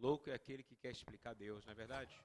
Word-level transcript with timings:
Louco 0.00 0.30
é 0.30 0.34
aquele 0.34 0.62
que 0.62 0.74
quer 0.74 0.92
explicar 0.92 1.34
Deus, 1.34 1.62
não 1.66 1.72
é 1.72 1.74
verdade? 1.74 2.18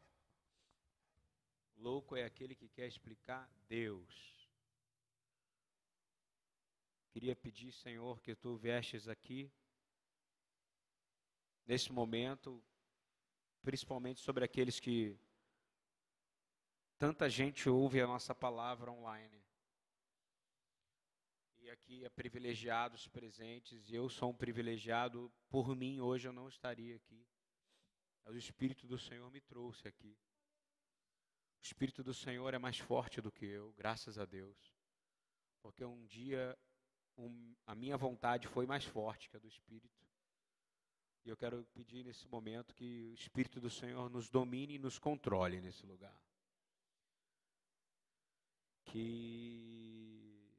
Louco 1.76 2.16
é 2.16 2.24
aquele 2.24 2.56
que 2.56 2.70
quer 2.70 2.88
explicar 2.88 3.52
Deus. 3.68 4.50
Queria 7.12 7.36
pedir, 7.36 7.74
Senhor, 7.74 8.22
que 8.22 8.34
tu 8.34 8.56
viestes 8.56 9.10
aqui, 9.10 9.52
nesse 11.66 11.92
momento, 11.92 12.64
principalmente 13.62 14.22
sobre 14.22 14.46
aqueles 14.46 14.80
que 14.80 15.20
tanta 16.98 17.30
gente 17.30 17.68
ouve 17.68 18.00
a 18.00 18.08
nossa 18.08 18.34
palavra 18.34 18.90
online. 18.90 19.44
E 21.60 21.70
aqui 21.70 22.06
é 22.06 22.10
privilegiados 22.10 23.06
presentes, 23.10 23.90
e 23.90 23.96
eu 23.96 24.08
sou 24.08 24.30
um 24.30 24.34
privilegiado, 24.34 25.30
por 25.50 25.76
mim 25.76 26.00
hoje 26.00 26.30
eu 26.30 26.34
não 26.34 26.48
estaria 26.48 26.96
aqui. 26.96 27.35
O 28.26 28.36
Espírito 28.36 28.88
do 28.88 28.98
Senhor 28.98 29.30
me 29.32 29.40
trouxe 29.40 29.88
aqui. 29.88 30.18
O 31.60 31.62
Espírito 31.62 32.04
do 32.04 32.14
Senhor 32.14 32.54
é 32.54 32.58
mais 32.58 32.80
forte 32.80 33.22
do 33.22 33.32
que 33.32 33.46
eu, 33.46 33.72
graças 33.74 34.18
a 34.18 34.26
Deus. 34.26 34.58
Porque 35.62 35.84
um 35.86 36.06
dia 36.06 36.58
um, 37.18 37.56
a 37.66 37.76
minha 37.76 37.98
vontade 37.98 38.48
foi 38.48 38.66
mais 38.66 38.84
forte 38.84 39.30
que 39.30 39.38
a 39.38 39.40
do 39.40 39.48
Espírito. 39.48 40.06
E 41.24 41.30
eu 41.30 41.38
quero 41.38 41.66
pedir 41.74 42.04
nesse 42.04 42.28
momento 42.28 42.76
que 42.76 43.10
o 43.10 43.14
Espírito 43.14 43.60
do 43.60 43.70
Senhor 43.70 44.10
nos 44.10 44.30
domine 44.30 44.76
e 44.76 44.80
nos 44.80 45.00
controle 45.00 45.60
nesse 45.60 45.86
lugar. 45.86 46.20
Que 48.86 50.52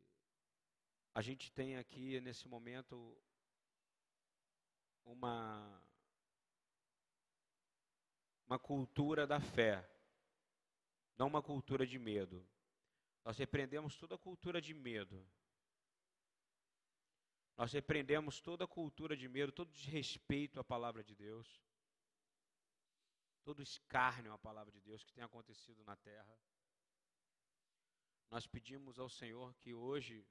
a 1.14 1.22
gente 1.22 1.52
tem 1.52 1.76
aqui 1.76 2.20
nesse 2.20 2.48
momento 2.48 3.16
uma 5.04 5.85
uma 8.46 8.58
cultura 8.58 9.26
da 9.26 9.40
fé, 9.40 9.88
não 11.16 11.26
uma 11.26 11.42
cultura 11.42 11.86
de 11.86 11.98
medo. 11.98 12.46
Nós 13.24 13.36
repreendemos 13.36 13.96
toda 13.96 14.14
a 14.14 14.18
cultura 14.18 14.60
de 14.60 14.72
medo. 14.72 15.26
Nós 17.56 17.72
repreendemos 17.72 18.40
toda 18.40 18.64
a 18.64 18.68
cultura 18.68 19.16
de 19.16 19.28
medo, 19.28 19.50
todo 19.50 19.72
desrespeito 19.72 20.60
à 20.60 20.64
palavra 20.64 21.02
de 21.02 21.14
Deus, 21.14 21.60
todo 23.42 23.62
escárnio 23.62 24.32
à 24.32 24.38
palavra 24.38 24.70
de 24.72 24.80
Deus 24.80 25.02
que 25.02 25.12
tem 25.12 25.24
acontecido 25.24 25.82
na 25.84 25.96
terra. 25.96 26.38
Nós 28.30 28.46
pedimos 28.46 28.98
ao 28.98 29.08
Senhor 29.08 29.54
que 29.54 29.72
hoje 29.72 30.26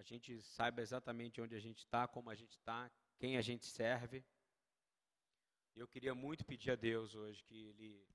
a 0.00 0.02
gente 0.02 0.40
saiba 0.40 0.80
exatamente 0.80 1.42
onde 1.42 1.54
a 1.54 1.60
gente 1.60 1.80
está, 1.80 2.08
como 2.08 2.30
a 2.30 2.34
gente 2.34 2.52
está, 2.52 2.90
quem 3.18 3.36
a 3.36 3.42
gente 3.42 3.66
serve. 3.66 4.24
Eu 5.76 5.86
queria 5.86 6.14
muito 6.14 6.42
pedir 6.42 6.70
a 6.70 6.74
Deus 6.74 7.14
hoje 7.14 7.44
que 7.44 7.66
Ele 7.66 8.08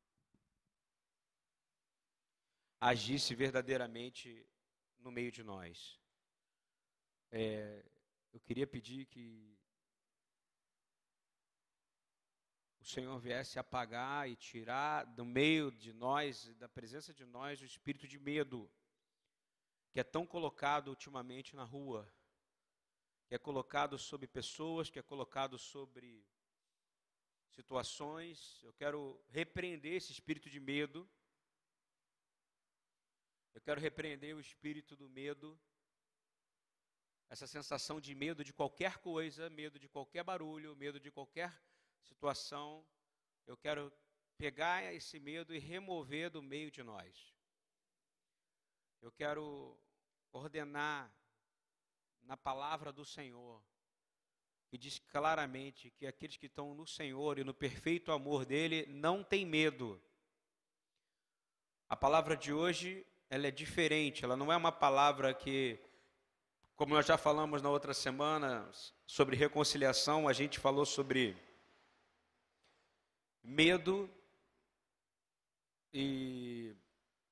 agisse 2.81 3.35
verdadeiramente 3.35 4.49
no 4.97 5.11
meio 5.11 5.31
de 5.31 5.43
nós. 5.43 6.01
É, 7.31 7.85
eu 8.33 8.39
queria 8.39 8.65
pedir 8.65 9.05
que 9.05 9.55
o 12.79 12.85
Senhor 12.85 13.19
viesse 13.19 13.59
apagar 13.59 14.27
e 14.27 14.35
tirar 14.35 15.03
do 15.03 15.23
meio 15.23 15.71
de 15.71 15.93
nós, 15.93 16.51
da 16.55 16.67
presença 16.67 17.13
de 17.13 17.25
nós, 17.25 17.61
o 17.61 17.65
espírito 17.65 18.07
de 18.07 18.17
medo 18.17 18.71
que 19.95 20.01
é 20.01 20.03
tão 20.03 20.27
colocado 20.27 20.89
ultimamente 20.89 21.55
na 21.55 21.63
rua, 21.63 22.05
que 23.29 23.33
é 23.33 23.37
colocado 23.37 23.97
sobre 23.97 24.27
pessoas, 24.27 24.89
que 24.89 24.99
é 24.99 25.01
colocado 25.01 25.57
sobre 25.57 26.27
situações. 27.51 28.61
Eu 28.61 28.73
quero 28.73 29.23
repreender 29.29 29.93
esse 29.93 30.11
espírito 30.11 30.49
de 30.49 30.59
medo. 30.59 31.09
Eu 33.53 33.61
quero 33.61 33.79
repreender 33.79 34.35
o 34.35 34.41
espírito 34.41 34.97
do 34.97 35.07
medo, 35.07 35.57
essa 37.29 37.47
sensação 37.47 38.01
de 38.01 38.13
medo 38.13 38.43
de 38.43 38.51
qualquer 38.51 38.97
coisa, 38.97 39.49
medo 39.49 39.79
de 39.79 39.87
qualquer 39.87 40.25
barulho, 40.25 40.75
medo 40.75 40.99
de 40.99 41.09
qualquer 41.09 41.57
situação. 42.01 42.85
Eu 43.47 43.55
quero 43.55 43.93
pegar 44.37 44.93
esse 44.93 45.21
medo 45.21 45.55
e 45.55 45.57
remover 45.57 46.29
do 46.29 46.43
meio 46.43 46.69
de 46.69 46.83
nós. 46.83 47.33
Eu 49.01 49.09
quero 49.09 49.79
ordenar 50.37 51.09
na 52.23 52.35
palavra 52.35 52.91
do 52.91 53.05
Senhor, 53.05 53.63
que 54.67 54.77
diz 54.77 54.99
claramente 54.99 55.89
que 55.91 56.05
aqueles 56.05 56.35
que 56.37 56.47
estão 56.47 56.73
no 56.73 56.85
Senhor 56.85 57.39
e 57.39 57.43
no 57.43 57.53
perfeito 57.53 58.11
amor 58.11 58.45
dele 58.45 58.85
não 58.87 59.23
têm 59.23 59.45
medo. 59.45 60.01
A 61.87 61.95
palavra 61.95 62.35
de 62.35 62.51
hoje, 62.51 63.05
ela 63.29 63.47
é 63.47 63.51
diferente, 63.51 64.25
ela 64.25 64.35
não 64.35 64.51
é 64.51 64.57
uma 64.57 64.71
palavra 64.71 65.33
que 65.33 65.79
como 66.75 66.93
nós 66.93 67.05
já 67.05 67.17
falamos 67.17 67.61
na 67.61 67.69
outra 67.69 67.93
semana 67.93 68.69
sobre 69.07 69.37
reconciliação, 69.37 70.27
a 70.27 70.33
gente 70.33 70.59
falou 70.59 70.85
sobre 70.85 71.37
medo 73.41 74.13
e 75.93 76.75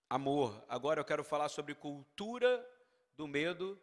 amor. 0.10 0.64
Agora 0.70 1.02
eu 1.02 1.06
quero 1.06 1.26
falar 1.26 1.50
sobre 1.50 1.76
cultura 1.76 2.66
do 3.16 3.28
medo 3.28 3.80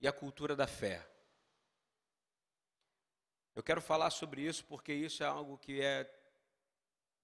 e 0.00 0.06
a 0.06 0.12
cultura 0.12 0.54
da 0.54 0.66
fé. 0.66 1.06
Eu 3.54 3.62
quero 3.62 3.80
falar 3.80 4.10
sobre 4.10 4.42
isso 4.42 4.64
porque 4.64 4.92
isso 4.92 5.22
é 5.22 5.26
algo 5.26 5.58
que 5.58 5.80
é 5.80 6.08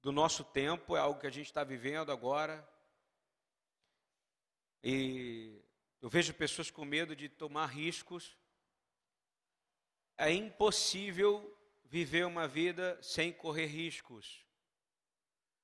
do 0.02 0.10
nosso 0.10 0.44
tempo, 0.44 0.96
é 0.96 1.00
algo 1.00 1.20
que 1.20 1.26
a 1.26 1.30
gente 1.30 1.46
está 1.46 1.62
vivendo 1.62 2.10
agora. 2.10 2.68
E 4.82 5.62
eu 6.02 6.10
vejo 6.10 6.34
pessoas 6.34 6.70
com 6.70 6.84
medo 6.84 7.16
de 7.16 7.28
tomar 7.28 7.66
riscos. 7.66 8.36
É 10.18 10.30
impossível 10.30 11.56
viver 11.84 12.26
uma 12.26 12.46
vida 12.46 13.00
sem 13.00 13.32
correr 13.32 13.66
riscos. 13.66 14.44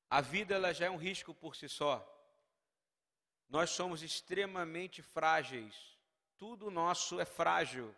A 0.08 0.20
vida 0.20 0.54
ela 0.54 0.72
já 0.72 0.86
é 0.86 0.90
um 0.90 0.96
risco 0.96 1.34
por 1.34 1.54
si 1.54 1.68
só. 1.68 2.06
Nós 3.50 3.70
somos 3.70 4.00
extremamente 4.04 5.02
frágeis. 5.02 5.74
Tudo 6.38 6.70
nosso 6.70 7.18
é 7.18 7.24
frágil. 7.24 7.92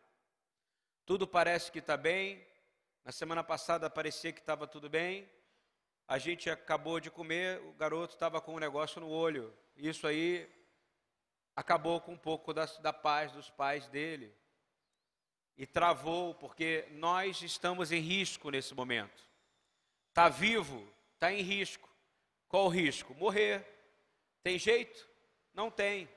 Tudo 1.05 1.29
parece 1.29 1.71
que 1.71 1.79
está 1.79 1.95
bem. 1.95 2.43
Na 3.05 3.13
semana 3.13 3.45
passada 3.45 3.91
parecia 3.91 4.33
que 4.33 4.41
estava 4.41 4.67
tudo 4.67 4.89
bem. 4.89 5.29
A 6.09 6.17
gente 6.17 6.49
acabou 6.49 6.99
de 6.99 7.11
comer, 7.11 7.61
o 7.67 7.73
garoto 7.75 8.15
estava 8.15 8.41
com 8.41 8.55
um 8.55 8.59
negócio 8.59 8.99
no 8.99 9.11
olho. 9.11 9.53
Isso 9.77 10.07
aí 10.07 10.51
acabou 11.55 12.01
com 12.01 12.13
um 12.13 12.19
pouco 12.19 12.55
da, 12.55 12.65
da 12.65 12.93
paz 12.93 13.31
dos 13.33 13.51
pais 13.51 13.87
dele. 13.89 14.35
E 15.55 15.67
travou, 15.67 16.35
porque 16.35 16.89
nós 16.93 17.43
estamos 17.43 17.93
em 17.93 18.01
risco 18.01 18.51
nesse 18.51 18.75
momento. 18.75 19.23
Está 20.09 20.31
vivo, 20.31 20.91
está 21.13 21.31
em 21.31 21.43
risco. 21.43 21.91
Qual 22.49 22.65
o 22.65 22.71
risco? 22.71 23.15
Morrer. 23.15 23.67
Tem 24.43 24.59
jeito? 24.59 25.12
Não 25.55 25.71
tem. 25.71 26.09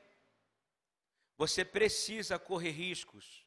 Você 1.37 1.65
precisa 1.65 2.39
correr 2.39 2.71
riscos. 2.71 3.45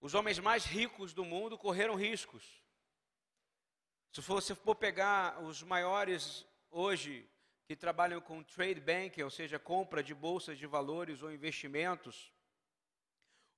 Os 0.00 0.14
homens 0.14 0.38
mais 0.38 0.64
ricos 0.64 1.12
do 1.12 1.24
mundo 1.24 1.58
correram 1.58 1.94
riscos. 1.94 2.42
Se 4.12 4.20
você 4.22 4.54
for 4.54 4.74
pegar 4.74 5.40
os 5.42 5.62
maiores 5.62 6.46
hoje 6.70 7.28
que 7.66 7.76
trabalham 7.76 8.20
com 8.20 8.42
trade 8.42 8.80
bank, 8.80 9.22
ou 9.22 9.30
seja, 9.30 9.58
compra 9.58 10.02
de 10.02 10.14
bolsas 10.14 10.58
de 10.58 10.66
valores 10.66 11.22
ou 11.22 11.30
investimentos, 11.30 12.32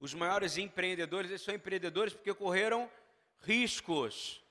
os 0.00 0.12
maiores 0.12 0.59
empreendedores, 0.59 1.31
eles 1.31 1.43
são 1.43 1.55
empreendedores 1.55 2.12
porque 2.12 2.35
correram 2.35 2.91
riscos. 3.38 4.43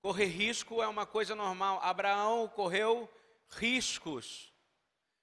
Correr 0.00 0.24
risco 0.24 0.82
é 0.82 0.88
uma 0.88 1.04
coisa 1.04 1.34
normal. 1.34 1.80
Abraão 1.82 2.48
correu 2.48 3.12
riscos 3.50 4.52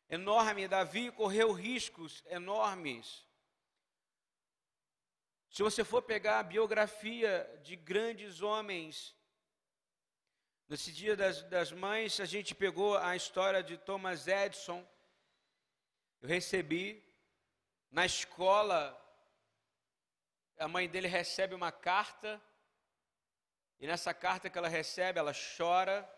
enorme. 0.09 0.67
Davi 0.67 1.11
correu 1.11 1.51
riscos 1.51 2.23
enormes. 2.27 3.25
Se 5.49 5.63
você 5.63 5.83
for 5.83 6.01
pegar 6.01 6.39
a 6.39 6.43
biografia 6.43 7.49
de 7.63 7.75
grandes 7.75 8.41
homens, 8.41 9.15
nesse 10.67 10.91
dia 10.91 11.15
das, 11.15 11.43
das 11.43 11.71
mães, 11.71 12.19
a 12.19 12.25
gente 12.25 12.53
pegou 12.53 12.97
a 12.97 13.15
história 13.15 13.63
de 13.63 13.77
Thomas 13.77 14.27
Edison. 14.27 14.85
Eu 16.21 16.27
recebi 16.27 17.01
na 17.89 18.05
escola, 18.05 19.01
a 20.59 20.67
mãe 20.67 20.89
dele 20.89 21.07
recebe 21.07 21.55
uma 21.55 21.71
carta, 21.71 22.41
e 23.79 23.87
nessa 23.87 24.13
carta 24.13 24.49
que 24.49 24.57
ela 24.57 24.67
recebe, 24.67 25.19
ela 25.19 25.31
chora, 25.57 26.09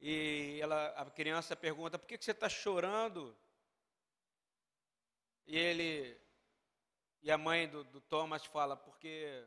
e 0.00 0.58
ela, 0.60 0.88
a 0.90 1.04
criança 1.10 1.56
pergunta: 1.56 1.98
por 1.98 2.06
que, 2.06 2.18
que 2.18 2.24
você 2.24 2.30
está 2.30 2.48
chorando? 2.48 3.36
E 5.46 5.56
ele, 5.56 6.16
e 7.22 7.30
a 7.30 7.38
mãe 7.38 7.68
do, 7.68 7.82
do 7.84 8.00
Thomas 8.00 8.44
fala, 8.44 8.76
porque 8.76 9.44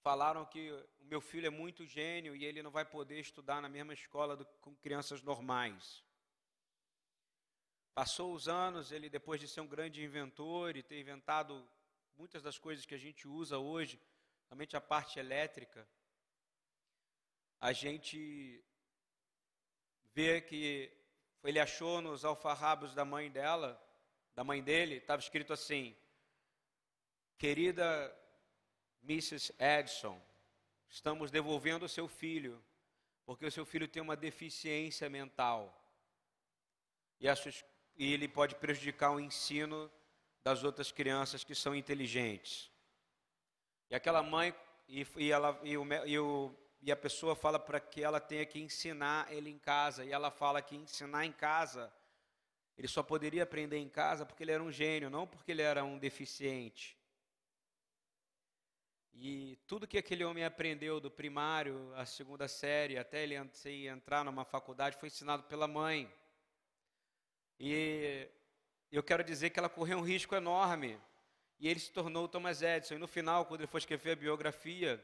falaram 0.00 0.44
que 0.46 0.70
o 0.70 1.04
meu 1.04 1.20
filho 1.20 1.46
é 1.46 1.50
muito 1.50 1.84
gênio 1.84 2.36
e 2.36 2.44
ele 2.44 2.62
não 2.62 2.70
vai 2.70 2.84
poder 2.84 3.18
estudar 3.20 3.60
na 3.60 3.68
mesma 3.68 3.92
escola 3.92 4.36
do, 4.36 4.44
com 4.60 4.74
crianças 4.76 5.22
normais. 5.22 6.04
Passou 7.94 8.34
os 8.34 8.48
anos, 8.48 8.90
ele 8.90 9.08
depois 9.08 9.40
de 9.40 9.48
ser 9.48 9.60
um 9.60 9.66
grande 9.66 10.02
inventor 10.02 10.76
e 10.76 10.82
ter 10.82 11.00
inventado 11.00 11.66
muitas 12.16 12.42
das 12.42 12.58
coisas 12.58 12.86
que 12.86 12.94
a 12.94 12.98
gente 12.98 13.26
usa 13.26 13.58
hoje, 13.58 14.00
somente 14.48 14.76
a 14.76 14.80
parte 14.80 15.18
elétrica, 15.18 15.88
a 17.60 17.72
gente 17.72 18.64
vê 20.14 20.40
que 20.40 20.90
ele 21.42 21.60
achou 21.60 22.00
nos 22.00 22.24
alfarrabos 22.24 22.94
da 22.94 23.04
mãe 23.04 23.30
dela, 23.30 23.80
da 24.34 24.42
mãe 24.42 24.62
dele, 24.62 24.96
estava 24.96 25.20
escrito 25.20 25.52
assim: 25.52 25.94
Querida 27.36 28.16
Mrs. 29.02 29.54
Edson, 29.58 30.20
estamos 30.88 31.30
devolvendo 31.30 31.84
o 31.84 31.88
seu 31.88 32.08
filho, 32.08 32.62
porque 33.26 33.44
o 33.44 33.50
seu 33.50 33.66
filho 33.66 33.88
tem 33.88 34.02
uma 34.02 34.16
deficiência 34.16 35.10
mental. 35.10 35.78
E, 37.20 37.26
e 37.96 38.12
ele 38.12 38.28
pode 38.28 38.54
prejudicar 38.54 39.10
o 39.10 39.20
ensino 39.20 39.90
das 40.42 40.62
outras 40.62 40.92
crianças 40.92 41.42
que 41.42 41.54
são 41.54 41.74
inteligentes. 41.74 42.70
E 43.90 43.94
aquela 43.94 44.22
mãe, 44.22 44.54
e, 44.88 45.06
e, 45.16 45.32
ela, 45.32 45.58
e, 45.62 45.76
o, 45.76 45.86
e, 46.06 46.18
o, 46.18 46.54
e 46.84 46.92
a 46.92 46.96
pessoa 46.96 47.34
fala 47.34 47.58
para 47.58 47.80
que 47.80 48.02
ela 48.02 48.20
tenha 48.20 48.44
que 48.44 48.60
ensinar 48.60 49.32
ele 49.32 49.48
em 49.48 49.58
casa, 49.58 50.04
e 50.04 50.12
ela 50.12 50.30
fala 50.30 50.60
que 50.60 50.76
ensinar 50.76 51.24
em 51.24 51.32
casa, 51.32 51.90
ele 52.76 52.86
só 52.86 53.02
poderia 53.02 53.42
aprender 53.42 53.78
em 53.78 53.88
casa 53.88 54.26
porque 54.26 54.42
ele 54.42 54.52
era 54.52 54.62
um 54.62 54.70
gênio, 54.70 55.08
não 55.08 55.26
porque 55.26 55.50
ele 55.50 55.62
era 55.62 55.82
um 55.82 55.98
deficiente. 55.98 56.94
E 59.14 59.56
tudo 59.66 59.86
que 59.86 59.96
aquele 59.96 60.24
homem 60.24 60.44
aprendeu 60.44 61.00
do 61.00 61.10
primário 61.10 61.90
à 61.94 62.04
segunda 62.04 62.46
série, 62.48 62.98
até 62.98 63.22
ele 63.22 63.34
entrar 63.88 64.22
numa 64.22 64.44
faculdade, 64.44 64.98
foi 64.98 65.06
ensinado 65.06 65.44
pela 65.44 65.66
mãe. 65.66 66.12
E 67.58 68.28
eu 68.92 69.02
quero 69.02 69.24
dizer 69.24 69.48
que 69.50 69.58
ela 69.58 69.70
correu 69.70 69.96
um 69.96 70.04
risco 70.04 70.34
enorme. 70.34 71.00
E 71.58 71.66
ele 71.66 71.80
se 71.80 71.90
tornou 71.92 72.28
Thomas 72.28 72.60
Edison. 72.60 72.96
E 72.96 72.98
no 72.98 73.08
final, 73.08 73.46
quando 73.46 73.62
ele 73.62 73.68
for 73.68 73.78
escrever 73.78 74.10
a 74.10 74.16
biografia 74.16 75.02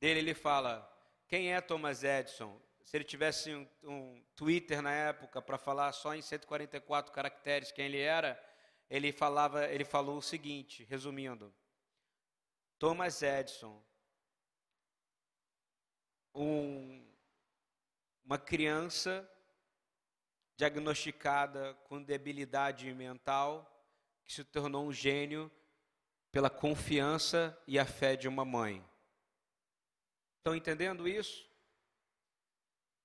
dele, 0.00 0.20
ele 0.20 0.34
fala: 0.34 0.88
Quem 1.26 1.52
é 1.52 1.60
Thomas 1.60 2.04
Edison? 2.04 2.60
Se 2.84 2.96
ele 2.96 3.04
tivesse 3.04 3.54
um, 3.54 3.68
um 3.82 4.24
Twitter 4.34 4.80
na 4.80 4.92
época 4.92 5.42
para 5.42 5.58
falar 5.58 5.92
só 5.92 6.14
em 6.14 6.22
144 6.22 7.12
caracteres 7.12 7.70
quem 7.70 7.84
ele 7.84 8.00
era, 8.00 8.42
ele 8.88 9.12
falava, 9.12 9.66
ele 9.66 9.84
falou 9.84 10.16
o 10.16 10.22
seguinte, 10.22 10.84
resumindo: 10.84 11.54
Thomas 12.78 13.22
Edison, 13.22 13.82
um, 16.34 17.06
uma 18.24 18.38
criança 18.38 19.28
diagnosticada 20.56 21.74
com 21.84 22.02
debilidade 22.02 22.92
mental, 22.94 23.86
que 24.24 24.32
se 24.32 24.44
tornou 24.44 24.86
um 24.86 24.92
gênio 24.92 25.50
pela 26.32 26.50
confiança 26.50 27.56
e 27.66 27.78
a 27.78 27.84
fé 27.84 28.16
de 28.16 28.28
uma 28.28 28.44
mãe. 28.44 28.84
Estão 30.48 30.56
entendendo 30.56 31.06
isso? 31.06 31.46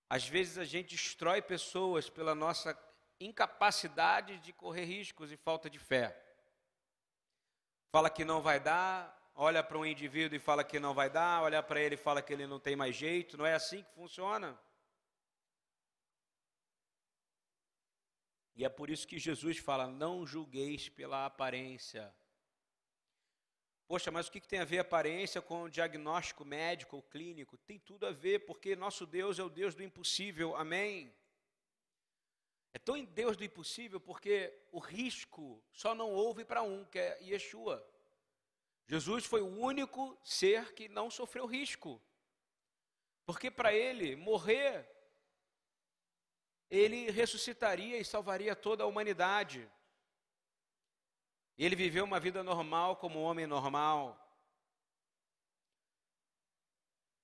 Às 0.10 0.26
vezes 0.26 0.58
a 0.58 0.64
gente 0.64 0.96
destrói 0.96 1.42
pessoas 1.42 2.10
pela 2.10 2.34
nossa 2.34 2.72
incapacidade 3.20 4.40
de 4.40 4.54
correr 4.54 4.86
riscos 4.86 5.30
e 5.30 5.36
falta 5.36 5.70
de 5.70 5.78
fé. 5.78 6.18
Fala 7.92 8.10
que 8.10 8.24
não 8.24 8.42
vai 8.42 8.62
dar, 8.62 9.30
olha 9.36 9.62
para 9.62 9.78
um 9.78 9.86
indivíduo 9.86 10.38
e 10.38 10.40
fala 10.40 10.64
que 10.64 10.80
não 10.80 10.94
vai 10.94 11.10
dar, 11.10 11.44
olha 11.44 11.62
para 11.62 11.82
ele 11.82 11.96
e 11.96 11.98
fala 11.98 12.22
que 12.22 12.32
ele 12.32 12.48
não 12.48 12.62
tem 12.62 12.78
mais 12.78 12.96
jeito, 12.96 13.36
não 13.38 13.46
é 13.46 13.56
assim 13.56 13.84
que 13.84 13.92
funciona? 13.92 14.58
E 18.56 18.64
é 18.64 18.70
por 18.70 18.90
isso 18.90 19.06
que 19.06 19.20
Jesus 19.20 19.58
fala: 19.58 19.88
não 19.88 20.26
julgueis 20.26 20.88
pela 20.88 21.26
aparência. 21.26 22.16
Poxa, 23.94 24.10
mas 24.10 24.28
o 24.28 24.32
que 24.32 24.42
tem 24.42 24.58
a 24.58 24.66
ver 24.66 24.80
aparência 24.80 25.40
com 25.40 25.62
o 25.62 25.70
diagnóstico 25.70 26.44
médico 26.44 26.96
ou 26.96 27.04
clínico? 27.04 27.60
Tem 27.60 27.78
tudo 27.78 28.08
a 28.08 28.12
ver, 28.12 28.40
porque 28.40 28.76
nosso 28.76 29.06
Deus 29.06 29.38
é 29.38 29.44
o 29.44 29.50
Deus 29.50 29.76
do 29.76 29.84
impossível, 29.84 30.56
amém? 30.56 31.14
É 32.74 32.80
tão 32.80 33.00
Deus 33.06 33.38
do 33.38 33.44
impossível 33.44 34.00
porque 34.00 34.52
o 34.72 34.80
risco 34.80 35.64
só 35.72 35.94
não 35.94 36.10
houve 36.10 36.44
para 36.44 36.64
um, 36.64 36.84
que 36.86 36.98
é 36.98 37.20
Yeshua. 37.22 37.88
Jesus 38.88 39.26
foi 39.26 39.42
o 39.42 39.60
único 39.60 40.18
ser 40.24 40.74
que 40.74 40.90
não 40.90 41.12
sofreu 41.12 41.46
risco. 41.46 42.02
Porque 43.28 43.52
para 43.52 43.76
ele 43.76 44.16
morrer, 44.16 44.90
ele 46.68 47.12
ressuscitaria 47.12 48.00
e 48.00 48.04
salvaria 48.04 48.56
toda 48.56 48.84
a 48.84 48.88
humanidade. 48.88 49.70
Ele 51.58 51.76
viveu 51.76 52.04
uma 52.04 52.20
vida 52.20 52.44
normal 52.44 52.96
como 52.96 53.20
um 53.20 53.24
homem 53.24 53.46
normal. 53.46 54.20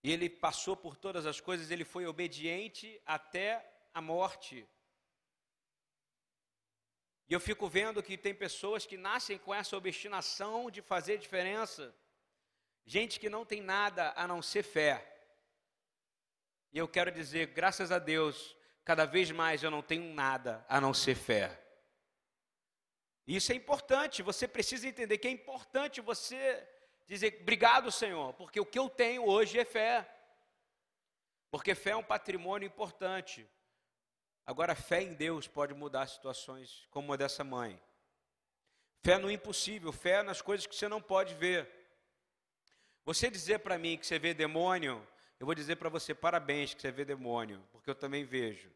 E 0.03 0.11
ele 0.11 0.29
passou 0.29 0.77
por 0.77 0.95
todas 0.95 1.25
as 1.25 1.41
coisas, 1.41 1.71
ele 1.71 1.83
foi 1.83 2.05
obediente 2.05 3.01
até 3.05 3.65
a 3.93 4.01
morte. 4.01 4.67
E 7.27 7.33
eu 7.33 7.39
fico 7.39 7.67
vendo 7.67 8.01
que 8.01 8.17
tem 8.17 8.33
pessoas 8.33 8.85
que 8.85 8.97
nascem 8.97 9.37
com 9.37 9.53
essa 9.53 9.77
obstinação 9.77 10.71
de 10.71 10.81
fazer 10.81 11.17
diferença. 11.17 11.93
Gente 12.85 13.19
que 13.19 13.29
não 13.29 13.45
tem 13.45 13.61
nada 13.61 14.13
a 14.15 14.27
não 14.27 14.41
ser 14.41 14.63
fé. 14.63 15.05
E 16.71 16.77
eu 16.77 16.87
quero 16.87 17.11
dizer, 17.11 17.47
graças 17.47 17.91
a 17.91 17.99
Deus, 17.99 18.55
cada 18.83 19.05
vez 19.05 19.29
mais 19.29 19.61
eu 19.61 19.69
não 19.69 19.83
tenho 19.83 20.11
nada 20.13 20.65
a 20.67 20.79
não 20.81 20.93
ser 20.93 21.15
fé. 21.15 21.68
Isso 23.29 23.51
é 23.51 23.55
importante, 23.55 24.23
você 24.23 24.47
precisa 24.47 24.87
entender 24.87 25.19
que 25.19 25.27
é 25.27 25.31
importante 25.31 26.01
você 26.01 26.67
dizer 27.05 27.37
obrigado, 27.41 27.91
Senhor, 27.91 28.33
porque 28.33 28.59
o 28.59 28.65
que 28.65 28.79
eu 28.79 28.89
tenho 28.89 29.23
hoje 29.23 29.59
é 29.59 29.63
fé. 29.63 30.09
Porque 31.51 31.75
fé 31.75 31.91
é 31.91 31.95
um 31.95 32.03
patrimônio 32.03 32.65
importante. 32.65 33.47
Agora, 34.47 34.73
fé 34.73 35.03
em 35.03 35.13
Deus 35.13 35.47
pode 35.47 35.75
mudar 35.75 36.07
situações 36.07 36.87
como 36.89 37.13
a 37.13 37.17
dessa 37.17 37.43
mãe. 37.43 37.79
Fé 39.03 39.19
no 39.19 39.29
impossível, 39.29 39.91
fé 39.91 40.23
nas 40.23 40.41
coisas 40.41 40.65
que 40.65 40.75
você 40.75 40.87
não 40.87 40.99
pode 40.99 41.35
ver. 41.35 41.69
Você 43.05 43.29
dizer 43.29 43.59
para 43.59 43.77
mim 43.77 43.95
que 43.95 44.07
você 44.07 44.17
vê 44.17 44.33
demônio, 44.33 45.07
eu 45.39 45.45
vou 45.45 45.53
dizer 45.53 45.75
para 45.75 45.87
você 45.87 46.15
parabéns 46.15 46.73
que 46.73 46.81
você 46.81 46.91
vê 46.91 47.05
demônio, 47.05 47.63
porque 47.71 47.91
eu 47.91 47.95
também 47.95 48.23
vejo. 48.23 48.71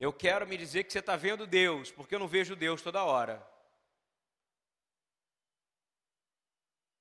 Eu 0.00 0.12
quero 0.12 0.46
me 0.46 0.56
dizer 0.56 0.84
que 0.84 0.92
você 0.92 1.00
está 1.00 1.16
vendo 1.16 1.46
Deus, 1.46 1.90
porque 1.90 2.14
eu 2.14 2.18
não 2.18 2.28
vejo 2.28 2.54
Deus 2.54 2.80
toda 2.82 3.04
hora. 3.04 3.44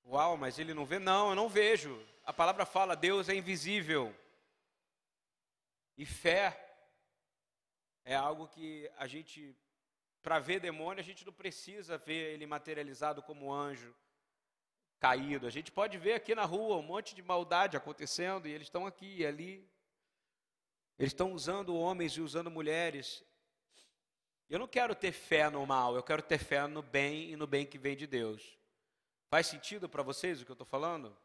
Uau, 0.06 0.38
mas 0.38 0.58
ele 0.58 0.74
não 0.74 0.86
vê? 0.86 0.98
Não, 0.98 1.30
eu 1.30 1.36
não 1.36 1.48
vejo. 1.48 2.04
A 2.26 2.34
palavra 2.34 2.66
fala, 2.66 2.96
Deus 2.96 3.30
é 3.30 3.36
invisível. 3.36 4.16
E 5.98 6.06
fé 6.06 6.58
é 8.04 8.16
algo 8.16 8.48
que 8.48 8.90
a 8.98 9.06
gente, 9.06 9.56
para 10.24 10.40
ver 10.40 10.60
demônio, 10.60 11.02
a 11.02 11.04
gente 11.04 11.26
não 11.26 11.34
precisa 11.34 11.98
ver 11.98 12.34
ele 12.34 12.46
materializado 12.46 13.22
como 13.22 13.54
anjo 13.54 13.94
caído. 15.00 15.46
A 15.46 15.50
gente 15.50 15.72
pode 15.72 15.98
ver 15.98 16.14
aqui 16.14 16.34
na 16.34 16.46
rua 16.46 16.78
um 16.78 16.82
monte 16.82 17.14
de 17.14 17.22
maldade 17.22 17.78
acontecendo 17.78 18.48
e 18.48 18.52
eles 18.52 18.68
estão 18.68 18.88
aqui 18.88 19.18
e 19.18 19.26
ali. 19.26 19.70
Eles 20.98 21.12
estão 21.12 21.34
usando 21.34 21.76
homens 21.76 22.14
e 22.14 22.22
usando 22.22 22.50
mulheres. 22.50 23.24
Eu 24.50 24.60
não 24.60 24.68
quero 24.68 24.96
ter 24.96 25.12
fé 25.12 25.50
no 25.50 25.66
mal, 25.66 25.96
eu 25.96 26.04
quero 26.04 26.22
ter 26.22 26.38
fé 26.38 26.66
no 26.68 26.82
bem 26.82 27.32
e 27.32 27.36
no 27.36 27.46
bem 27.46 27.66
que 27.66 27.78
vem 27.78 27.96
de 27.96 28.08
Deus. 28.08 28.58
Faz 29.30 29.48
sentido 29.48 29.90
para 29.90 30.04
vocês 30.04 30.42
o 30.42 30.46
que 30.46 30.52
eu 30.52 30.56
estou 30.56 30.68
falando? 30.68 31.16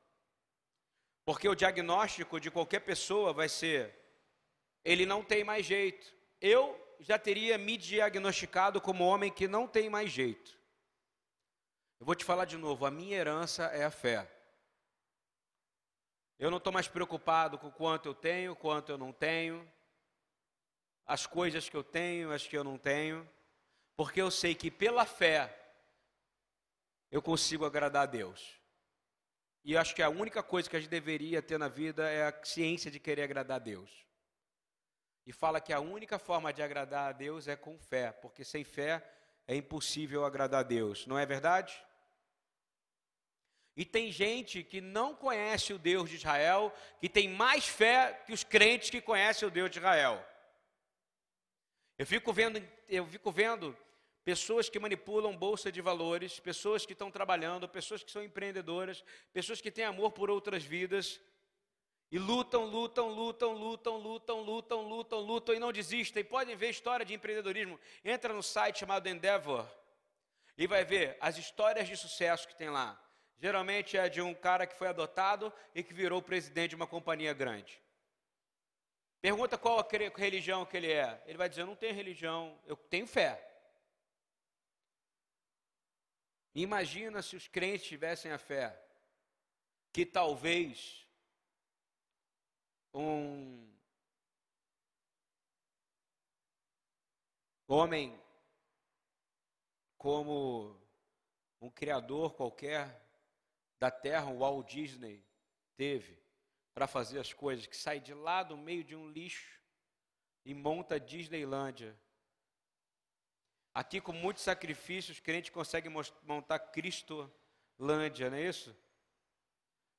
Porque 1.25 1.49
o 1.49 1.55
diagnóstico 1.55 2.41
de 2.41 2.51
qualquer 2.51 2.81
pessoa 2.81 3.33
vai 3.33 3.49
ser: 3.49 3.95
ele 4.85 5.07
não 5.07 5.23
tem 5.23 5.45
mais 5.45 5.65
jeito 5.65 6.23
eu 6.43 6.77
já 6.99 7.17
teria 7.19 7.57
me 7.57 7.77
diagnosticado 7.77 8.81
como 8.81 9.05
homem 9.05 9.31
que 9.31 9.47
não 9.47 9.69
tem 9.69 9.89
mais 9.89 10.11
jeito. 10.11 10.59
Eu 12.01 12.05
vou 12.05 12.17
te 12.17 12.25
falar 12.25 12.47
de 12.47 12.59
novo: 12.59 12.85
a 12.85 12.91
minha 12.91 13.17
herança 13.17 13.67
é 13.67 13.85
a 13.85 13.91
fé. 13.91 14.29
Eu 16.43 16.51
não 16.51 16.59
estou 16.59 16.73
mais 16.73 16.89
preocupado 16.89 17.57
com 17.57 17.71
quanto 17.71 18.07
eu 18.07 18.15
tenho, 18.17 18.57
quanto 18.57 18.91
eu 18.91 18.99
não 18.99 19.13
tenho, 19.13 19.65
as 21.07 21.25
coisas 21.25 21.69
que 21.69 21.77
eu 21.77 21.85
tenho, 21.85 22.33
as 22.33 22.45
que 22.45 22.59
eu 22.59 22.65
não 22.65 22.77
tenho, 22.77 23.31
porque 23.97 24.21
eu 24.21 24.29
sei 24.29 24.53
que 24.53 24.69
pela 24.69 25.07
fé 25.07 25.57
eu 27.13 27.23
consigo 27.23 27.65
agradar 27.65 28.03
a 28.03 28.07
Deus. 28.07 28.61
E 29.65 29.77
acho 29.77 29.95
que 29.95 30.03
a 30.03 30.09
única 30.09 30.43
coisa 30.43 30.69
que 30.69 30.75
a 30.75 30.81
gente 30.81 30.91
deveria 30.91 31.41
ter 31.41 31.59
na 31.59 31.69
vida 31.69 32.11
é 32.11 32.27
a 32.27 32.45
ciência 32.45 32.91
de 32.91 32.99
querer 32.99 33.23
agradar 33.23 33.59
a 33.59 33.61
Deus 33.61 34.05
e 35.25 35.33
fala 35.33 35.61
que 35.61 35.73
a 35.73 35.79
única 35.79 36.19
forma 36.19 36.53
de 36.53 36.61
agradar 36.61 37.11
a 37.11 37.13
Deus 37.13 37.47
é 37.47 37.55
com 37.55 37.79
fé, 37.79 38.11
porque 38.11 38.43
sem 38.43 38.65
fé 38.65 39.09
é 39.47 39.55
impossível 39.55 40.25
agradar 40.25 40.59
a 40.59 40.65
Deus, 40.65 41.07
não 41.07 41.17
é 41.17 41.25
verdade? 41.25 41.81
E 43.77 43.85
tem 43.85 44.13
gente 44.13 44.63
que 44.63 44.81
não 44.81 45.15
conhece 45.15 45.73
o 45.73 45.79
Deus 45.79 46.11
de 46.11 46.17
Israel, 46.17 46.75
que 47.01 47.09
tem 47.09 47.29
mais 47.29 47.67
fé 47.67 48.23
que 48.27 48.33
os 48.33 48.45
crentes 48.45 48.91
que 48.91 49.01
conhecem 49.01 49.49
o 49.49 49.51
Deus 49.51 49.71
de 49.71 49.79
Israel. 49.79 50.23
Eu 51.99 52.07
fico 52.07 52.33
vendo, 52.33 52.63
eu 52.89 53.07
fico 53.07 53.31
vendo 53.31 53.77
pessoas 54.25 54.69
que 54.69 54.79
manipulam 54.79 55.37
bolsa 55.37 55.73
de 55.73 55.81
valores, 55.81 56.39
pessoas 56.39 56.85
que 56.85 56.93
estão 56.93 57.11
trabalhando, 57.11 57.69
pessoas 57.69 58.03
que 58.03 58.11
são 58.11 58.23
empreendedoras, 58.23 59.03
pessoas 59.33 59.61
que 59.61 59.71
têm 59.71 59.85
amor 59.85 60.13
por 60.13 60.31
outras 60.31 60.63
vidas 60.63 61.21
e 62.11 62.19
lutam, 62.19 62.67
lutam, 62.67 63.09
lutam, 63.09 63.55
lutam, 63.55 63.97
lutam, 63.97 64.41
lutam, 64.43 64.83
lutam, 64.83 65.21
lutam 65.21 65.55
e 65.55 65.59
não 65.59 65.73
desistem. 65.73 66.23
Podem 66.23 66.55
ver 66.55 66.69
história 66.69 67.07
de 67.07 67.15
empreendedorismo. 67.15 67.81
Entra 68.05 68.35
no 68.35 68.43
site 68.43 68.81
chamado 68.81 69.09
Endeavor 69.09 69.67
e 70.59 70.67
vai 70.67 70.85
ver 70.85 71.17
as 71.23 71.39
histórias 71.39 71.89
de 71.89 71.97
sucesso 71.97 72.47
que 72.47 72.55
tem 72.55 72.69
lá. 72.69 73.03
Geralmente 73.43 73.97
é 73.97 74.09
de 74.09 74.23
um 74.23 74.33
cara 74.33 74.69
que 74.69 74.77
foi 74.77 74.87
adotado 74.87 75.53
e 75.75 75.83
que 75.83 75.93
virou 75.93 76.23
presidente 76.23 76.71
de 76.71 76.77
uma 76.77 76.87
companhia 76.87 77.35
grande. 77.35 77.83
Pergunta 79.21 79.59
qual 79.59 79.81
a 79.81 79.89
religião 80.17 80.65
que 80.65 80.77
ele 80.77 80.93
é. 80.93 81.21
Ele 81.27 81.37
vai 81.37 81.49
dizer: 81.49 81.63
Eu 81.63 81.67
não 81.67 81.75
tenho 81.75 81.93
religião, 81.93 82.57
eu 82.65 82.77
tenho 82.77 83.05
fé. 83.05 83.45
Imagina 86.55 87.21
se 87.21 87.35
os 87.35 87.49
crentes 87.49 87.89
tivessem 87.89 88.31
a 88.31 88.39
fé 88.39 88.81
que 89.93 90.07
talvez 90.07 91.05
um 92.95 93.69
homem 97.67 98.17
como 99.99 100.81
um 101.61 101.69
criador 101.69 102.35
qualquer 102.35 103.02
da 103.83 103.91
terra, 103.91 104.31
o 104.31 104.39
Walt 104.39 104.71
Disney 104.71 105.27
teve 105.77 106.17
para 106.73 106.87
fazer 106.87 107.19
as 107.19 107.33
coisas, 107.33 107.67
que 107.67 107.77
sai 107.77 107.99
de 107.99 108.15
lá 108.15 108.45
do 108.45 108.57
meio 108.57 108.85
de 108.85 108.95
um 108.95 109.11
lixo 109.11 109.61
e 110.45 110.55
monta 110.55 110.95
a 110.95 110.99
Disneylândia. 111.01 112.01
Aqui, 113.75 114.01
com 114.01 114.13
muitos 114.13 114.45
sacrifícios, 114.45 115.19
crente 115.19 115.51
consegue 115.51 115.89
montar 116.23 116.61
Cristolândia, 116.61 118.31
não 118.31 118.37
é 118.37 118.43
isso? 118.43 118.73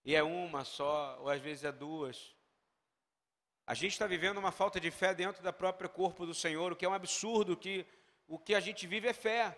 E 0.06 0.16
é 0.16 0.24
uma 0.24 0.64
só, 0.64 1.20
ou 1.20 1.28
às 1.28 1.42
vezes 1.42 1.66
é 1.66 1.72
duas. 1.74 2.34
A 3.68 3.74
gente 3.74 3.92
está 3.92 4.08
vivendo 4.08 4.38
uma 4.38 4.54
falta 4.54 4.80
de 4.80 4.92
fé 4.92 5.14
dentro 5.14 5.44
da 5.44 5.52
própria 5.52 5.90
corpo 5.90 6.26
do 6.26 6.34
Senhor, 6.34 6.72
o 6.72 6.76
que 6.78 6.86
é 6.86 6.90
um 6.90 6.94
absurdo, 6.94 7.58
que 7.58 7.86
o 8.30 8.40
que 8.40 8.56
a 8.56 8.62
gente 8.62 8.88
vive 8.88 9.10
é 9.10 9.14
fé. 9.14 9.58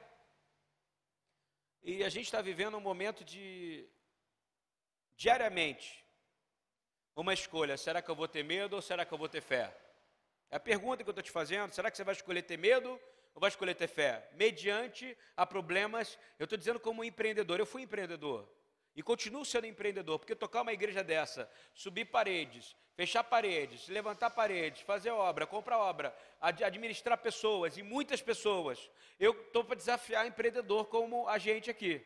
E 1.84 2.04
a 2.04 2.10
gente 2.10 2.26
está 2.26 2.42
vivendo 2.42 2.76
um 2.76 2.82
momento 2.82 3.24
de 3.24 3.88
diariamente, 5.16 6.04
uma 7.16 7.34
escolha: 7.34 7.78
será 7.78 8.02
que 8.02 8.10
eu 8.10 8.16
vou 8.16 8.28
ter 8.28 8.44
medo 8.44 8.76
ou 8.76 8.82
será 8.82 9.06
que 9.06 9.14
eu 9.14 9.18
vou 9.18 9.30
ter 9.30 9.42
fé? 9.42 9.76
É 10.50 10.58
a 10.58 10.60
pergunta 10.60 11.04
que 11.04 11.10
eu 11.10 11.12
estou 11.12 11.24
te 11.24 11.32
fazendo: 11.32 11.74
será 11.74 11.90
que 11.90 11.98
você 11.98 12.04
vai 12.04 12.14
escolher 12.14 12.42
ter 12.44 12.58
medo 12.58 13.00
ou 13.34 13.40
vai 13.42 13.50
escolher 13.50 13.76
ter 13.76 13.88
fé? 13.88 14.30
Mediante 14.34 15.18
a 15.36 15.46
problemas, 15.46 16.18
eu 16.38 16.44
estou 16.44 16.58
dizendo 16.58 16.80
como 16.80 17.04
empreendedor, 17.04 17.60
eu 17.60 17.66
fui 17.66 17.82
empreendedor. 17.82 18.48
E 18.96 19.04
continuo 19.04 19.44
sendo 19.44 19.68
empreendedor, 19.68 20.20
porque 20.20 20.34
tocar 20.34 20.62
uma 20.62 20.72
igreja 20.72 21.04
dessa, 21.04 21.52
subir 21.74 22.06
paredes, 22.06 22.78
fechar 22.96 23.26
paredes, 23.26 23.90
levantar 23.90 24.30
paredes, 24.30 24.82
fazer 24.82 25.10
obra, 25.10 25.46
comprar 25.46 25.78
obra, 25.78 26.16
ad 26.40 26.64
administrar 26.64 27.18
pessoas 27.18 27.78
e 27.78 27.84
muitas 27.84 28.22
pessoas, 28.22 28.90
eu 29.20 29.32
estou 29.34 29.66
para 29.66 29.76
desafiar 29.76 30.26
empreendedor 30.26 30.86
como 30.86 31.28
a 31.28 31.38
gente 31.38 31.70
aqui. 31.70 32.06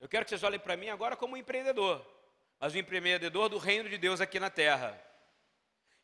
Eu 0.00 0.08
quero 0.08 0.24
que 0.24 0.30
vocês 0.30 0.42
olhem 0.42 0.60
para 0.60 0.76
mim 0.76 0.88
agora 0.88 1.16
como 1.16 1.34
um 1.34 1.36
empreendedor, 1.36 2.04
mas 2.58 2.74
um 2.74 2.78
empreendedor 2.78 3.48
do 3.48 3.58
reino 3.58 3.88
de 3.88 3.96
Deus 3.96 4.20
aqui 4.20 4.38
na 4.38 4.50
terra. 4.50 5.02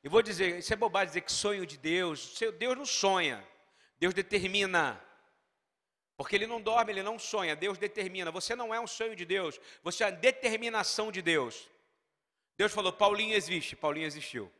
E 0.03 0.09
vou 0.09 0.23
dizer, 0.23 0.59
isso 0.59 0.73
é 0.73 0.77
bobagem 0.77 1.09
dizer 1.09 1.21
que 1.21 1.33
sonho 1.33 1.65
de 1.65 1.77
Deus. 1.77 2.39
Deus 2.59 2.77
não 2.77 2.87
sonha, 2.87 3.47
Deus 3.99 4.13
determina. 4.13 5.01
Porque 6.17 6.37
ele 6.37 6.47
não 6.47 6.61
dorme, 6.61 6.93
ele 6.93 7.03
não 7.03 7.19
sonha, 7.19 7.55
Deus 7.55 7.79
determina. 7.79 8.31
Você 8.31 8.55
não 8.55 8.75
é 8.75 8.81
um 8.81 8.87
sonho 8.87 9.15
de 9.15 9.25
Deus, 9.25 9.61
você 9.83 10.05
é 10.05 10.09
a 10.09 10.11
determinação 10.11 11.13
de 11.13 11.23
Deus. 11.23 11.69
Deus 12.57 12.73
falou: 12.73 12.93
Paulinho 12.93 13.35
existe, 13.35 13.77
Paulinho 13.77 14.07
existiu. 14.07 14.53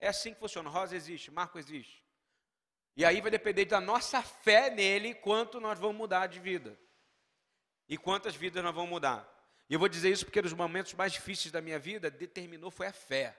É 0.00 0.08
assim 0.08 0.32
que 0.32 0.40
funciona. 0.40 0.70
Rosa 0.70 0.94
existe, 0.94 1.30
Marco 1.30 1.58
existe. 1.58 2.04
E 2.96 3.04
aí 3.04 3.20
vai 3.20 3.30
depender 3.30 3.64
da 3.64 3.80
nossa 3.80 4.22
fé 4.22 4.70
nele 4.70 5.14
quanto 5.14 5.60
nós 5.60 5.78
vamos 5.78 5.96
mudar 5.96 6.26
de 6.26 6.40
vida. 6.40 6.78
E 7.88 7.96
quantas 7.96 8.36
vidas 8.36 8.62
nós 8.62 8.74
vamos 8.74 8.90
mudar? 8.90 9.26
E 9.68 9.74
eu 9.74 9.78
vou 9.78 9.88
dizer 9.88 10.10
isso 10.10 10.24
porque 10.24 10.42
nos 10.42 10.52
momentos 10.52 10.94
mais 10.94 11.12
difíceis 11.12 11.52
da 11.52 11.60
minha 11.60 11.78
vida, 11.78 12.10
determinou 12.10 12.70
foi 12.70 12.86
a 12.86 12.92
fé. 12.92 13.36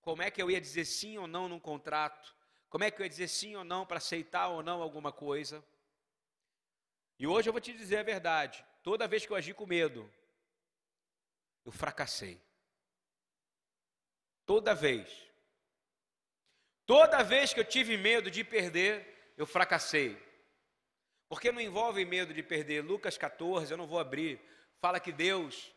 Como 0.00 0.22
é 0.22 0.30
que 0.30 0.40
eu 0.40 0.50
ia 0.50 0.60
dizer 0.60 0.84
sim 0.84 1.18
ou 1.18 1.26
não 1.26 1.48
num 1.48 1.60
contrato? 1.60 2.34
Como 2.68 2.84
é 2.84 2.90
que 2.90 3.00
eu 3.00 3.04
ia 3.04 3.10
dizer 3.10 3.28
sim 3.28 3.56
ou 3.56 3.64
não 3.64 3.86
para 3.86 3.98
aceitar 3.98 4.48
ou 4.48 4.62
não 4.62 4.82
alguma 4.82 5.12
coisa? 5.12 5.64
E 7.18 7.26
hoje 7.26 7.48
eu 7.48 7.52
vou 7.52 7.60
te 7.60 7.72
dizer 7.72 7.98
a 7.98 8.02
verdade. 8.02 8.64
Toda 8.82 9.08
vez 9.08 9.26
que 9.26 9.32
eu 9.32 9.36
agi 9.36 9.52
com 9.52 9.66
medo, 9.66 10.10
eu 11.64 11.72
fracassei. 11.72 12.40
Toda 14.46 14.74
vez. 14.74 15.28
Toda 16.86 17.22
vez 17.22 17.52
que 17.52 17.60
eu 17.60 17.64
tive 17.64 17.96
medo 17.98 18.30
de 18.30 18.42
perder, 18.44 19.34
eu 19.36 19.46
fracassei. 19.46 20.16
Porque 21.28 21.52
não 21.52 21.60
envolve 21.60 22.04
medo 22.04 22.32
de 22.32 22.42
perder. 22.42 22.82
Lucas 22.82 23.18
14, 23.18 23.70
eu 23.70 23.76
não 23.76 23.86
vou 23.86 23.98
abrir, 23.98 24.40
fala 24.80 24.98
que 24.98 25.12
Deus, 25.12 25.72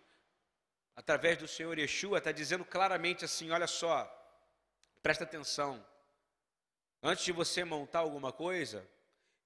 através 0.96 1.38
do 1.38 1.48
Senhor 1.48 1.77
Yeshua, 1.77 2.20
está 2.20 2.31
dizendo 2.31 2.63
claramente 2.63 3.25
assim: 3.25 3.51
olha 3.51 3.67
só, 3.67 4.05
presta 5.01 5.24
atenção. 5.24 5.86
Antes 7.03 7.25
de 7.25 7.31
você 7.31 7.63
montar 7.63 8.00
alguma 8.00 8.31
coisa, 8.31 8.88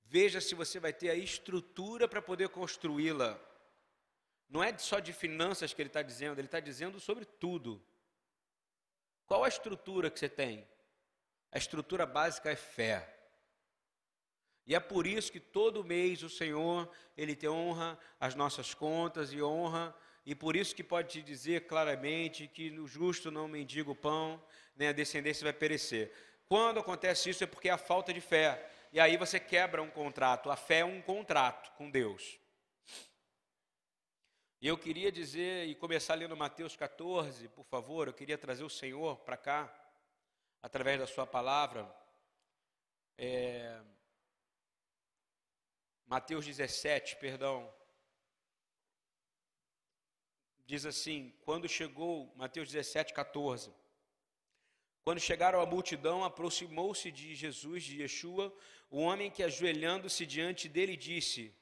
veja 0.03 0.41
se 0.41 0.53
você 0.53 0.79
vai 0.79 0.93
ter 0.93 1.09
a 1.09 1.15
estrutura 1.15 2.07
para 2.07 2.21
poder 2.21 2.49
construí-la. 2.49 3.39
Não 4.47 4.63
é 4.63 4.77
só 4.77 4.99
de 4.99 5.11
finanças 5.11 5.73
que 5.73 5.81
ele 5.81 5.89
está 5.89 6.01
dizendo, 6.01 6.37
ele 6.37 6.47
está 6.47 6.59
dizendo 6.59 6.99
sobre 6.99 7.25
tudo. 7.25 7.83
Qual 9.25 9.43
a 9.43 9.47
estrutura 9.47 10.11
que 10.11 10.19
você 10.19 10.29
tem? 10.29 10.67
A 11.51 11.57
estrutura 11.57 12.05
básica 12.05 12.51
é 12.51 12.55
fé. 12.55 13.14
E 14.65 14.73
é 14.73 14.79
por 14.79 15.05
isso 15.05 15.31
que 15.31 15.39
todo 15.39 15.83
mês 15.83 16.23
o 16.23 16.29
Senhor, 16.29 16.89
Ele 17.15 17.35
te 17.35 17.47
honra 17.47 17.97
as 18.19 18.33
nossas 18.33 18.73
contas 18.73 19.31
e 19.31 19.41
honra, 19.41 19.95
e 20.25 20.33
por 20.33 20.55
isso 20.55 20.75
que 20.75 20.83
pode 20.83 21.09
te 21.09 21.21
dizer 21.21 21.67
claramente 21.67 22.47
que 22.47 22.71
no 22.71 22.87
justo 22.87 23.29
não 23.29 23.47
mendiga 23.47 23.91
o 23.91 23.95
pão, 23.95 24.41
nem 24.75 24.87
a 24.87 24.91
descendência 24.91 25.43
vai 25.43 25.53
perecer. 25.53 26.11
Quando 26.47 26.79
acontece 26.79 27.29
isso 27.29 27.43
é 27.43 27.47
porque 27.47 27.69
é 27.69 27.71
a 27.71 27.77
falta 27.77 28.11
de 28.11 28.21
fé. 28.21 28.67
E 28.91 28.99
aí 28.99 29.17
você 29.17 29.39
quebra 29.39 29.83
um 29.83 29.89
contrato. 29.89 30.49
A 30.49 30.55
fé 30.55 30.79
é 30.79 30.85
um 30.85 31.01
contrato 31.01 31.71
com 31.73 31.89
Deus. 31.91 32.39
E 34.61 34.67
eu 34.67 34.77
queria 34.77 35.11
dizer, 35.11 35.67
e 35.67 35.75
começar 35.75 36.15
lendo 36.15 36.35
Mateus 36.35 36.75
14, 36.75 37.47
por 37.49 37.65
favor, 37.65 38.07
eu 38.07 38.13
queria 38.13 38.37
trazer 38.37 38.63
o 38.63 38.69
Senhor 38.69 39.17
para 39.17 39.37
cá, 39.37 39.71
através 40.61 40.99
da 40.99 41.05
sua 41.05 41.27
palavra. 41.27 41.87
É, 43.17 43.79
Mateus 46.07 46.45
17, 46.45 47.15
perdão. 47.15 47.73
Diz 50.65 50.85
assim: 50.85 51.33
quando 51.43 51.67
chegou, 51.67 52.31
Mateus 52.35 52.71
17, 52.71 53.13
14. 53.13 53.73
Quando 55.03 55.19
chegaram 55.19 55.61
à 55.61 55.65
multidão, 55.65 56.23
aproximou-se 56.23 57.11
de 57.11 57.35
Jesus, 57.35 57.83
de 57.83 58.01
Yeshua, 58.01 58.51
o 58.89 58.99
homem 58.99 59.29
que, 59.29 59.43
ajoelhando-se 59.43 60.25
diante 60.25 60.67
dele, 60.67 60.95
disse: 60.95 61.53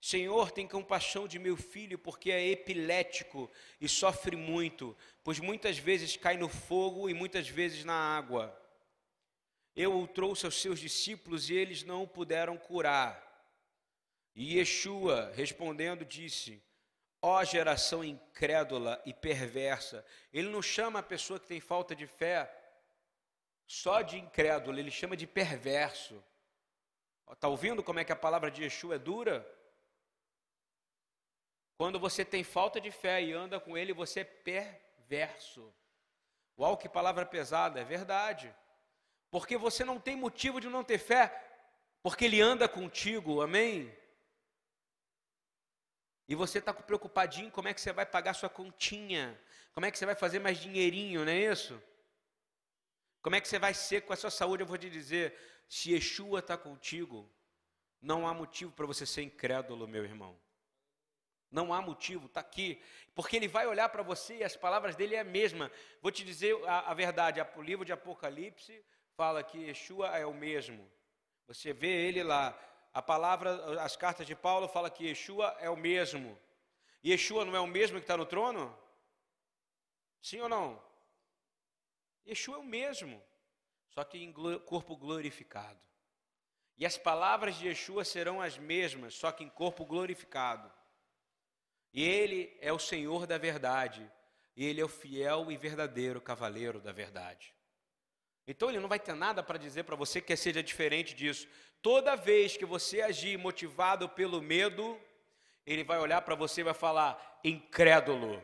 Senhor, 0.00 0.50
tem 0.50 0.68
compaixão 0.68 1.26
de 1.26 1.38
meu 1.38 1.56
filho, 1.56 1.98
porque 1.98 2.30
é 2.30 2.50
epilético 2.50 3.50
e 3.80 3.88
sofre 3.88 4.36
muito, 4.36 4.96
pois 5.24 5.40
muitas 5.40 5.78
vezes 5.78 6.16
cai 6.16 6.36
no 6.36 6.48
fogo 6.48 7.08
e 7.08 7.14
muitas 7.14 7.48
vezes 7.48 7.84
na 7.84 7.94
água. 7.94 8.54
Eu 9.74 9.98
o 9.98 10.06
trouxe 10.06 10.44
aos 10.46 10.60
seus 10.60 10.78
discípulos 10.78 11.48
e 11.48 11.54
eles 11.54 11.82
não 11.82 12.02
o 12.02 12.08
puderam 12.08 12.56
curar. 12.56 13.23
E 14.34 14.58
Yeshua, 14.58 15.32
respondendo, 15.34 16.04
disse: 16.04 16.62
Ó 17.22 17.38
oh, 17.38 17.44
geração 17.44 18.04
incrédula 18.04 19.00
e 19.06 19.14
perversa. 19.14 20.04
Ele 20.32 20.48
não 20.48 20.60
chama 20.60 20.98
a 20.98 21.02
pessoa 21.02 21.38
que 21.38 21.46
tem 21.46 21.60
falta 21.60 21.94
de 21.94 22.06
fé 22.06 22.50
só 23.66 24.02
de 24.02 24.18
incrédulo, 24.18 24.78
ele 24.78 24.90
chama 24.90 25.16
de 25.16 25.26
perverso. 25.26 26.22
Está 27.30 27.48
ouvindo 27.48 27.82
como 27.82 27.98
é 27.98 28.04
que 28.04 28.12
a 28.12 28.16
palavra 28.16 28.50
de 28.50 28.62
Yeshua 28.62 28.96
é 28.96 28.98
dura? 28.98 29.46
Quando 31.76 31.98
você 31.98 32.24
tem 32.24 32.44
falta 32.44 32.80
de 32.80 32.90
fé 32.90 33.22
e 33.22 33.32
anda 33.32 33.58
com 33.58 33.76
ele, 33.76 33.92
você 33.92 34.20
é 34.20 34.24
perverso. 34.24 35.74
Uau, 36.58 36.76
que 36.76 36.88
palavra 36.88 37.26
pesada, 37.26 37.80
é 37.80 37.84
verdade. 37.84 38.54
Porque 39.30 39.56
você 39.56 39.84
não 39.84 39.98
tem 39.98 40.14
motivo 40.14 40.60
de 40.60 40.68
não 40.68 40.84
ter 40.84 40.98
fé, 40.98 41.32
porque 42.02 42.26
ele 42.26 42.40
anda 42.40 42.68
contigo, 42.68 43.40
amém? 43.40 43.92
E 46.28 46.34
você 46.34 46.58
está 46.58 46.72
preocupadinho 46.72 47.50
como 47.50 47.68
é 47.68 47.74
que 47.74 47.80
você 47.80 47.92
vai 47.92 48.06
pagar 48.06 48.34
sua 48.34 48.48
continha, 48.48 49.38
como 49.72 49.86
é 49.86 49.90
que 49.90 49.98
você 49.98 50.06
vai 50.06 50.14
fazer 50.14 50.38
mais 50.38 50.58
dinheirinho, 50.58 51.24
não 51.24 51.32
é 51.32 51.52
isso? 51.52 51.80
Como 53.20 53.36
é 53.36 53.40
que 53.40 53.48
você 53.48 53.58
vai 53.58 53.74
ser 53.74 54.02
com 54.02 54.12
a 54.12 54.16
sua 54.16 54.30
saúde? 54.30 54.62
Eu 54.62 54.66
vou 54.66 54.78
te 54.78 54.88
dizer, 54.88 55.34
se 55.68 55.92
Yeshua 55.92 56.40
está 56.40 56.56
contigo, 56.56 57.30
não 58.00 58.28
há 58.28 58.34
motivo 58.34 58.70
para 58.72 58.86
você 58.86 59.06
ser 59.06 59.22
incrédulo, 59.22 59.88
meu 59.88 60.04
irmão. 60.04 60.38
Não 61.50 61.72
há 61.72 61.80
motivo, 61.80 62.26
está 62.26 62.40
aqui. 62.40 62.82
Porque 63.14 63.36
ele 63.36 63.48
vai 63.48 63.66
olhar 63.66 63.88
para 63.88 64.02
você 64.02 64.38
e 64.38 64.44
as 64.44 64.56
palavras 64.56 64.96
dele 64.96 65.14
é 65.14 65.20
a 65.20 65.24
mesma. 65.24 65.70
Vou 66.02 66.10
te 66.10 66.24
dizer 66.24 66.54
a, 66.66 66.90
a 66.90 66.94
verdade: 66.94 67.40
o 67.56 67.62
livro 67.62 67.84
de 67.84 67.92
Apocalipse 67.92 68.84
fala 69.16 69.42
que 69.42 69.58
Yeshua 69.58 70.08
é 70.08 70.26
o 70.26 70.34
mesmo. 70.34 70.90
Você 71.46 71.72
vê 71.72 72.08
ele 72.08 72.22
lá. 72.22 72.58
A 72.94 73.02
palavra, 73.02 73.82
as 73.82 73.96
cartas 73.96 74.24
de 74.24 74.36
Paulo 74.36 74.68
fala 74.68 74.88
que 74.88 75.08
Yeshua 75.08 75.56
é 75.58 75.68
o 75.68 75.76
mesmo. 75.76 76.38
Yeshua 77.04 77.44
não 77.44 77.56
é 77.56 77.60
o 77.60 77.66
mesmo 77.66 77.98
que 77.98 78.04
está 78.04 78.16
no 78.16 78.24
trono? 78.24 78.74
Sim 80.22 80.40
ou 80.40 80.48
não? 80.48 80.80
Yeshua 82.24 82.54
é 82.54 82.60
o 82.60 82.64
mesmo, 82.64 83.20
só 83.88 84.04
que 84.04 84.18
em 84.18 84.32
corpo 84.32 84.96
glorificado. 84.96 85.80
E 86.78 86.86
as 86.86 86.96
palavras 86.96 87.56
de 87.56 87.66
Yeshua 87.66 88.04
serão 88.04 88.40
as 88.40 88.56
mesmas, 88.56 89.14
só 89.14 89.32
que 89.32 89.42
em 89.42 89.48
corpo 89.48 89.84
glorificado. 89.84 90.72
E 91.92 92.02
ele 92.02 92.56
é 92.60 92.72
o 92.72 92.78
Senhor 92.78 93.26
da 93.26 93.38
verdade, 93.38 94.08
e 94.56 94.64
ele 94.64 94.80
é 94.80 94.84
o 94.84 94.88
fiel 94.88 95.50
e 95.50 95.56
verdadeiro 95.56 96.20
cavaleiro 96.20 96.80
da 96.80 96.92
verdade. 96.92 97.52
Então 98.46 98.68
ele 98.68 98.80
não 98.80 98.88
vai 98.88 99.00
ter 99.00 99.14
nada 99.14 99.42
para 99.42 99.58
dizer 99.58 99.82
para 99.82 99.96
você 99.96 100.20
que 100.20 100.36
seja 100.36 100.62
diferente 100.62 101.14
disso. 101.14 101.48
Toda 101.84 102.16
vez 102.16 102.56
que 102.56 102.64
você 102.64 103.02
agir 103.02 103.36
motivado 103.36 104.08
pelo 104.08 104.40
medo, 104.40 104.98
ele 105.66 105.84
vai 105.84 105.98
olhar 105.98 106.22
para 106.22 106.34
você 106.34 106.62
e 106.62 106.64
vai 106.64 106.72
falar: 106.72 107.38
incrédulo. 107.44 108.42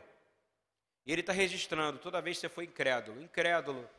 E 1.07 1.11
ele 1.11 1.21
está 1.21 1.33
registrando 1.33 1.97
toda 1.97 2.21
vez 2.21 2.37
que 2.37 2.41
você 2.41 2.49
foi 2.49 2.65
incrédulo, 2.65 3.19
incrédulo, 3.19 3.89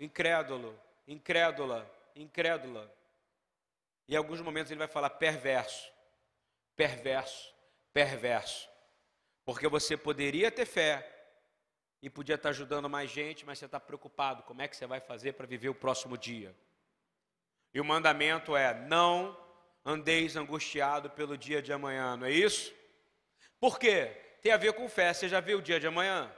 incrédulo, 0.00 0.80
incrédula, 1.06 1.94
incrédula. 2.16 2.90
E 4.08 4.14
em 4.14 4.16
alguns 4.16 4.40
momentos 4.40 4.70
ele 4.70 4.78
vai 4.78 4.88
falar 4.88 5.10
perverso, 5.10 5.92
perverso, 6.74 7.54
perverso. 7.92 8.70
Porque 9.44 9.68
você 9.68 9.98
poderia 9.98 10.50
ter 10.50 10.64
fé 10.64 11.06
e 12.00 12.08
podia 12.08 12.36
estar 12.36 12.48
ajudando 12.48 12.88
mais 12.88 13.10
gente, 13.10 13.44
mas 13.44 13.58
você 13.58 13.66
está 13.66 13.78
preocupado: 13.78 14.44
como 14.44 14.62
é 14.62 14.66
que 14.66 14.74
você 14.74 14.86
vai 14.86 14.98
fazer 14.98 15.34
para 15.34 15.46
viver 15.46 15.68
o 15.68 15.74
próximo 15.74 16.16
dia? 16.16 16.56
E 17.78 17.80
o 17.80 17.84
mandamento 17.84 18.56
é: 18.56 18.74
não 18.74 19.38
andeis 19.84 20.34
angustiado 20.34 21.08
pelo 21.10 21.38
dia 21.38 21.62
de 21.62 21.72
amanhã, 21.72 22.16
não 22.16 22.26
é 22.26 22.32
isso? 22.32 22.74
Por 23.60 23.78
quê? 23.78 24.06
Tem 24.42 24.50
a 24.50 24.56
ver 24.56 24.72
com 24.72 24.88
fé. 24.88 25.14
Você 25.14 25.28
já 25.28 25.38
viu 25.38 25.58
o 25.58 25.62
dia 25.62 25.78
de 25.78 25.86
amanhã? 25.86 26.28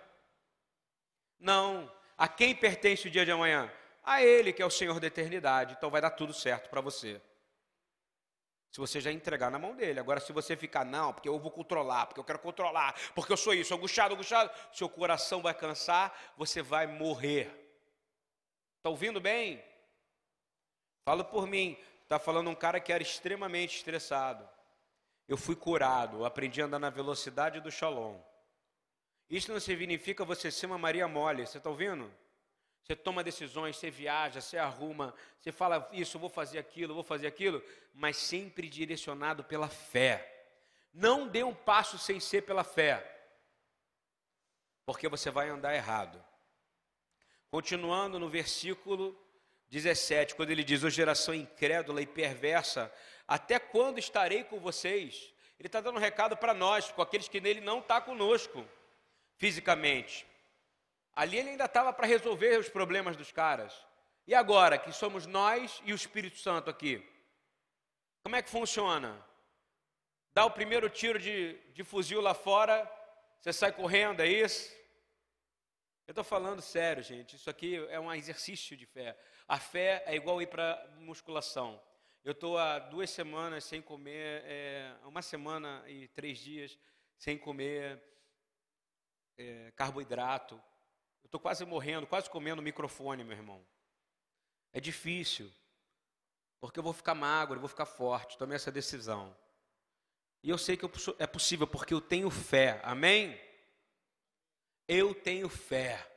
Não. 1.38 1.90
A 2.18 2.28
quem 2.28 2.54
pertence 2.54 3.08
o 3.08 3.10
dia 3.10 3.24
de 3.24 3.32
amanhã? 3.32 3.72
A 4.04 4.22
Ele, 4.22 4.52
que 4.52 4.60
é 4.60 4.66
o 4.66 4.70
Senhor 4.70 5.00
da 5.00 5.06
eternidade. 5.06 5.74
Então 5.78 5.88
vai 5.88 6.02
dar 6.02 6.10
tudo 6.10 6.34
certo 6.34 6.68
para 6.68 6.82
você. 6.82 7.18
Se 8.70 8.78
você 8.78 9.00
já 9.00 9.10
entregar 9.10 9.50
na 9.50 9.58
mão 9.58 9.74
dele. 9.74 9.98
Agora, 9.98 10.20
se 10.20 10.34
você 10.34 10.54
ficar, 10.54 10.84
não, 10.84 11.10
porque 11.10 11.28
eu 11.30 11.38
vou 11.38 11.50
controlar, 11.50 12.04
porque 12.04 12.20
eu 12.20 12.24
quero 12.24 12.38
controlar, 12.38 12.94
porque 13.14 13.32
eu 13.32 13.36
sou 13.38 13.54
isso, 13.54 13.74
angustiado, 13.74 14.12
angustiado, 14.12 14.50
seu 14.74 14.90
coração 14.90 15.40
vai 15.40 15.54
cansar, 15.54 16.34
você 16.36 16.60
vai 16.60 16.86
morrer. 16.86 17.46
Está 18.76 18.90
ouvindo 18.90 19.22
bem? 19.22 19.69
Fala 21.04 21.24
por 21.24 21.46
mim. 21.46 21.76
Está 22.02 22.18
falando 22.18 22.50
um 22.50 22.54
cara 22.54 22.80
que 22.80 22.92
era 22.92 23.02
extremamente 23.02 23.76
estressado. 23.76 24.48
Eu 25.28 25.36
fui 25.36 25.54
curado, 25.54 26.18
eu 26.18 26.24
aprendi 26.24 26.60
a 26.60 26.64
andar 26.64 26.80
na 26.80 26.90
velocidade 26.90 27.60
do 27.60 27.70
shalom. 27.70 28.20
Isso 29.28 29.52
não 29.52 29.60
significa 29.60 30.24
você 30.24 30.50
ser 30.50 30.66
uma 30.66 30.76
Maria 30.76 31.06
mole, 31.06 31.46
você 31.46 31.58
está 31.58 31.70
ouvindo? 31.70 32.12
Você 32.82 32.96
toma 32.96 33.22
decisões, 33.22 33.76
você 33.76 33.88
viaja, 33.88 34.40
você 34.40 34.58
arruma, 34.58 35.14
você 35.38 35.52
fala 35.52 35.88
isso, 35.92 36.18
vou 36.18 36.28
fazer 36.28 36.58
aquilo, 36.58 36.94
vou 36.94 37.04
fazer 37.04 37.28
aquilo, 37.28 37.62
mas 37.94 38.16
sempre 38.16 38.68
direcionado 38.68 39.44
pela 39.44 39.68
fé. 39.68 40.48
Não 40.92 41.28
dê 41.28 41.44
um 41.44 41.54
passo 41.54 41.96
sem 41.96 42.18
ser 42.18 42.42
pela 42.42 42.64
fé, 42.64 43.06
porque 44.84 45.06
você 45.06 45.30
vai 45.30 45.48
andar 45.48 45.76
errado. 45.76 46.20
Continuando 47.48 48.18
no 48.18 48.28
versículo 48.28 49.16
17, 49.70 50.34
quando 50.34 50.50
ele 50.50 50.64
diz: 50.64 50.82
Ô 50.82 50.90
geração 50.90 51.32
incrédula 51.32 52.02
e 52.02 52.06
perversa, 52.06 52.92
até 53.26 53.58
quando 53.58 53.98
estarei 53.98 54.44
com 54.44 54.58
vocês? 54.58 55.32
Ele 55.58 55.66
está 55.66 55.80
dando 55.80 55.96
um 55.96 56.00
recado 56.00 56.36
para 56.36 56.54
nós, 56.54 56.90
com 56.90 57.02
aqueles 57.02 57.28
que 57.28 57.40
nele 57.40 57.60
não 57.60 57.80
está 57.80 58.00
conosco, 58.00 58.66
fisicamente. 59.36 60.26
Ali 61.14 61.38
ele 61.38 61.50
ainda 61.50 61.66
estava 61.66 61.92
para 61.92 62.06
resolver 62.06 62.58
os 62.58 62.68
problemas 62.68 63.16
dos 63.16 63.30
caras. 63.30 63.74
E 64.26 64.34
agora, 64.34 64.78
que 64.78 64.92
somos 64.92 65.26
nós 65.26 65.80
e 65.84 65.92
o 65.92 65.96
Espírito 65.96 66.38
Santo 66.38 66.70
aqui? 66.70 67.06
Como 68.22 68.36
é 68.36 68.42
que 68.42 68.50
funciona? 68.50 69.24
Dá 70.32 70.44
o 70.44 70.50
primeiro 70.50 70.88
tiro 70.88 71.18
de, 71.18 71.58
de 71.74 71.84
fuzil 71.84 72.20
lá 72.20 72.34
fora, 72.34 72.90
você 73.40 73.52
sai 73.52 73.72
correndo, 73.72 74.20
é 74.20 74.28
isso? 74.28 74.70
Eu 76.06 76.12
estou 76.12 76.24
falando 76.24 76.60
sério, 76.60 77.02
gente. 77.02 77.36
Isso 77.36 77.48
aqui 77.48 77.76
é 77.88 78.00
um 78.00 78.12
exercício 78.12 78.76
de 78.76 78.84
fé. 78.84 79.16
A 79.50 79.58
fé 79.58 80.04
é 80.06 80.14
igual 80.14 80.40
ir 80.40 80.46
para 80.46 80.80
musculação. 81.00 81.82
Eu 82.22 82.30
estou 82.30 82.56
há 82.56 82.78
duas 82.78 83.10
semanas 83.10 83.64
sem 83.64 83.82
comer, 83.82 84.44
é, 84.44 84.94
uma 85.04 85.22
semana 85.22 85.82
e 85.88 86.06
três 86.06 86.38
dias 86.38 86.78
sem 87.18 87.36
comer 87.36 88.00
é, 89.36 89.72
carboidrato. 89.72 90.54
Eu 90.54 91.26
estou 91.26 91.40
quase 91.40 91.64
morrendo, 91.64 92.06
quase 92.06 92.30
comendo 92.30 92.62
microfone, 92.62 93.24
meu 93.24 93.36
irmão. 93.36 93.66
É 94.72 94.78
difícil, 94.78 95.52
porque 96.60 96.78
eu 96.78 96.84
vou 96.84 96.92
ficar 96.92 97.16
magro, 97.16 97.56
eu 97.56 97.60
vou 97.60 97.68
ficar 97.68 97.86
forte. 97.86 98.38
Tomei 98.38 98.54
essa 98.54 98.70
decisão. 98.70 99.36
E 100.44 100.50
eu 100.50 100.58
sei 100.58 100.76
que 100.76 100.84
eu, 100.84 100.92
é 101.18 101.26
possível, 101.26 101.66
porque 101.66 101.92
eu 101.92 102.00
tenho 102.00 102.30
fé. 102.30 102.80
Amém? 102.84 103.36
Eu 104.86 105.12
tenho 105.12 105.48
fé. 105.48 106.08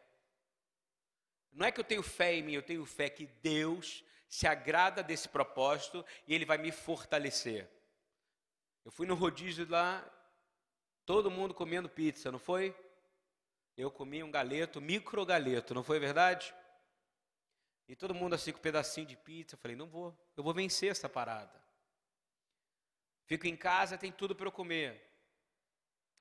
Não 1.53 1.65
é 1.65 1.71
que 1.71 1.79
eu 1.79 1.83
tenho 1.83 2.03
fé 2.03 2.33
em 2.33 2.43
mim, 2.43 2.53
eu 2.53 2.63
tenho 2.63 2.85
fé 2.85 3.09
que 3.09 3.27
Deus 3.41 4.03
se 4.27 4.47
agrada 4.47 5.03
desse 5.03 5.29
propósito 5.29 6.03
e 6.27 6.33
Ele 6.33 6.45
vai 6.45 6.57
me 6.57 6.71
fortalecer. 6.71 7.69
Eu 8.83 8.91
fui 8.91 9.05
no 9.05 9.15
rodízio 9.15 9.69
lá, 9.69 10.03
todo 11.05 11.31
mundo 11.31 11.53
comendo 11.53 11.87
pizza, 11.87 12.31
não 12.31 12.39
foi? 12.39 12.75
eu 13.77 13.89
comi 13.89 14.23
um 14.23 14.31
galeto, 14.31 14.79
micro 14.79 15.25
galeto, 15.25 15.73
não 15.73 15.83
foi 15.83 15.99
verdade? 15.99 16.53
E 17.87 17.95
todo 17.95 18.13
mundo 18.13 18.35
assim 18.35 18.51
com 18.51 18.59
um 18.59 18.61
pedacinho 18.61 19.07
de 19.07 19.17
pizza, 19.17 19.55
eu 19.55 19.59
falei, 19.59 19.75
não 19.75 19.87
vou, 19.87 20.15
eu 20.37 20.43
vou 20.43 20.53
vencer 20.53 20.91
essa 20.91 21.09
parada. 21.09 21.61
Fico 23.25 23.47
em 23.47 23.55
casa, 23.55 23.97
tem 23.97 24.11
tudo 24.11 24.35
para 24.35 24.47
eu 24.47 24.51
comer. 24.51 25.01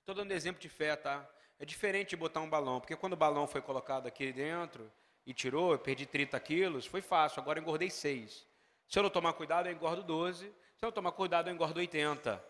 Estou 0.00 0.14
dando 0.14 0.32
exemplo 0.32 0.60
de 0.60 0.68
fé, 0.68 0.96
tá? 0.96 1.28
É 1.58 1.64
diferente 1.64 2.10
de 2.10 2.16
botar 2.16 2.40
um 2.40 2.48
balão, 2.48 2.80
porque 2.80 2.96
quando 2.96 3.12
o 3.12 3.16
balão 3.16 3.46
foi 3.46 3.60
colocado 3.60 4.06
aqui 4.06 4.32
dentro 4.32 4.90
e 5.26 5.32
tirou, 5.32 5.72
eu 5.72 5.78
perdi 5.78 6.06
30 6.06 6.38
quilos, 6.40 6.86
foi 6.86 7.00
fácil, 7.00 7.40
agora 7.40 7.60
engordei 7.60 7.90
6. 7.90 8.46
Se 8.88 8.98
eu 8.98 9.02
não 9.02 9.10
tomar 9.10 9.32
cuidado, 9.32 9.68
eu 9.68 9.72
engordo 9.72 10.02
12. 10.02 10.46
Se 10.46 10.84
eu 10.84 10.88
não 10.88 10.92
tomar 10.92 11.12
cuidado, 11.12 11.48
eu 11.48 11.54
engordo 11.54 11.78
80. 11.78 12.44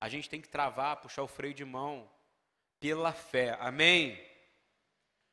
A 0.00 0.08
gente 0.08 0.28
tem 0.28 0.40
que 0.40 0.48
travar, 0.48 0.96
puxar 0.96 1.22
o 1.22 1.28
freio 1.28 1.54
de 1.54 1.64
mão 1.64 2.10
pela 2.78 3.12
fé. 3.12 3.56
Amém? 3.60 4.20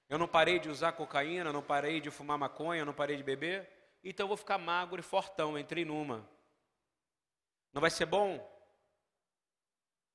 Eu 0.08 0.18
não 0.18 0.28
parei 0.28 0.58
de 0.60 0.70
usar 0.70 0.94
cocaína, 0.94 1.54
não 1.54 1.62
parei 1.62 2.02
de 2.02 2.10
fumar 2.10 2.38
maconha, 2.38 2.86
não 2.86 2.94
parei 2.94 3.16
de 3.16 3.24
beber, 3.24 3.70
então 4.04 4.24
eu 4.24 4.28
vou 4.30 4.38
ficar 4.38 4.58
magro 4.58 5.00
e 5.00 5.04
fortão, 5.04 5.58
entrei 5.58 5.86
numa. 5.86 6.28
Não 7.72 7.82
vai 7.82 7.92
ser 7.92 8.06
bom? 8.06 8.38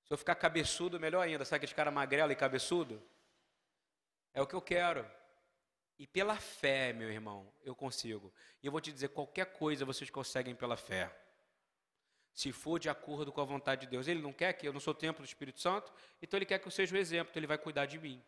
Se 0.04 0.12
eu 0.12 0.18
ficar 0.18 0.34
cabeçudo, 0.34 0.98
melhor 0.98 1.22
ainda. 1.22 1.44
Sabe 1.44 1.58
aquele 1.64 1.76
cara 1.76 1.90
magrelo 1.90 2.32
e 2.32 2.36
cabeçudo? 2.36 3.02
É 4.32 4.42
o 4.42 4.46
que 4.46 4.54
eu 4.54 4.60
quero. 4.60 5.08
E 5.98 6.06
pela 6.06 6.36
fé, 6.36 6.92
meu 6.92 7.10
irmão, 7.10 7.52
eu 7.62 7.74
consigo. 7.74 8.32
E 8.62 8.66
eu 8.66 8.72
vou 8.72 8.80
te 8.80 8.92
dizer, 8.92 9.08
qualquer 9.08 9.46
coisa 9.46 9.84
vocês 9.84 10.10
conseguem 10.10 10.54
pela 10.54 10.76
fé 10.76 11.14
se 12.34 12.50
for 12.50 12.80
de 12.80 12.88
acordo 12.88 13.30
com 13.30 13.40
a 13.40 13.44
vontade 13.44 13.82
de 13.82 13.86
Deus. 13.86 14.08
Ele 14.08 14.20
não 14.20 14.32
quer 14.32 14.52
que 14.54 14.66
eu 14.66 14.72
não 14.72 14.80
sou 14.80 14.92
templo 14.92 15.24
do 15.24 15.26
Espírito 15.26 15.60
Santo, 15.60 15.92
então 16.20 16.36
ele 16.36 16.44
quer 16.44 16.58
que 16.58 16.66
eu 16.66 16.72
seja 16.72 16.94
o 16.94 16.98
exemplo, 16.98 17.30
então 17.30 17.38
ele 17.40 17.46
vai 17.46 17.56
cuidar 17.56 17.86
de 17.86 17.98
mim. 17.98 18.20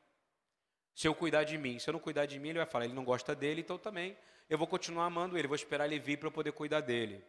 Se 0.95 1.09
eu 1.09 1.15
cuidar 1.15 1.45
de 1.45 1.59
mim, 1.59 1.79
se 1.79 1.91
eu 1.91 1.93
não 1.93 2.01
cuidar 2.01 2.25
de 2.25 2.39
mim, 2.39 2.51
ele 2.51 2.59
vai 2.59 2.67
falar, 2.67 2.85
ele 2.85 2.95
não 2.95 3.05
gosta 3.05 3.35
dele, 3.35 3.61
então 3.61 3.77
também 3.77 4.17
eu 4.49 4.57
vou 4.57 4.67
continuar 4.67 5.07
amando 5.07 5.37
ele, 5.37 5.49
vou 5.49 5.57
esperar 5.57 5.87
ele 5.87 5.99
vir 5.99 6.19
para 6.19 6.29
eu 6.29 6.33
poder 6.33 6.53
cuidar 6.53 6.81
dele. 6.81 7.23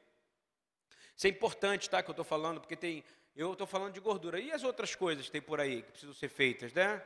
Isso 1.15 1.25
é 1.25 1.31
importante, 1.31 1.89
tá, 1.89 2.03
que 2.03 2.09
eu 2.09 2.13
estou 2.13 2.23
falando, 2.23 2.61
porque 2.61 2.75
tem, 2.75 3.03
eu 3.35 3.53
estou 3.53 3.65
falando 3.65 3.93
de 3.93 3.99
gordura. 3.99 4.39
E 4.39 4.51
as 4.51 4.63
outras 4.63 4.93
coisas 4.93 5.25
que 5.25 5.31
tem 5.31 5.41
por 5.41 5.59
aí, 5.59 5.81
que 5.81 5.91
precisam 5.91 6.13
ser 6.13 6.29
feitas, 6.29 6.71
né? 6.73 7.03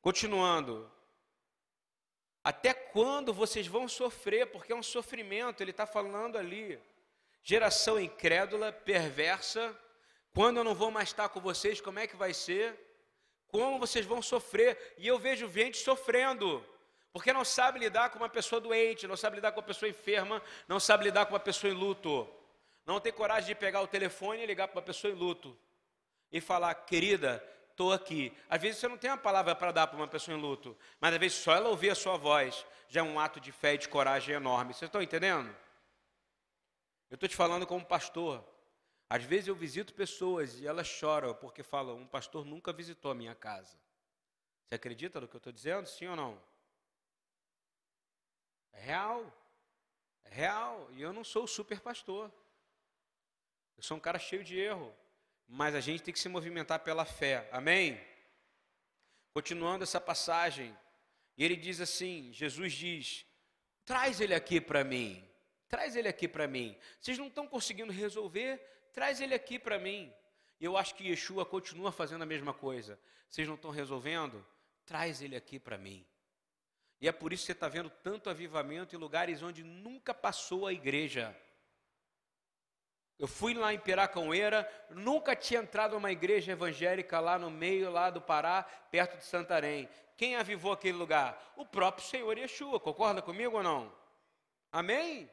Continuando. 0.00 0.90
Até 2.48 2.72
quando 2.72 3.30
vocês 3.34 3.66
vão 3.66 3.86
sofrer? 3.86 4.46
Porque 4.46 4.72
é 4.72 4.74
um 4.74 4.82
sofrimento, 4.82 5.62
ele 5.62 5.70
está 5.70 5.84
falando 5.84 6.38
ali. 6.38 6.80
Geração 7.42 8.00
incrédula, 8.00 8.72
perversa, 8.72 9.78
Quando 10.32 10.56
eu 10.56 10.64
não 10.64 10.74
vou 10.74 10.90
mais 10.90 11.10
estar 11.10 11.28
com 11.28 11.40
vocês, 11.40 11.78
como 11.78 11.98
é 11.98 12.06
que 12.06 12.16
vai 12.16 12.32
ser? 12.32 12.74
Como 13.48 13.78
vocês 13.78 14.06
vão 14.06 14.22
sofrer? 14.22 14.94
E 14.96 15.06
eu 15.06 15.18
vejo 15.18 15.46
gente 15.50 15.76
sofrendo, 15.76 16.64
porque 17.12 17.34
não 17.34 17.44
sabe 17.44 17.80
lidar 17.80 18.08
com 18.08 18.18
uma 18.18 18.30
pessoa 18.30 18.62
doente, 18.62 19.06
não 19.06 19.16
sabe 19.16 19.36
lidar 19.36 19.52
com 19.52 19.60
uma 19.60 19.66
pessoa 19.66 19.90
enferma, 19.90 20.42
não 20.66 20.80
sabe 20.80 21.04
lidar 21.04 21.26
com 21.26 21.34
uma 21.34 21.40
pessoa 21.40 21.70
em 21.70 21.76
luto. 21.76 22.26
Não 22.86 22.98
tem 22.98 23.12
coragem 23.12 23.48
de 23.48 23.54
pegar 23.54 23.82
o 23.82 23.86
telefone 23.86 24.42
e 24.42 24.46
ligar 24.46 24.68
para 24.68 24.78
uma 24.78 24.86
pessoa 24.86 25.12
em 25.12 25.16
luto 25.16 25.54
e 26.32 26.40
falar, 26.40 26.74
querida, 26.74 27.44
estou 27.78 27.92
aqui. 27.92 28.36
Às 28.50 28.60
vezes 28.60 28.80
você 28.80 28.88
não 28.88 28.98
tem 28.98 29.08
uma 29.08 29.16
palavra 29.16 29.54
para 29.54 29.70
dar 29.70 29.86
para 29.86 29.96
uma 29.96 30.08
pessoa 30.08 30.36
em 30.36 30.40
luto, 30.40 30.76
mas 31.00 31.14
às 31.14 31.20
vezes 31.20 31.38
só 31.38 31.54
ela 31.54 31.68
ouvir 31.68 31.90
a 31.90 31.94
sua 31.94 32.16
voz 32.16 32.66
já 32.88 33.00
é 33.00 33.04
um 33.04 33.20
ato 33.20 33.38
de 33.38 33.52
fé 33.52 33.74
e 33.74 33.78
de 33.78 33.88
coragem 33.88 34.34
enorme. 34.34 34.74
Vocês 34.74 34.88
estão 34.88 35.00
entendendo? 35.00 35.48
Eu 37.08 37.14
estou 37.14 37.28
te 37.28 37.36
falando 37.36 37.64
como 37.64 37.86
pastor. 37.86 38.44
Às 39.08 39.22
vezes 39.22 39.46
eu 39.46 39.54
visito 39.54 39.94
pessoas 39.94 40.58
e 40.58 40.66
elas 40.66 40.88
choram 40.88 41.32
porque 41.34 41.62
falam: 41.62 41.96
um 41.96 42.06
pastor 42.06 42.44
nunca 42.44 42.72
visitou 42.72 43.12
a 43.12 43.14
minha 43.14 43.34
casa. 43.34 43.78
Você 44.66 44.74
acredita 44.74 45.20
no 45.20 45.28
que 45.28 45.36
eu 45.36 45.38
estou 45.38 45.52
dizendo? 45.52 45.86
Sim 45.86 46.08
ou 46.08 46.16
não? 46.16 46.42
É 48.72 48.80
real. 48.80 49.32
É 50.24 50.34
real. 50.34 50.88
E 50.92 51.00
eu 51.00 51.12
não 51.12 51.22
sou 51.22 51.46
super 51.46 51.80
pastor. 51.80 52.30
Eu 53.76 53.82
sou 53.84 53.96
um 53.96 54.00
cara 54.00 54.18
cheio 54.18 54.42
de 54.42 54.58
erro. 54.58 54.92
Mas 55.48 55.74
a 55.74 55.80
gente 55.80 56.02
tem 56.02 56.12
que 56.12 56.20
se 56.20 56.28
movimentar 56.28 56.80
pela 56.80 57.06
fé. 57.06 57.48
Amém? 57.50 57.98
Continuando 59.32 59.82
essa 59.82 60.00
passagem. 60.00 60.76
Ele 61.36 61.56
diz 61.56 61.80
assim: 61.80 62.30
Jesus 62.32 62.74
diz: 62.74 63.24
traz 63.84 64.20
ele 64.20 64.34
aqui 64.34 64.60
para 64.60 64.84
mim. 64.84 65.26
Traz 65.68 65.96
ele 65.96 66.08
aqui 66.08 66.28
para 66.28 66.46
mim. 66.46 66.76
Vocês 67.00 67.16
não 67.16 67.28
estão 67.28 67.46
conseguindo 67.46 67.92
resolver? 67.92 68.58
Traz 68.92 69.20
ele 69.20 69.34
aqui 69.34 69.58
para 69.58 69.78
mim. 69.78 70.12
E 70.60 70.64
eu 70.64 70.76
acho 70.76 70.94
que 70.94 71.08
Yeshua 71.08 71.46
continua 71.46 71.92
fazendo 71.92 72.22
a 72.22 72.26
mesma 72.26 72.52
coisa. 72.52 72.98
Vocês 73.28 73.46
não 73.46 73.54
estão 73.54 73.70
resolvendo? 73.70 74.44
Traz 74.84 75.22
ele 75.22 75.36
aqui 75.36 75.58
para 75.58 75.78
mim. 75.78 76.06
E 77.00 77.06
é 77.06 77.12
por 77.12 77.32
isso 77.32 77.42
que 77.42 77.46
você 77.46 77.52
está 77.52 77.68
vendo 77.68 77.90
tanto 77.90 78.28
avivamento 78.28 78.94
em 78.94 78.98
lugares 78.98 79.42
onde 79.42 79.62
nunca 79.62 80.12
passou 80.12 80.66
a 80.66 80.72
igreja. 80.72 81.36
Eu 83.18 83.26
fui 83.26 83.52
lá 83.52 83.74
em 83.74 83.78
Piracaueira, 83.78 84.70
nunca 84.90 85.34
tinha 85.34 85.60
entrado 85.60 85.94
numa 85.94 86.12
igreja 86.12 86.52
evangélica 86.52 87.18
lá 87.18 87.36
no 87.36 87.50
meio 87.50 87.90
lá 87.90 88.10
do 88.10 88.20
Pará, 88.20 88.62
perto 88.92 89.16
de 89.16 89.24
Santarém. 89.24 89.88
Quem 90.16 90.36
avivou 90.36 90.72
aquele 90.72 90.96
lugar? 90.96 91.52
O 91.56 91.66
próprio 91.66 92.06
Senhor 92.06 92.38
Yeshua, 92.38 92.78
concorda 92.78 93.20
comigo 93.20 93.56
ou 93.56 93.62
não? 93.62 93.92
Amém? 94.70 95.28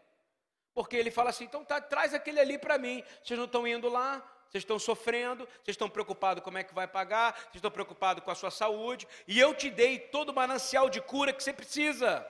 Porque 0.73 0.95
ele 0.95 1.11
fala 1.11 1.29
assim: 1.29 1.43
então 1.43 1.63
tá, 1.63 1.79
traz 1.79 2.13
aquele 2.15 2.39
ali 2.39 2.57
para 2.57 2.79
mim. 2.79 3.03
Vocês 3.23 3.37
não 3.37 3.45
estão 3.45 3.67
indo 3.67 3.87
lá, 3.87 4.17
vocês 4.49 4.63
estão 4.63 4.79
sofrendo, 4.79 5.45
vocês 5.45 5.75
estão 5.75 5.89
preocupados 5.89 6.43
como 6.43 6.57
é 6.57 6.63
que 6.63 6.73
vai 6.73 6.87
pagar, 6.87 7.33
vocês 7.35 7.55
estão 7.55 7.69
preocupados 7.69 8.23
com 8.23 8.31
a 8.31 8.35
sua 8.35 8.49
saúde, 8.49 9.07
e 9.27 9.39
eu 9.39 9.53
te 9.53 9.69
dei 9.69 9.99
todo 9.99 10.29
o 10.29 10.33
manancial 10.33 10.89
de 10.89 11.01
cura 11.01 11.31
que 11.31 11.43
você 11.43 11.53
precisa. 11.53 12.25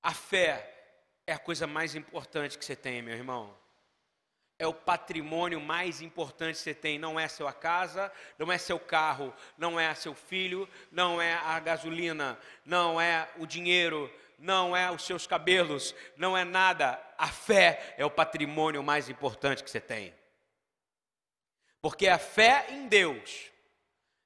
A 0.00 0.14
fé 0.14 0.75
é 1.26 1.32
a 1.32 1.38
coisa 1.38 1.66
mais 1.66 1.94
importante 1.94 2.56
que 2.56 2.64
você 2.64 2.76
tem, 2.76 3.02
meu 3.02 3.14
irmão. 3.14 3.56
É 4.58 4.66
o 4.66 4.72
patrimônio 4.72 5.60
mais 5.60 6.00
importante 6.00 6.56
que 6.56 6.62
você 6.62 6.74
tem. 6.74 6.98
Não 6.98 7.18
é 7.18 7.28
sua 7.28 7.52
casa, 7.52 8.10
não 8.38 8.50
é 8.50 8.56
seu 8.56 8.78
carro, 8.78 9.34
não 9.58 9.78
é 9.78 9.92
seu 9.94 10.14
filho, 10.14 10.68
não 10.90 11.20
é 11.20 11.34
a 11.34 11.58
gasolina, 11.58 12.38
não 12.64 12.98
é 13.00 13.28
o 13.36 13.44
dinheiro, 13.44 14.10
não 14.38 14.74
é 14.74 14.90
os 14.90 15.04
seus 15.04 15.26
cabelos, 15.26 15.94
não 16.16 16.36
é 16.36 16.44
nada. 16.44 17.02
A 17.18 17.28
fé 17.28 17.94
é 17.98 18.04
o 18.04 18.10
patrimônio 18.10 18.82
mais 18.82 19.08
importante 19.08 19.64
que 19.64 19.70
você 19.70 19.80
tem. 19.80 20.14
Porque 21.82 22.08
a 22.08 22.18
fé 22.18 22.66
em 22.70 22.88
Deus 22.88 23.50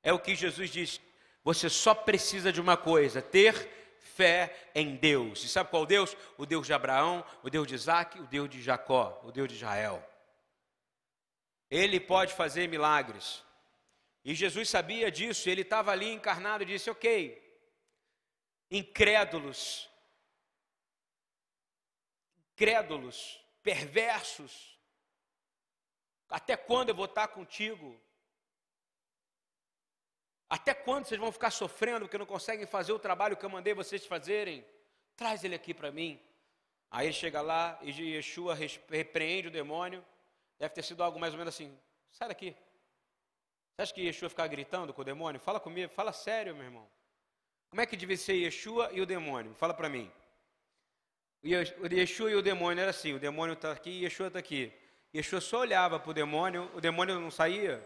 é 0.03 0.13
o 0.13 0.19
que 0.19 0.35
Jesus 0.35 0.71
diz. 0.71 1.01
Você 1.43 1.69
só 1.69 1.95
precisa 1.95 2.53
de 2.53 2.61
uma 2.61 2.77
coisa: 2.77 3.21
ter 3.21 3.80
fé 4.21 4.71
em 4.75 4.97
Deus. 4.97 5.43
E 5.45 5.49
sabe 5.49 5.71
qual 5.71 5.87
Deus? 5.87 6.15
O 6.37 6.45
Deus 6.45 6.67
de 6.67 6.75
Abraão, 6.75 7.25
o 7.43 7.49
Deus 7.49 7.67
de 7.67 7.75
Isaac, 7.75 8.21
o 8.21 8.27
Deus 8.27 8.51
de 8.51 8.61
Jacó, 8.61 9.19
o 9.25 9.33
Deus 9.33 9.49
de 9.49 9.55
Israel. 9.55 10.07
Ele 11.71 11.99
pode 11.99 12.35
fazer 12.35 12.69
milagres. 12.69 13.43
E 14.23 14.35
Jesus 14.35 14.69
sabia 14.69 15.11
disso, 15.11 15.49
ele 15.49 15.63
estava 15.63 15.91
ali 15.91 16.13
encarnado 16.13 16.63
e 16.63 16.67
disse: 16.67 16.91
Ok, 16.91 17.43
incrédulos, 18.71 19.89
crédulos, 22.55 23.43
perversos. 23.63 24.79
Até 26.29 26.59
quando 26.59 26.91
eu 26.91 26.95
vou 26.95 27.07
estar 27.07 27.29
contigo? 27.29 27.99
Até 30.51 30.75
quando 30.75 31.07
vocês 31.07 31.21
vão 31.21 31.31
ficar 31.31 31.53
sofrendo 31.53 32.01
porque 32.01 32.19
não 32.19 32.27
conseguem 32.27 32.67
fazer 32.67 32.93
o 32.93 32.99
trabalho 32.99 33.37
que 33.37 33.45
eu 33.47 33.51
mandei 33.51 33.73
vocês 33.73 34.05
fazerem? 34.05 34.67
Traz 35.15 35.45
ele 35.45 35.55
aqui 35.55 35.73
para 35.73 35.93
mim. 35.93 36.21
Aí 36.91 37.07
ele 37.07 37.13
chega 37.13 37.41
lá 37.41 37.79
e 37.83 37.91
Yeshua 38.17 38.57
repreende 38.89 39.47
o 39.47 39.51
demônio. 39.51 40.05
Deve 40.59 40.75
ter 40.75 40.83
sido 40.83 41.05
algo 41.05 41.21
mais 41.21 41.33
ou 41.33 41.39
menos 41.39 41.55
assim: 41.55 41.73
sai 42.11 42.27
daqui. 42.27 42.51
Você 43.77 43.83
acha 43.83 43.95
que 43.95 44.03
Yeshua 44.03 44.29
ficar 44.29 44.49
gritando 44.49 44.93
com 44.93 45.03
o 45.03 45.05
demônio? 45.05 45.41
Fala 45.41 45.61
comigo, 45.61 45.93
fala 45.93 46.13
sério, 46.13 46.55
meu 46.57 46.65
irmão. 46.65 46.91
Como 47.69 47.81
é 47.81 47.87
que 47.87 47.97
devia 47.97 48.17
ser 48.17 48.33
Yeshua 48.33 48.91
e 48.93 49.01
o 49.01 49.07
demônio? 49.07 49.55
Fala 49.55 49.73
para 49.73 49.89
mim. 49.89 50.11
Yeshua 51.45 52.33
e 52.33 52.35
o 52.35 52.43
demônio 52.43 52.83
era 52.83 52.91
assim: 52.91 53.15
o 53.15 53.21
demônio 53.21 53.53
está 53.53 53.71
aqui 53.71 53.91
e 53.91 54.03
Yeshua 54.03 54.27
está 54.27 54.41
aqui. 54.41 54.73
Yeshua 55.15 55.41
só 55.41 55.61
olhava 55.61 56.01
para 56.01 56.11
o 56.11 56.15
demônio, 56.15 56.69
o 56.75 56.81
demônio 56.81 57.21
não 57.21 57.31
saía. 57.31 57.81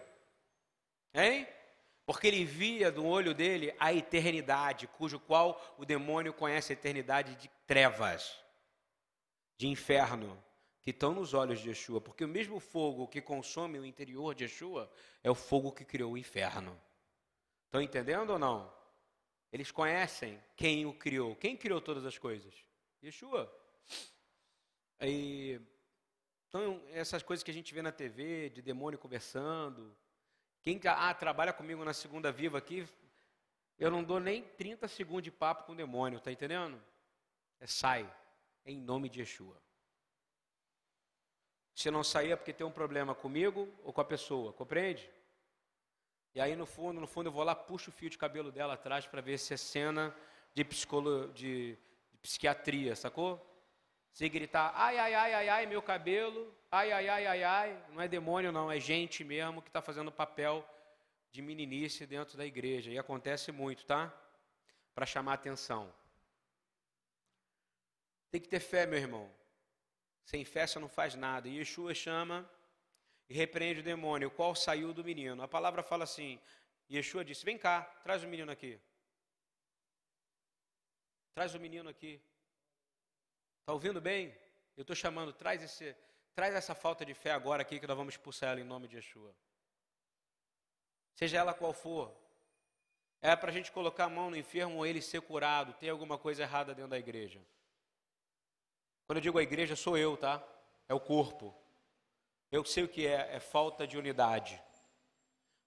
Hein? 1.12 1.46
Porque 2.07 2.27
ele 2.27 2.45
via 2.45 2.93
do 2.93 3.05
olho 3.05 3.35
dele 3.35 3.75
a 3.79 3.93
eternidade, 3.93 4.87
cujo 4.87 5.19
qual 5.19 5.75
o 5.79 5.85
demônio 5.85 6.35
conhece 6.35 6.73
a 6.73 6.75
eternidade 6.75 7.35
de 7.37 7.49
trevas, 7.67 8.38
de 9.57 9.69
inferno, 9.69 10.43
que 10.83 10.90
estão 10.90 11.14
nos 11.14 11.33
olhos 11.33 11.61
de 11.61 11.71
Yeshua. 11.71 12.01
Porque 12.01 12.25
o 12.25 12.29
mesmo 12.29 12.61
fogo 12.61 13.09
que 13.09 13.23
consome 13.23 13.79
o 13.79 13.87
interior 13.87 14.35
de 14.35 14.45
Yeshua 14.45 14.90
é 15.23 15.31
o 15.31 15.35
fogo 15.35 15.73
que 15.73 15.85
criou 15.85 16.12
o 16.12 16.19
inferno. 16.19 16.79
Estão 17.64 17.81
entendendo 17.81 18.31
ou 18.31 18.38
não? 18.38 18.71
Eles 19.51 19.71
conhecem 19.71 20.38
quem 20.57 20.85
o 20.85 20.93
criou. 20.93 21.35
Quem 21.37 21.57
criou 21.57 21.81
todas 21.81 22.05
as 22.05 22.19
coisas? 22.19 22.55
Yeshua. 23.03 23.51
E, 25.01 25.59
então, 26.49 26.83
essas 26.93 27.23
coisas 27.23 27.43
que 27.43 27.51
a 27.51 27.55
gente 27.55 27.73
vê 27.73 27.81
na 27.81 27.93
TV, 27.93 28.51
de 28.51 28.61
demônio 28.61 28.99
conversando. 28.99 29.97
Quem 30.64 30.81
ah, 30.87 31.12
trabalha 31.12 31.53
comigo 31.53 31.85
na 31.85 31.92
segunda 31.92 32.33
viva 32.33 32.57
aqui, 32.57 32.88
eu 33.79 33.90
não 33.90 34.03
dou 34.03 34.18
nem 34.18 34.42
30 34.42 34.88
segundos 34.88 35.24
de 35.24 35.31
papo 35.31 35.64
com 35.64 35.72
o 35.72 35.77
demônio, 35.77 36.18
tá 36.18 36.33
entendendo? 36.33 36.83
É 37.61 37.66
sai, 37.66 38.11
em 38.64 38.81
nome 38.81 39.11
de 39.11 39.20
Yeshua. 39.20 39.61
Se 41.74 41.90
não 41.90 42.03
sair 42.03 42.33
é 42.33 42.37
porque 42.37 42.53
tem 42.53 42.66
um 42.66 42.70
problema 42.70 43.14
comigo 43.14 43.68
ou 43.83 43.92
com 43.92 44.00
a 44.00 44.05
pessoa, 44.07 44.55
compreende? 44.55 45.11
E 46.35 46.40
aí 46.40 46.57
no 46.57 46.64
fundo, 46.64 46.98
no 46.98 47.07
fundo 47.07 47.29
eu 47.29 47.33
vou 47.33 47.44
lá, 47.44 47.55
puxo 47.55 47.90
o 47.90 47.92
fio 47.92 48.09
de 48.09 48.16
cabelo 48.16 48.50
dela 48.50 48.72
atrás 48.72 49.07
para 49.07 49.20
ver 49.20 49.38
se 49.38 49.53
é 49.53 49.59
cena 49.59 50.16
de, 50.55 50.64
psicolo, 50.64 51.31
de 51.35 51.77
psiquiatria, 52.22 52.96
sacou? 52.96 53.54
Se 54.14 54.29
gritar, 54.29 54.72
ai, 54.77 54.96
ai, 54.96 55.12
ai, 55.12 55.35
ai, 55.35 55.48
ai, 55.48 55.66
meu 55.66 55.83
cabelo, 55.83 56.55
ai, 56.70 56.92
ai, 56.92 57.09
ai, 57.09 57.27
ai, 57.27 57.42
ai, 57.42 57.85
não 57.90 58.00
é 58.00 58.07
demônio 58.07 58.53
não, 58.53 58.70
é 58.70 58.79
gente 58.79 59.24
mesmo 59.24 59.61
que 59.61 59.68
está 59.68 59.83
fazendo 59.83 60.12
papel 60.12 60.64
de 61.33 61.42
meninice 61.42 62.07
dentro 62.07 62.38
da 62.38 62.46
igreja. 62.46 62.92
E 62.92 62.98
acontece 62.98 63.50
muito, 63.50 63.85
tá? 63.85 64.14
Para 64.94 65.05
chamar 65.05 65.33
atenção. 65.33 65.92
Tem 68.31 68.40
que 68.40 68.46
ter 68.46 68.61
fé, 68.61 68.87
meu 68.87 69.00
irmão. 69.00 69.29
Sem 70.24 70.44
fé 70.44 70.64
você 70.64 70.79
não 70.79 70.88
faz 70.88 71.16
nada. 71.16 71.48
E 71.48 71.59
Yeshua 71.59 71.92
chama 71.92 72.48
e 73.29 73.35
repreende 73.35 73.81
o 73.81 73.83
demônio, 73.83 74.31
qual 74.31 74.55
saiu 74.55 74.94
do 74.94 75.03
menino. 75.03 75.42
A 75.42 75.48
palavra 75.48 75.83
fala 75.83 76.05
assim: 76.05 76.40
Yeshua 76.88 77.24
disse: 77.24 77.44
Vem 77.44 77.59
cá, 77.59 77.83
traz 78.05 78.22
o 78.22 78.29
menino 78.29 78.53
aqui. 78.53 78.79
Traz 81.35 81.53
o 81.53 81.59
menino 81.59 81.88
aqui. 81.88 82.22
Está 83.64 83.72
ouvindo 83.72 83.98
bem? 83.98 84.31
Eu 84.77 84.83
estou 84.83 84.94
chamando, 84.94 85.33
traz, 85.33 85.62
esse, 85.62 85.96
traz 86.35 86.55
essa 86.55 86.74
falta 86.74 87.03
de 87.03 87.14
fé 87.14 87.31
agora 87.31 87.62
aqui 87.62 87.81
que 87.81 87.87
nós 87.87 87.96
vamos 87.96 88.12
expulsar 88.12 88.50
ela 88.50 88.61
em 88.61 88.64
nome 88.64 88.87
de 88.87 88.96
Yeshua. 88.96 89.35
Seja 91.14 91.38
ela 91.38 91.55
qual 91.55 91.72
for. 91.72 92.14
É 93.22 93.35
para 93.35 93.48
a 93.48 93.55
gente 93.55 93.72
colocar 93.72 94.05
a 94.05 94.11
mão 94.11 94.29
no 94.29 94.37
enfermo 94.37 94.77
ou 94.77 94.87
ele 94.87 95.00
ser 95.00 95.22
curado. 95.22 95.72
Tem 95.72 95.88
alguma 95.88 96.18
coisa 96.18 96.42
errada 96.42 96.74
dentro 96.74 96.90
da 96.90 96.98
igreja. 96.98 97.40
Quando 99.07 99.16
eu 99.16 99.22
digo 99.22 99.38
a 99.38 99.42
igreja, 99.42 99.74
sou 99.74 99.96
eu, 99.96 100.14
tá? 100.14 100.46
É 100.87 100.92
o 100.92 101.00
corpo. 101.00 101.57
Eu 102.53 102.66
sei 102.66 102.85
o 102.85 102.88
que 102.88 103.07
é, 103.07 103.35
é 103.35 103.40
falta 103.40 103.87
de 103.87 103.96
unidade. 103.96 104.62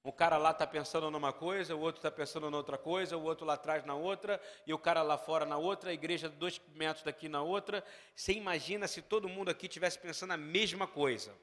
Um 0.08 0.12
cara 0.14 0.38
lá 0.38 0.52
está 0.52 0.66
pensando 0.66 1.12
numa 1.12 1.34
coisa, 1.34 1.76
o 1.76 1.82
outro 1.82 2.00
está 2.00 2.10
pensando 2.10 2.50
noutra 2.50 2.78
coisa, 2.78 3.18
o 3.18 3.24
outro 3.24 3.46
lá 3.46 3.56
atrás 3.56 3.84
na 3.84 3.94
outra, 3.94 4.42
e 4.66 4.74
o 4.74 4.80
cara 4.80 5.02
lá 5.02 5.18
fora 5.18 5.46
na 5.46 5.58
outra, 5.58 5.90
a 5.90 5.94
igreja 5.94 6.30
dois 6.30 6.62
metros 6.76 7.04
daqui 7.04 7.28
na 7.28 7.42
outra. 7.42 7.84
Você 8.16 8.32
imagina 8.32 8.88
se 8.88 9.02
todo 9.02 9.28
mundo 9.28 9.50
aqui 9.50 9.68
tivesse 9.68 10.00
pensando 10.00 10.32
a 10.32 10.38
mesma 10.38 10.88
coisa. 10.88 11.38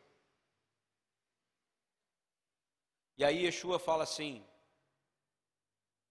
E 3.19 3.23
aí 3.23 3.45
Yeshua 3.45 3.79
fala 3.79 4.05
assim: 4.05 4.43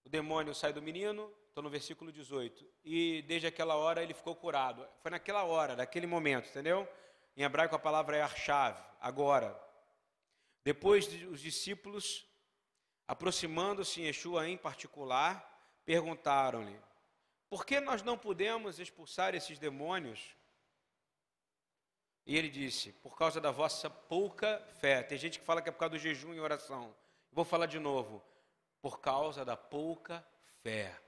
o 0.06 0.10
demônio 0.10 0.54
sai 0.54 0.72
do 0.72 0.80
menino, 0.80 1.34
estou 1.48 1.64
no 1.64 1.72
versículo 1.72 2.12
18, 2.12 2.64
e 2.86 3.24
desde 3.24 3.48
aquela 3.48 3.76
hora 3.78 4.04
ele 4.04 4.14
ficou 4.14 4.36
curado. 4.36 4.88
Foi 5.02 5.10
naquela 5.10 5.44
hora, 5.44 5.76
naquele 5.76 6.06
momento, 6.06 6.50
entendeu? 6.50 6.88
Em 7.36 7.42
hebraico 7.42 7.76
a 7.76 7.80
palavra 7.80 8.16
é 8.16 8.22
archav, 8.22 8.80
agora. 9.02 9.60
Depois 10.64 11.08
os 11.32 11.42
discípulos, 11.42 12.32
aproximando-se 13.08 14.02
Yeshua 14.02 14.48
em 14.48 14.58
particular, 14.58 15.50
perguntaram-lhe: 15.86 16.80
Por 17.50 17.66
que 17.66 17.80
nós 17.80 18.02
não 18.02 18.18
podemos 18.18 18.80
expulsar 18.80 19.36
esses 19.36 19.60
demônios? 19.60 20.36
E 22.26 22.38
ele 22.38 22.50
disse: 22.50 22.92
Por 22.94 23.18
causa 23.18 23.40
da 23.42 23.52
vossa 23.52 23.90
pouca 23.90 24.60
fé. 24.80 25.04
Tem 25.04 25.18
gente 25.18 25.40
que 25.40 25.46
fala 25.46 25.62
que 25.62 25.70
é 25.70 25.72
por 25.72 25.80
causa 25.80 25.92
do 25.92 26.00
jejum 26.00 26.34
e 26.34 26.40
oração. 26.40 26.96
Vou 27.32 27.44
falar 27.44 27.66
de 27.66 27.80
novo. 27.80 28.24
Por 28.82 29.00
causa 29.00 29.44
da 29.44 29.58
pouca 29.58 30.26
fé. 30.62 31.00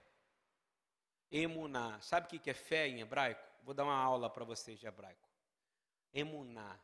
Emuná. 1.31 1.99
Sabe 2.01 2.27
o 2.27 2.39
que 2.39 2.49
é 2.49 2.53
fé 2.53 2.87
em 2.87 3.01
hebraico? 3.01 3.43
Vou 3.63 3.73
dar 3.73 3.83
uma 3.83 3.95
aula 3.95 4.29
para 4.29 4.45
vocês 4.45 4.79
de 4.79 4.87
hebraico. 4.87 5.27
Emuná. 6.13 6.79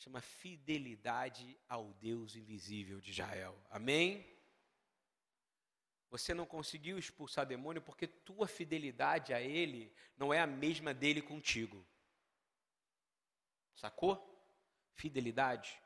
Chama 0.00 0.22
fidelidade 0.22 1.60
ao 1.68 1.92
Deus 1.92 2.34
invisível 2.34 3.02
de 3.02 3.10
Israel. 3.10 3.54
Amém? 3.68 4.26
Você 6.08 6.32
não 6.32 6.46
conseguiu 6.46 6.98
expulsar 6.98 7.44
demônio 7.44 7.82
porque 7.82 8.06
tua 8.06 8.48
fidelidade 8.48 9.34
a 9.34 9.42
ele 9.42 9.94
não 10.16 10.32
é 10.32 10.40
a 10.40 10.46
mesma 10.46 10.94
dele 10.94 11.20
contigo. 11.20 11.86
Sacou? 13.74 14.16
Fidelidade. 14.94 15.78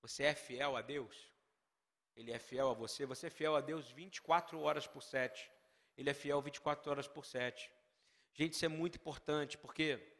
Você 0.00 0.22
é 0.24 0.34
fiel 0.34 0.74
a 0.74 0.80
Deus? 0.80 1.30
Ele 2.16 2.32
é 2.32 2.38
fiel 2.38 2.70
a 2.70 2.74
você? 2.74 3.04
Você 3.04 3.26
é 3.26 3.30
fiel 3.30 3.56
a 3.56 3.60
Deus 3.60 3.90
24 3.90 4.58
horas 4.58 4.86
por 4.86 5.02
7. 5.02 5.50
Ele 5.98 6.08
é 6.08 6.14
fiel 6.14 6.40
24 6.40 6.90
horas 6.90 7.06
por 7.06 7.26
7. 7.26 7.70
Gente, 8.32 8.54
isso 8.54 8.64
é 8.64 8.68
muito 8.68 8.96
importante, 8.96 9.58
porque 9.58 10.17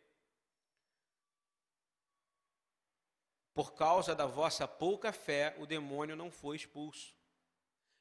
por 3.58 3.74
causa 3.74 4.14
da 4.14 4.24
vossa 4.24 4.68
pouca 4.68 5.12
fé, 5.12 5.52
o 5.58 5.66
demônio 5.66 6.14
não 6.14 6.30
foi 6.30 6.54
expulso. 6.54 7.12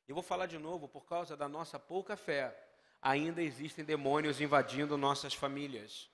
Eu 0.07 0.13
vou 0.13 0.23
falar 0.23 0.45
de 0.45 0.59
novo, 0.59 0.87
por 0.87 1.03
causa 1.07 1.35
da 1.35 1.49
nossa 1.49 1.79
pouca 1.79 2.15
fé, 2.15 2.55
ainda 3.01 3.41
existem 3.41 3.83
demônios 3.83 4.39
invadindo 4.39 4.95
nossas 4.99 5.33
famílias. 5.33 6.11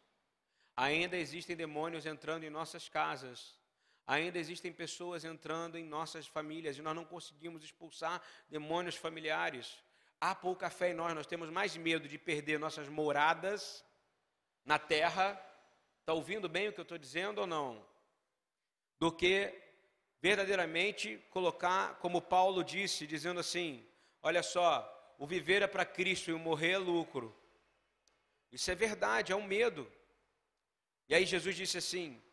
Ainda 0.78 1.18
existem 1.18 1.58
demônios 1.58 2.06
entrando 2.06 2.46
em 2.46 2.50
nossas 2.50 2.88
casas. 2.88 3.60
Ainda 4.08 4.40
existem 4.40 4.72
pessoas 4.72 5.26
entrando 5.26 5.78
em 5.78 5.84
nossas 5.84 6.26
famílias 6.26 6.78
e 6.78 6.82
nós 6.82 6.96
não 6.96 7.04
conseguimos 7.04 7.66
expulsar 7.66 8.22
demônios 8.50 8.96
familiares. 8.96 9.78
Há 10.22 10.34
pouca 10.34 10.70
fé 10.70 10.92
em 10.92 10.94
nós, 10.94 11.14
nós 11.14 11.28
temos 11.28 11.50
mais 11.50 11.76
medo 11.76 12.08
de 12.08 12.18
perder 12.18 12.58
nossas 12.58 12.88
moradas 12.88 13.84
na 14.64 14.80
terra. 14.80 15.38
Está 16.00 16.14
ouvindo 16.14 16.48
bem 16.48 16.70
o 16.70 16.72
que 16.72 16.80
eu 16.80 16.84
estou 16.84 16.98
dizendo 16.98 17.40
ou 17.40 17.46
não? 17.46 17.93
Do 19.04 19.12
que 19.12 19.54
verdadeiramente 20.22 21.18
colocar, 21.30 21.96
como 21.96 22.22
Paulo 22.22 22.64
disse, 22.64 23.06
dizendo 23.06 23.42
assim: 23.42 23.86
olha 24.22 24.42
só, 24.42 24.72
o 25.20 25.28
viver 25.28 25.62
é 25.62 25.68
para 25.68 25.84
Cristo 25.84 26.30
e 26.30 26.34
o 26.34 26.40
morrer 26.40 26.72
é 26.72 26.78
lucro. 26.78 27.36
Isso 28.50 28.72
é 28.72 28.76
verdade, 28.76 29.34
é 29.34 29.36
um 29.36 29.44
medo. 29.44 29.92
E 31.10 31.14
aí 31.14 31.26
Jesus 31.26 31.54
disse 31.54 31.80
assim: 31.80 32.24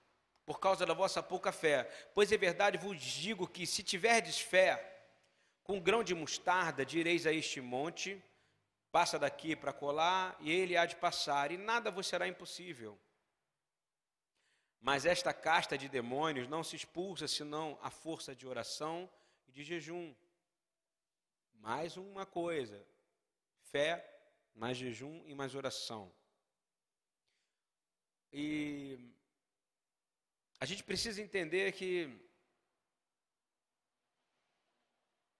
por 0.46 0.60
causa 0.60 0.86
da 0.86 0.94
vossa 0.94 1.20
pouca 1.20 1.50
fé, 1.50 1.90
pois 2.14 2.30
é 2.30 2.38
verdade 2.38 2.78
vos 2.78 2.96
digo 3.02 3.48
que 3.48 3.66
se 3.66 3.82
tiverdes 3.82 4.38
fé, 4.38 5.02
com 5.64 5.78
um 5.78 5.80
grão 5.80 6.04
de 6.04 6.14
mostarda, 6.14 6.86
direis 6.86 7.26
a 7.26 7.32
este 7.32 7.60
monte: 7.60 8.22
passa 8.92 9.18
daqui 9.18 9.56
para 9.56 9.72
colar, 9.72 10.36
e 10.38 10.52
ele 10.52 10.76
há 10.76 10.86
de 10.86 10.94
passar, 10.94 11.50
e 11.50 11.56
nada 11.56 11.90
vos 11.90 12.06
será 12.06 12.28
impossível. 12.28 12.96
Mas 14.80 15.04
esta 15.04 15.32
casta 15.34 15.76
de 15.76 15.88
demônios 15.88 16.48
não 16.48 16.64
se 16.64 16.74
expulsa 16.74 17.28
senão 17.28 17.78
a 17.82 17.90
força 17.90 18.34
de 18.34 18.46
oração 18.46 19.10
e 19.46 19.52
de 19.52 19.62
jejum. 19.62 20.14
Mais 21.54 21.98
uma 21.98 22.24
coisa: 22.24 22.82
fé, 23.60 24.04
mais 24.54 24.78
jejum 24.78 25.22
e 25.26 25.34
mais 25.34 25.54
oração. 25.54 26.10
E 28.32 28.98
a 30.58 30.64
gente 30.64 30.82
precisa 30.82 31.20
entender 31.20 31.72
que 31.72 32.08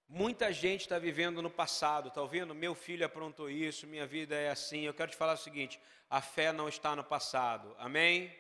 muita 0.07 0.53
gente 0.53 0.83
está 0.83 0.99
vivendo 0.99 1.41
no 1.41 1.51
passado, 1.51 2.09
está 2.09 2.21
ouvindo? 2.21 2.55
Meu 2.55 2.75
filho 2.75 3.07
aprontou 3.07 3.49
isso, 3.49 3.87
minha 3.87 4.07
vida 4.07 4.35
é 4.35 4.51
assim. 4.51 4.83
Eu 4.83 4.93
quero 4.93 5.13
te 5.13 5.17
falar 5.17 5.33
o 5.33 5.39
seguinte: 5.39 5.81
a 6.11 6.21
fé 6.21 6.53
não 6.53 6.69
está 6.69 6.95
no 6.95 7.05
passado, 7.05 7.75
amém? 7.79 8.37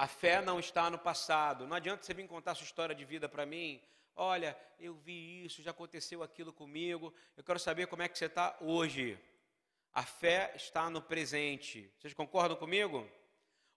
A 0.00 0.06
fé 0.06 0.40
não 0.40 0.58
está 0.58 0.88
no 0.88 0.98
passado. 0.98 1.66
Não 1.66 1.76
adianta 1.76 2.02
você 2.02 2.14
vir 2.14 2.26
contar 2.26 2.54
sua 2.54 2.64
história 2.64 2.94
de 2.94 3.04
vida 3.04 3.28
para 3.28 3.44
mim. 3.44 3.82
Olha, 4.16 4.56
eu 4.78 4.94
vi 4.94 5.44
isso, 5.44 5.62
já 5.62 5.72
aconteceu 5.72 6.22
aquilo 6.22 6.54
comigo. 6.54 7.12
Eu 7.36 7.44
quero 7.44 7.58
saber 7.58 7.86
como 7.86 8.00
é 8.00 8.08
que 8.08 8.16
você 8.16 8.24
está 8.24 8.56
hoje. 8.62 9.20
A 9.92 10.02
fé 10.02 10.54
está 10.56 10.88
no 10.88 11.02
presente. 11.02 11.92
Vocês 11.98 12.14
concordam 12.14 12.56
comigo? 12.56 13.06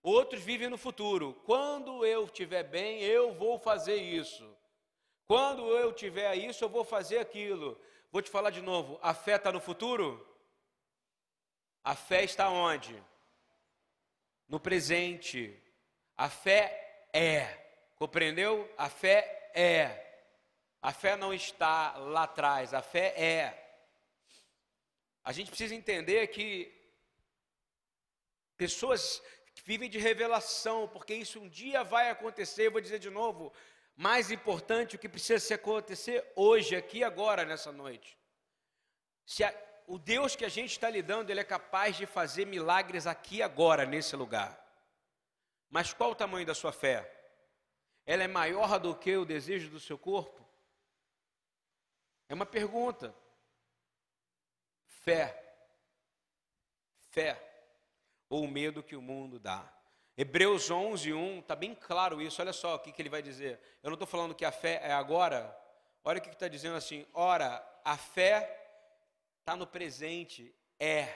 Outros 0.02 0.42
vivem 0.42 0.70
no 0.70 0.78
futuro. 0.78 1.34
Quando 1.44 2.06
eu 2.06 2.24
estiver 2.24 2.64
bem, 2.64 3.02
eu 3.02 3.34
vou 3.34 3.60
fazer 3.60 3.98
isso. 3.98 4.50
Quando 5.26 5.76
eu 5.76 5.92
tiver 5.92 6.34
isso, 6.36 6.64
eu 6.64 6.70
vou 6.70 6.86
fazer 6.86 7.18
aquilo. 7.18 7.78
Vou 8.10 8.22
te 8.22 8.30
falar 8.30 8.52
de 8.52 8.62
novo: 8.62 8.98
a 9.02 9.14
fé 9.14 9.36
está 9.36 9.52
no 9.52 9.60
futuro? 9.60 10.26
A 11.84 11.96
fé 11.96 12.24
está 12.24 12.50
onde? 12.50 12.96
No 14.48 14.58
presente. 14.58 15.60
A 16.17 16.30
fé 16.30 17.08
é. 17.12 17.45
Compreendeu? 17.95 18.71
A 18.78 18.89
fé 18.89 19.52
é. 19.54 19.99
A 20.82 20.91
fé 20.91 21.15
não 21.15 21.34
está 21.34 21.95
lá 21.97 22.23
atrás, 22.23 22.73
a 22.73 22.82
fé 22.82 23.13
é. 23.17 23.60
A 25.23 25.32
gente 25.32 25.47
precisa 25.47 25.73
entender 25.73 26.28
que 26.28 26.71
pessoas 28.58 29.23
vivem 29.63 29.89
de 29.89 29.97
revelação, 29.97 30.88
porque 30.89 31.13
isso 31.13 31.39
um 31.39 31.47
dia 31.47 31.84
vai 31.84 32.10
acontecer. 32.10 32.67
Eu 32.67 32.71
vou 32.71 32.82
dizer 32.82 32.99
de 32.99 33.10
novo, 33.10 33.54
mais 33.95 34.32
importante 34.32 34.95
o 34.95 34.99
que 34.99 35.08
precisa 35.08 35.39
se 35.39 35.54
acontecer 35.54 36.30
hoje, 36.36 36.76
aqui, 36.76 37.04
agora, 37.04 37.45
nessa 37.45 37.71
noite. 37.71 38.17
Se 39.26 39.43
a, 39.43 39.54
o 39.88 39.97
Deus 39.97 40.36
que 40.36 40.43
a 40.43 40.49
gente 40.49 40.71
está 40.71 40.89
lidando, 40.89 41.32
ele 41.32 41.39
é 41.39 41.45
capaz 41.45 41.95
de 41.95 42.06
fazer 42.06 42.45
milagres 42.45 43.08
aqui, 43.08 43.41
agora, 43.41 43.86
nesse 43.86 44.15
lugar. 44.15 44.62
Mas 45.74 45.92
qual 45.92 46.12
o 46.12 46.16
tamanho 46.16 46.46
da 46.46 46.54
sua 46.54 46.72
fé? 46.72 47.12
Ela 48.06 48.26
é 48.26 48.28
maior 48.28 48.80
do 48.80 48.96
que 48.96 49.18
o 49.18 49.26
desejo 49.26 49.72
do 49.72 49.80
seu 49.80 49.98
corpo? 49.98 50.48
É 52.30 52.34
uma 52.36 52.46
pergunta 52.46 53.12
fé. 54.86 55.36
Fé. 57.10 57.42
Ou 58.30 58.44
o 58.44 58.48
medo 58.48 58.84
que 58.84 58.96
o 58.96 59.02
mundo 59.02 59.40
dá. 59.40 59.68
Hebreus 60.16 60.70
11, 60.70 61.12
1, 61.12 61.40
está 61.40 61.56
bem 61.56 61.74
claro 61.74 62.22
isso. 62.22 62.40
Olha 62.40 62.54
só 62.54 62.76
o 62.76 62.80
que, 62.80 62.92
que 62.92 63.02
ele 63.02 63.10
vai 63.10 63.24
dizer. 63.24 63.60
Eu 63.82 63.90
não 63.90 63.96
estou 63.96 64.08
falando 64.08 64.36
que 64.36 64.46
a 64.46 64.52
fé 64.52 64.80
é 64.84 64.92
agora. 64.92 65.60
Olha 66.04 66.20
o 66.20 66.22
que 66.22 66.30
está 66.30 66.48
dizendo 66.48 66.76
assim. 66.76 67.04
Ora, 67.16 67.68
a 67.84 67.98
fé 67.98 68.64
está 69.40 69.56
no 69.56 69.66
presente. 69.66 70.54
É. 70.80 71.12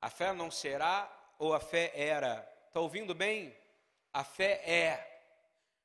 A 0.00 0.08
fé 0.08 0.32
não 0.32 0.48
será 0.48 1.10
ou 1.40 1.52
a 1.52 1.58
fé 1.58 1.90
era. 1.92 2.48
Está 2.68 2.78
ouvindo 2.78 3.16
bem? 3.16 3.63
A 4.14 4.22
fé 4.22 4.62
é. 4.64 5.10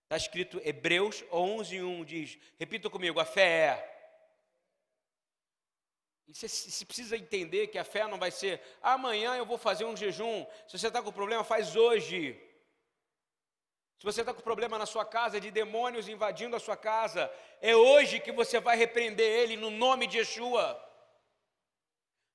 Está 0.04 0.16
escrito 0.16 0.62
Hebreus 0.64 1.24
11, 1.32 1.82
1 1.82 2.06
diz. 2.06 2.38
Repita 2.60 2.90
comigo: 2.90 3.20
a 3.20 3.26
fé 3.26 3.50
é. 3.50 4.00
E 6.28 6.34
você, 6.34 6.48
você 6.48 6.86
precisa 6.86 7.18
entender 7.18 7.68
que 7.68 7.80
a 7.80 7.84
fé 7.84 8.08
não 8.08 8.20
vai 8.20 8.30
ser 8.30 8.62
amanhã 8.84 9.36
eu 9.36 9.48
vou 9.48 9.58
fazer 9.58 9.86
um 9.86 9.98
jejum. 9.98 10.46
Se 10.68 10.78
você 10.78 10.88
está 10.88 11.02
com 11.02 11.12
problema, 11.12 11.44
faz 11.44 11.76
hoje. 11.76 12.40
Se 13.98 14.06
você 14.06 14.22
está 14.22 14.34
com 14.34 14.42
problema 14.42 14.78
na 14.78 14.86
sua 14.86 15.04
casa, 15.04 15.42
de 15.42 15.50
demônios 15.50 16.08
invadindo 16.08 16.56
a 16.56 16.60
sua 16.60 16.78
casa, 16.78 17.30
é 17.60 17.76
hoje 17.76 18.20
que 18.20 18.32
você 18.32 18.60
vai 18.60 18.78
repreender 18.78 19.26
ele 19.26 19.58
no 19.58 19.72
nome 19.72 20.06
de 20.08 20.20
Yeshua. 20.20 20.89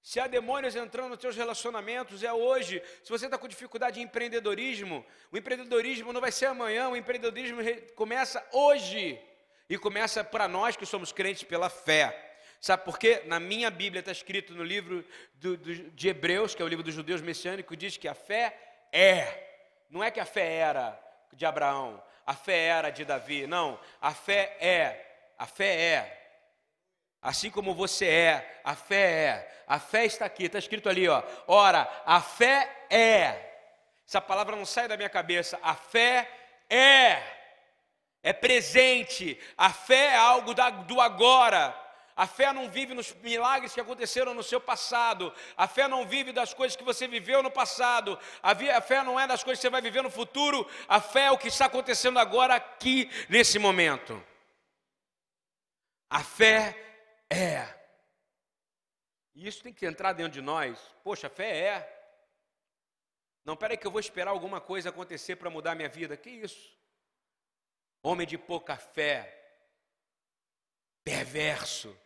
Se 0.04 0.20
há 0.20 0.26
demônios 0.26 0.76
entrando 0.76 1.12
nos 1.12 1.20
seus 1.22 1.34
relacionamentos, 1.34 2.22
é 2.22 2.30
hoje. 2.30 2.82
Se 3.02 3.08
você 3.08 3.24
está 3.24 3.38
com 3.38 3.48
dificuldade 3.48 4.00
em 4.00 4.02
empreendedorismo, 4.02 5.02
o 5.32 5.38
empreendedorismo 5.38 6.12
não 6.12 6.20
vai 6.20 6.30
ser 6.30 6.44
amanhã, 6.44 6.90
o 6.90 6.96
empreendedorismo 6.96 7.62
começa 7.94 8.46
hoje. 8.52 9.18
E 9.66 9.78
começa 9.78 10.22
para 10.22 10.46
nós 10.46 10.76
que 10.76 10.84
somos 10.84 11.10
crentes 11.10 11.42
pela 11.44 11.70
fé. 11.70 12.36
Sabe 12.60 12.84
por 12.84 12.98
quê? 12.98 13.22
Na 13.24 13.40
minha 13.40 13.70
Bíblia 13.70 14.00
está 14.00 14.12
escrito 14.12 14.52
no 14.52 14.62
livro 14.62 15.02
do, 15.36 15.56
do, 15.56 15.74
de 15.74 16.08
Hebreus, 16.08 16.54
que 16.54 16.60
é 16.60 16.64
o 16.66 16.68
livro 16.68 16.84
dos 16.84 16.92
judeus 16.94 17.22
messiânicos, 17.22 17.74
diz 17.74 17.96
que 17.96 18.06
a 18.06 18.14
fé 18.14 18.54
é. 18.92 19.56
Não 19.88 20.04
é 20.04 20.10
que 20.10 20.20
a 20.20 20.26
fé 20.26 20.56
era 20.56 21.00
de 21.32 21.46
Abraão. 21.46 22.02
a 22.26 22.34
fé 22.34 22.66
era 22.66 22.90
de 22.90 23.06
Davi. 23.06 23.46
Não, 23.46 23.80
a 24.02 24.12
fé 24.12 24.54
é, 24.60 25.32
a 25.38 25.46
fé 25.46 25.74
é. 25.74 26.23
Assim 27.24 27.50
como 27.50 27.74
você 27.74 28.06
é, 28.06 28.60
a 28.62 28.76
fé 28.76 29.00
é. 29.00 29.64
A 29.66 29.78
fé 29.78 30.04
está 30.04 30.26
aqui, 30.26 30.44
está 30.44 30.58
escrito 30.58 30.90
ali, 30.90 31.08
ó. 31.08 31.22
Ora, 31.46 31.90
a 32.04 32.20
fé 32.20 32.84
é. 32.90 33.52
Essa 34.06 34.20
palavra 34.20 34.54
não 34.54 34.66
sai 34.66 34.86
da 34.86 34.94
minha 34.94 35.08
cabeça. 35.08 35.58
A 35.62 35.74
fé 35.74 36.30
é. 36.68 37.22
É 38.22 38.34
presente. 38.34 39.40
A 39.56 39.72
fé 39.72 40.08
é 40.08 40.16
algo 40.16 40.52
do 40.86 41.00
agora. 41.00 41.74
A 42.14 42.26
fé 42.26 42.52
não 42.52 42.68
vive 42.68 42.92
nos 42.92 43.14
milagres 43.22 43.72
que 43.72 43.80
aconteceram 43.80 44.34
no 44.34 44.42
seu 44.42 44.60
passado. 44.60 45.32
A 45.56 45.66
fé 45.66 45.88
não 45.88 46.06
vive 46.06 46.30
das 46.30 46.52
coisas 46.52 46.76
que 46.76 46.84
você 46.84 47.08
viveu 47.08 47.42
no 47.42 47.50
passado. 47.50 48.18
A 48.42 48.54
fé 48.82 49.02
não 49.02 49.18
é 49.18 49.26
das 49.26 49.42
coisas 49.42 49.58
que 49.58 49.62
você 49.62 49.70
vai 49.70 49.80
viver 49.80 50.02
no 50.02 50.10
futuro. 50.10 50.68
A 50.86 51.00
fé 51.00 51.22
é 51.22 51.30
o 51.30 51.38
que 51.38 51.48
está 51.48 51.64
acontecendo 51.64 52.18
agora, 52.18 52.54
aqui, 52.54 53.10
nesse 53.30 53.58
momento. 53.58 54.22
A 56.10 56.22
fé 56.22 56.83
é. 57.34 57.84
E 59.34 59.46
isso 59.46 59.62
tem 59.62 59.72
que 59.72 59.86
entrar 59.86 60.12
dentro 60.12 60.32
de 60.32 60.40
nós. 60.40 60.78
Poxa, 61.02 61.28
fé 61.28 61.58
é. 61.58 61.94
Não, 63.44 63.56
peraí 63.56 63.76
que 63.76 63.86
eu 63.86 63.90
vou 63.90 64.00
esperar 64.00 64.30
alguma 64.30 64.60
coisa 64.60 64.88
acontecer 64.88 65.36
para 65.36 65.50
mudar 65.50 65.74
minha 65.74 65.88
vida. 65.88 66.16
Que 66.16 66.30
isso? 66.30 66.76
Homem 68.02 68.26
de 68.26 68.38
pouca 68.38 68.76
fé. 68.76 69.40
Perverso. 71.02 71.96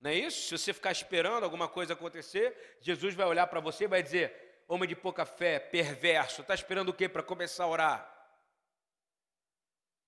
Não 0.00 0.10
é 0.10 0.14
isso? 0.14 0.48
Se 0.48 0.58
você 0.58 0.72
ficar 0.72 0.92
esperando 0.92 1.44
alguma 1.44 1.68
coisa 1.68 1.94
acontecer, 1.94 2.78
Jesus 2.80 3.14
vai 3.14 3.26
olhar 3.26 3.46
para 3.46 3.60
você 3.60 3.84
e 3.84 3.88
vai 3.88 4.02
dizer: 4.02 4.64
Homem 4.68 4.88
de 4.88 4.96
pouca 4.96 5.24
fé, 5.24 5.58
perverso, 5.58 6.42
está 6.42 6.54
esperando 6.54 6.88
o 6.88 6.94
quê 6.94 7.08
para 7.08 7.22
começar 7.22 7.64
a 7.64 7.68
orar? 7.68 8.15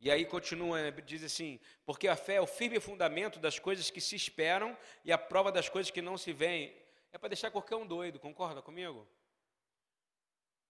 E 0.01 0.11
aí 0.11 0.25
continua, 0.25 0.93
diz 0.93 1.25
assim: 1.25 1.59
porque 1.85 2.07
a 2.07 2.17
fé 2.17 2.35
é 2.35 2.41
o 2.41 2.47
firme 2.47 2.79
fundamento 2.79 3.39
das 3.39 3.59
coisas 3.59 3.91
que 3.91 4.01
se 4.01 4.15
esperam 4.15 4.77
e 5.05 5.13
a 5.13 5.19
prova 5.19 5.51
das 5.51 5.69
coisas 5.69 5.91
que 5.91 6.01
não 6.01 6.17
se 6.17 6.33
veem. 6.33 6.75
É 7.13 7.19
para 7.19 7.31
deixar 7.31 7.51
qualquer 7.51 7.77
um 7.77 7.87
doido, 7.87 8.21
concorda 8.21 8.63
comigo? 8.63 9.07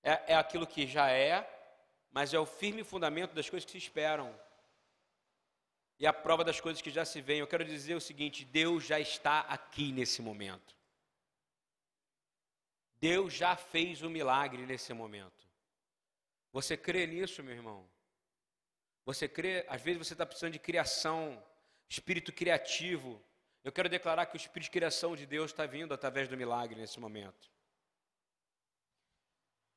É, 0.02 0.32
é 0.32 0.34
aquilo 0.34 0.66
que 0.66 0.86
já 0.86 1.10
é, 1.10 1.46
mas 2.10 2.32
é 2.32 2.38
o 2.38 2.46
firme 2.46 2.84
fundamento 2.84 3.34
das 3.34 3.50
coisas 3.50 3.64
que 3.66 3.72
se 3.72 3.78
esperam 3.78 4.34
e 5.98 6.06
a 6.06 6.12
prova 6.12 6.44
das 6.44 6.60
coisas 6.60 6.80
que 6.80 6.90
já 6.90 7.04
se 7.04 7.20
veem. 7.20 7.40
Eu 7.40 7.46
quero 7.46 7.64
dizer 7.64 7.94
o 7.94 8.00
seguinte: 8.00 8.44
Deus 8.44 8.84
já 8.84 8.98
está 8.98 9.40
aqui 9.40 9.92
nesse 9.92 10.22
momento. 10.22 10.76
Deus 13.00 13.34
já 13.34 13.56
fez 13.56 14.02
o 14.02 14.10
milagre 14.10 14.64
nesse 14.64 14.92
momento. 14.92 15.46
Você 16.52 16.76
crê 16.76 17.06
nisso, 17.06 17.42
meu 17.42 17.54
irmão? 17.54 17.88
Você 19.08 19.26
crê, 19.26 19.64
às 19.70 19.80
vezes 19.80 20.06
você 20.06 20.12
está 20.12 20.26
precisando 20.26 20.52
de 20.52 20.58
criação, 20.58 21.42
espírito 21.88 22.30
criativo. 22.30 23.18
Eu 23.64 23.72
quero 23.72 23.88
declarar 23.88 24.26
que 24.26 24.36
o 24.36 24.36
espírito 24.36 24.64
de 24.64 24.70
criação 24.70 25.16
de 25.16 25.24
Deus 25.24 25.50
está 25.50 25.64
vindo 25.64 25.94
através 25.94 26.28
do 26.28 26.36
milagre 26.36 26.78
nesse 26.78 27.00
momento. 27.00 27.50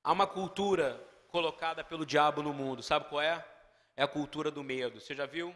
Há 0.04 0.12
uma 0.12 0.28
cultura 0.28 1.02
colocada 1.30 1.82
pelo 1.82 2.06
diabo 2.06 2.44
no 2.44 2.54
mundo, 2.54 2.84
sabe 2.84 3.08
qual 3.08 3.22
é? 3.22 3.42
É 3.96 4.04
a 4.04 4.08
cultura 4.08 4.52
do 4.52 4.66
medo. 4.66 5.00
Você 5.00 5.16
já 5.16 5.26
viu? 5.26 5.56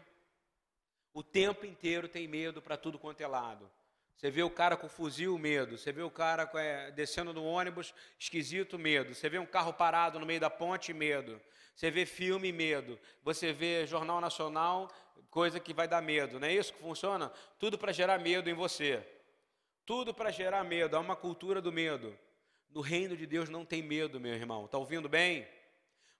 O 1.12 1.22
tempo 1.22 1.66
inteiro 1.66 2.08
tem 2.08 2.26
medo 2.26 2.62
para 2.62 2.78
tudo 2.78 2.98
quanto 2.98 3.20
é 3.20 3.26
lado. 3.26 3.70
Você 4.16 4.30
vê 4.30 4.42
o 4.42 4.48
cara 4.48 4.78
com 4.78 4.88
fuzil, 4.88 5.38
medo. 5.38 5.76
Você 5.76 5.92
vê 5.92 6.00
o 6.00 6.10
cara 6.10 6.50
é, 6.54 6.90
descendo 6.92 7.34
no 7.34 7.44
ônibus, 7.44 7.92
esquisito, 8.18 8.78
medo. 8.78 9.14
Você 9.14 9.28
vê 9.28 9.38
um 9.38 9.44
carro 9.44 9.74
parado 9.74 10.18
no 10.18 10.24
meio 10.24 10.40
da 10.40 10.48
ponte, 10.48 10.94
medo. 10.94 11.38
Você 11.76 11.92
vê 11.92 12.04
filme, 12.04 12.50
medo. 12.50 12.98
Você 13.22 13.52
vê 13.52 13.86
Jornal 13.86 14.20
Nacional, 14.20 14.90
coisa 15.30 15.60
que 15.60 15.72
vai 15.72 15.86
dar 15.86 16.02
medo. 16.02 16.40
Não 16.40 16.48
é 16.48 16.54
isso 16.54 16.72
que 16.72 16.80
funciona? 16.80 17.32
Tudo 17.56 17.78
para 17.78 17.92
gerar 17.92 18.18
medo 18.18 18.50
em 18.50 18.54
você. 18.54 19.06
Tudo 19.84 20.12
para 20.12 20.32
gerar 20.32 20.64
medo. 20.64 20.96
Há 20.96 21.00
uma 21.00 21.14
cultura 21.14 21.62
do 21.62 21.70
medo. 21.70 22.18
No 22.68 22.80
reino 22.80 23.16
de 23.16 23.26
Deus 23.26 23.48
não 23.48 23.64
tem 23.64 23.80
medo, 23.80 24.18
meu 24.18 24.34
irmão. 24.34 24.64
Está 24.64 24.76
ouvindo 24.76 25.08
bem? 25.08 25.46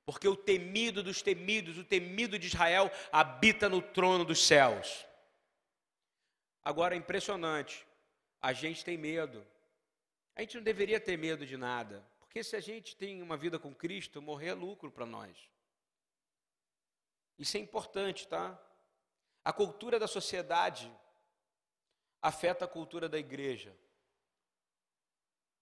porque 0.06 0.28
o 0.28 0.36
temido 0.36 1.02
dos 1.02 1.20
temidos, 1.20 1.76
o 1.76 1.84
temido 1.84 2.38
de 2.38 2.46
Israel, 2.46 2.90
habita 3.10 3.68
no 3.68 3.82
trono 3.82 4.24
dos 4.24 4.46
céus. 4.46 5.04
Agora 6.62 6.94
é 6.94 6.98
impressionante, 6.98 7.84
a 8.40 8.52
gente 8.52 8.84
tem 8.84 8.96
medo. 8.96 9.44
A 10.36 10.42
gente 10.42 10.56
não 10.56 10.62
deveria 10.62 11.00
ter 11.00 11.18
medo 11.18 11.44
de 11.44 11.56
nada, 11.56 12.06
porque 12.36 12.44
se 12.44 12.54
a 12.54 12.60
gente 12.60 12.94
tem 12.94 13.22
uma 13.22 13.34
vida 13.34 13.58
com 13.58 13.74
Cristo, 13.74 14.20
morrer 14.20 14.48
é 14.48 14.52
lucro 14.52 14.92
para 14.92 15.06
nós. 15.06 15.50
Isso 17.38 17.56
é 17.56 17.60
importante, 17.60 18.28
tá? 18.28 18.62
A 19.42 19.54
cultura 19.54 19.98
da 19.98 20.06
sociedade 20.06 20.94
afeta 22.20 22.66
a 22.66 22.68
cultura 22.68 23.08
da 23.08 23.16
igreja. 23.18 23.74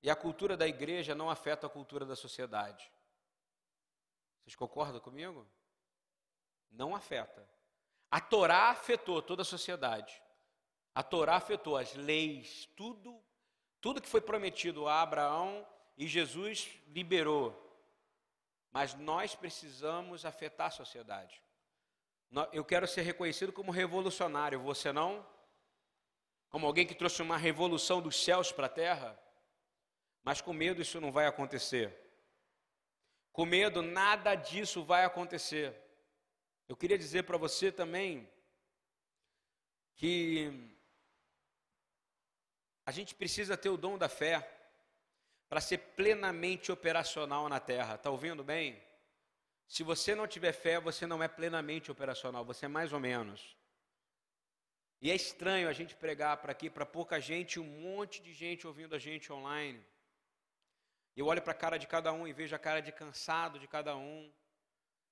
E 0.02 0.10
a 0.10 0.16
cultura 0.16 0.56
da 0.56 0.66
igreja 0.66 1.14
não 1.14 1.30
afeta 1.30 1.68
a 1.68 1.70
cultura 1.70 2.04
da 2.04 2.16
sociedade. 2.16 2.90
Vocês 4.42 4.56
concordam 4.56 5.00
comigo? 5.00 5.46
Não 6.72 6.96
afeta. 6.96 7.48
A 8.10 8.20
Torá 8.20 8.70
afetou 8.70 9.22
toda 9.22 9.42
a 9.42 9.44
sociedade. 9.44 10.20
A 10.92 11.04
Torá 11.04 11.36
afetou 11.36 11.76
as 11.76 11.94
leis, 11.94 12.68
tudo, 12.76 13.22
tudo 13.80 14.02
que 14.02 14.08
foi 14.08 14.20
prometido 14.20 14.88
a 14.88 15.02
Abraão 15.02 15.64
e 15.96 16.06
Jesus 16.06 16.70
liberou. 16.88 17.60
Mas 18.70 18.94
nós 18.94 19.34
precisamos 19.34 20.24
afetar 20.24 20.68
a 20.68 20.70
sociedade. 20.70 21.42
Eu 22.52 22.64
quero 22.64 22.86
ser 22.88 23.02
reconhecido 23.02 23.52
como 23.52 23.70
revolucionário, 23.70 24.60
você 24.60 24.92
não? 24.92 25.24
Como 26.48 26.66
alguém 26.66 26.86
que 26.86 26.94
trouxe 26.94 27.22
uma 27.22 27.36
revolução 27.36 28.02
dos 28.02 28.22
céus 28.22 28.50
para 28.50 28.66
a 28.66 28.70
terra? 28.70 29.18
Mas 30.24 30.40
com 30.40 30.52
medo 30.52 30.82
isso 30.82 31.00
não 31.00 31.12
vai 31.12 31.26
acontecer. 31.26 31.96
Com 33.32 33.44
medo, 33.44 33.82
nada 33.82 34.34
disso 34.34 34.84
vai 34.84 35.04
acontecer. 35.04 35.76
Eu 36.68 36.76
queria 36.76 36.98
dizer 36.98 37.24
para 37.24 37.36
você 37.36 37.70
também 37.70 38.28
que 39.96 40.50
a 42.86 42.90
gente 42.90 43.14
precisa 43.14 43.56
ter 43.56 43.68
o 43.68 43.76
dom 43.76 43.96
da 43.96 44.08
fé 44.08 44.63
para 45.54 45.60
ser 45.60 45.78
plenamente 45.78 46.72
operacional 46.72 47.48
na 47.48 47.60
terra. 47.60 47.94
Está 47.94 48.10
ouvindo 48.10 48.42
bem? 48.42 48.76
Se 49.68 49.84
você 49.84 50.12
não 50.12 50.26
tiver 50.26 50.50
fé, 50.50 50.80
você 50.80 51.06
não 51.06 51.22
é 51.22 51.28
plenamente 51.28 51.92
operacional, 51.92 52.44
você 52.44 52.64
é 52.64 52.68
mais 52.68 52.92
ou 52.92 52.98
menos. 52.98 53.56
E 55.00 55.12
é 55.12 55.14
estranho 55.14 55.68
a 55.68 55.72
gente 55.72 55.94
pregar 55.94 56.38
para 56.38 56.50
aqui, 56.50 56.68
para 56.68 56.84
pouca 56.84 57.20
gente, 57.20 57.60
um 57.60 57.64
monte 57.64 58.20
de 58.20 58.34
gente 58.34 58.66
ouvindo 58.66 58.96
a 58.96 58.98
gente 58.98 59.32
online. 59.32 59.80
Eu 61.16 61.26
olho 61.26 61.40
para 61.40 61.52
a 61.52 61.54
cara 61.54 61.78
de 61.78 61.86
cada 61.86 62.12
um 62.12 62.26
e 62.26 62.32
vejo 62.32 62.56
a 62.56 62.58
cara 62.58 62.82
de 62.82 62.90
cansado 62.90 63.56
de 63.56 63.68
cada 63.68 63.94
um 63.94 64.28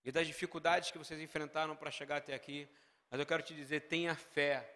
e 0.05 0.11
das 0.11 0.27
dificuldades 0.27 0.91
que 0.91 0.99
vocês 0.99 1.21
enfrentaram 1.21 1.77
para 1.77 1.93
chegar 1.93 2.17
até 2.17 2.35
aqui. 2.35 2.69
Mas 3.09 3.21
eu 3.21 3.27
quero 3.27 3.45
te 3.45 3.55
dizer: 3.55 3.83
tenha 3.83 4.17
fé, 4.17 4.69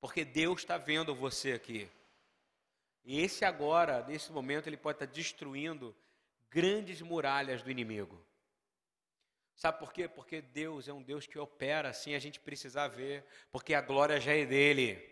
porque 0.00 0.24
Deus 0.24 0.58
está 0.58 0.76
vendo 0.76 1.14
você 1.14 1.52
aqui. 1.52 1.88
E 3.08 3.22
esse 3.22 3.42
agora, 3.42 4.04
nesse 4.06 4.30
momento, 4.30 4.66
ele 4.66 4.76
pode 4.76 4.96
estar 4.96 5.06
destruindo 5.06 5.96
grandes 6.50 7.00
muralhas 7.00 7.62
do 7.62 7.70
inimigo. 7.70 8.22
Sabe 9.56 9.78
por 9.78 9.94
quê? 9.94 10.06
Porque 10.06 10.42
Deus 10.42 10.88
é 10.88 10.92
um 10.92 11.02
Deus 11.02 11.26
que 11.26 11.38
opera 11.38 11.94
sem 11.94 12.14
a 12.14 12.18
gente 12.18 12.38
precisar 12.38 12.88
ver, 12.88 13.24
porque 13.50 13.72
a 13.72 13.80
glória 13.80 14.20
já 14.20 14.34
é 14.34 14.44
dele. 14.44 15.02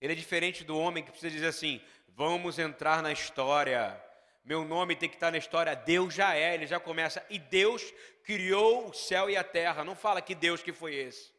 Ele 0.00 0.14
é 0.14 0.16
diferente 0.16 0.64
do 0.64 0.76
homem 0.76 1.04
que 1.04 1.12
precisa 1.12 1.32
dizer 1.32 1.46
assim: 1.46 1.80
vamos 2.08 2.58
entrar 2.58 3.00
na 3.00 3.12
história. 3.12 4.04
Meu 4.44 4.64
nome 4.64 4.96
tem 4.96 5.08
que 5.08 5.14
estar 5.14 5.30
na 5.30 5.38
história. 5.38 5.76
Deus 5.76 6.12
já 6.12 6.34
é, 6.34 6.54
ele 6.54 6.66
já 6.66 6.80
começa. 6.80 7.24
E 7.30 7.38
Deus 7.38 7.94
criou 8.24 8.88
o 8.88 8.92
céu 8.92 9.30
e 9.30 9.36
a 9.36 9.44
terra. 9.44 9.84
Não 9.84 9.94
fala 9.94 10.20
que 10.20 10.34
Deus 10.34 10.60
que 10.60 10.72
foi 10.72 10.96
esse. 10.96 11.32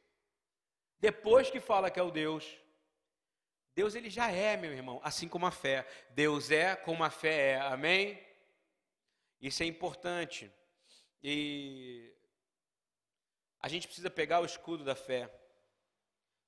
Depois 0.97 1.49
que 1.49 1.59
fala 1.59 1.91
que 1.91 1.99
é 1.99 2.03
o 2.03 2.09
Deus. 2.09 2.62
Deus 3.75 3.95
ele 3.95 4.09
já 4.09 4.31
é, 4.31 4.55
meu 4.55 4.71
irmão, 4.71 4.99
assim 5.03 5.27
como 5.27 5.45
a 5.45 5.51
fé. 5.51 5.87
Deus 6.11 6.51
é 6.51 6.75
como 6.75 7.03
a 7.03 7.09
fé 7.09 7.51
é. 7.51 7.59
Amém? 7.61 8.21
Isso 9.41 9.63
é 9.63 9.65
importante. 9.65 10.51
E 11.21 12.13
a 13.59 13.67
gente 13.67 13.87
precisa 13.87 14.09
pegar 14.09 14.41
o 14.41 14.45
escudo 14.45 14.83
da 14.83 14.95
fé, 14.95 15.33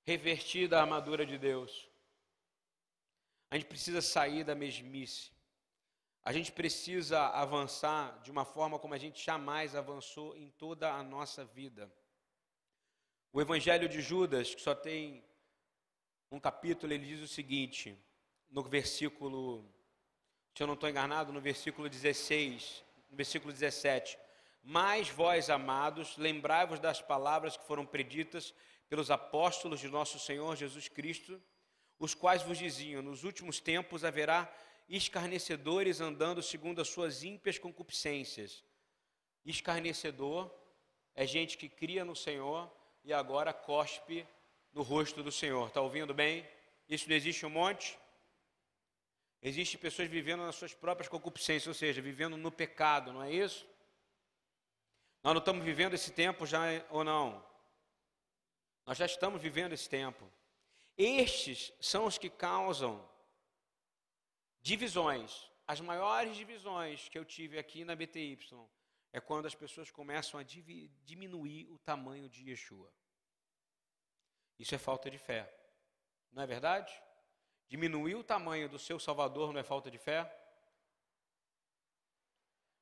revertir 0.03 0.67
da 0.67 0.81
armadura 0.81 1.25
de 1.25 1.37
Deus. 1.37 1.89
A 3.49 3.55
gente 3.55 3.67
precisa 3.67 4.01
sair 4.01 4.43
da 4.43 4.53
mesmice. 4.53 5.31
A 6.23 6.33
gente 6.33 6.51
precisa 6.51 7.27
avançar 7.27 8.19
de 8.21 8.31
uma 8.31 8.43
forma 8.43 8.79
como 8.79 8.93
a 8.93 8.97
gente 8.97 9.23
jamais 9.23 9.75
avançou 9.75 10.35
em 10.35 10.49
toda 10.49 10.91
a 10.91 11.03
nossa 11.03 11.45
vida. 11.45 11.91
O 13.31 13.39
Evangelho 13.39 13.87
de 13.87 14.01
Judas, 14.01 14.55
que 14.55 14.61
só 14.61 14.73
tem 14.73 15.23
um 16.31 16.39
capítulo, 16.39 16.93
ele 16.93 17.05
diz 17.05 17.21
o 17.21 17.27
seguinte, 17.27 17.97
no 18.49 18.63
versículo, 18.63 19.65
se 20.55 20.63
eu 20.63 20.67
não 20.67 20.73
estou 20.73 20.89
enganado, 20.89 21.31
no 21.31 21.41
versículo 21.41 21.89
16, 21.89 22.83
no 23.09 23.17
versículo 23.17 23.51
17: 23.51 24.17
Mas 24.63 25.09
vós, 25.09 25.49
amados, 25.49 26.17
lembrai-vos 26.17 26.79
das 26.79 27.01
palavras 27.01 27.57
que 27.57 27.67
foram 27.67 27.85
preditas 27.85 28.53
pelos 28.89 29.11
apóstolos 29.11 29.79
de 29.79 29.87
nosso 29.87 30.19
Senhor 30.19 30.55
Jesus 30.55 30.87
Cristo, 30.87 31.41
os 31.99 32.13
quais 32.13 32.41
vos 32.41 32.57
diziam: 32.57 33.01
Nos 33.01 33.23
últimos 33.23 33.59
tempos 33.59 34.03
haverá 34.03 34.51
escarnecedores 34.87 35.99
andando 35.99 36.41
segundo 36.41 36.81
as 36.81 36.87
suas 36.87 37.23
ímpias 37.23 37.57
concupiscências. 37.57 38.63
Escarnecedor 39.43 40.53
é 41.13 41.25
gente 41.25 41.57
que 41.57 41.69
cria 41.69 42.03
no 42.03 42.15
Senhor 42.15 42.71
e 43.03 43.13
agora 43.13 43.53
cospe 43.53 44.27
no 44.75 44.83
rosto 44.83 45.23
do 45.23 45.31
Senhor. 45.31 45.69
Está 45.69 45.79
ouvindo 45.79 46.13
bem? 46.13 46.45
Isso 46.87 47.07
não 47.09 47.15
existe 47.15 47.45
um 47.45 47.49
monte? 47.49 47.97
Existem 49.41 49.79
pessoas 49.79 50.09
vivendo 50.09 50.43
nas 50.43 50.55
suas 50.55 50.73
próprias 50.73 51.07
concupiscências, 51.07 51.67
ou 51.67 51.73
seja, 51.73 52.01
vivendo 52.01 52.35
no 52.35 52.51
pecado, 52.51 53.13
não 53.13 53.23
é 53.23 53.31
isso? 53.31 53.65
Nós 55.23 55.33
não 55.33 55.39
estamos 55.39 55.63
vivendo 55.63 55.93
esse 55.93 56.11
tempo 56.11 56.45
já 56.45 56.61
ou 56.89 57.03
não? 57.03 57.43
Nós 58.85 58.97
já 58.97 59.05
estamos 59.05 59.41
vivendo 59.41 59.73
esse 59.73 59.89
tempo. 59.89 60.29
Estes 60.97 61.73
são 61.79 62.05
os 62.05 62.17
que 62.17 62.29
causam 62.29 63.03
divisões. 64.61 65.49
As 65.65 65.79
maiores 65.79 66.35
divisões 66.35 67.07
que 67.09 67.17
eu 67.17 67.25
tive 67.25 67.57
aqui 67.57 67.85
na 67.85 67.95
BTY 67.95 68.37
é 69.13 69.21
quando 69.21 69.45
as 69.45 69.55
pessoas 69.55 69.89
começam 69.89 70.39
a 70.39 70.43
diminuir 70.43 71.67
o 71.71 71.79
tamanho 71.79 72.29
de 72.29 72.49
Yeshua. 72.49 72.91
Isso 74.57 74.73
é 74.73 74.77
falta 74.77 75.09
de 75.09 75.17
fé. 75.17 75.51
Não 76.31 76.43
é 76.43 76.47
verdade? 76.47 76.93
Diminuir 77.67 78.15
o 78.15 78.23
tamanho 78.23 78.69
do 78.69 78.79
seu 78.79 78.99
Salvador 78.99 79.51
não 79.51 79.59
é 79.59 79.63
falta 79.63 79.89
de 79.89 79.97
fé? 79.97 80.31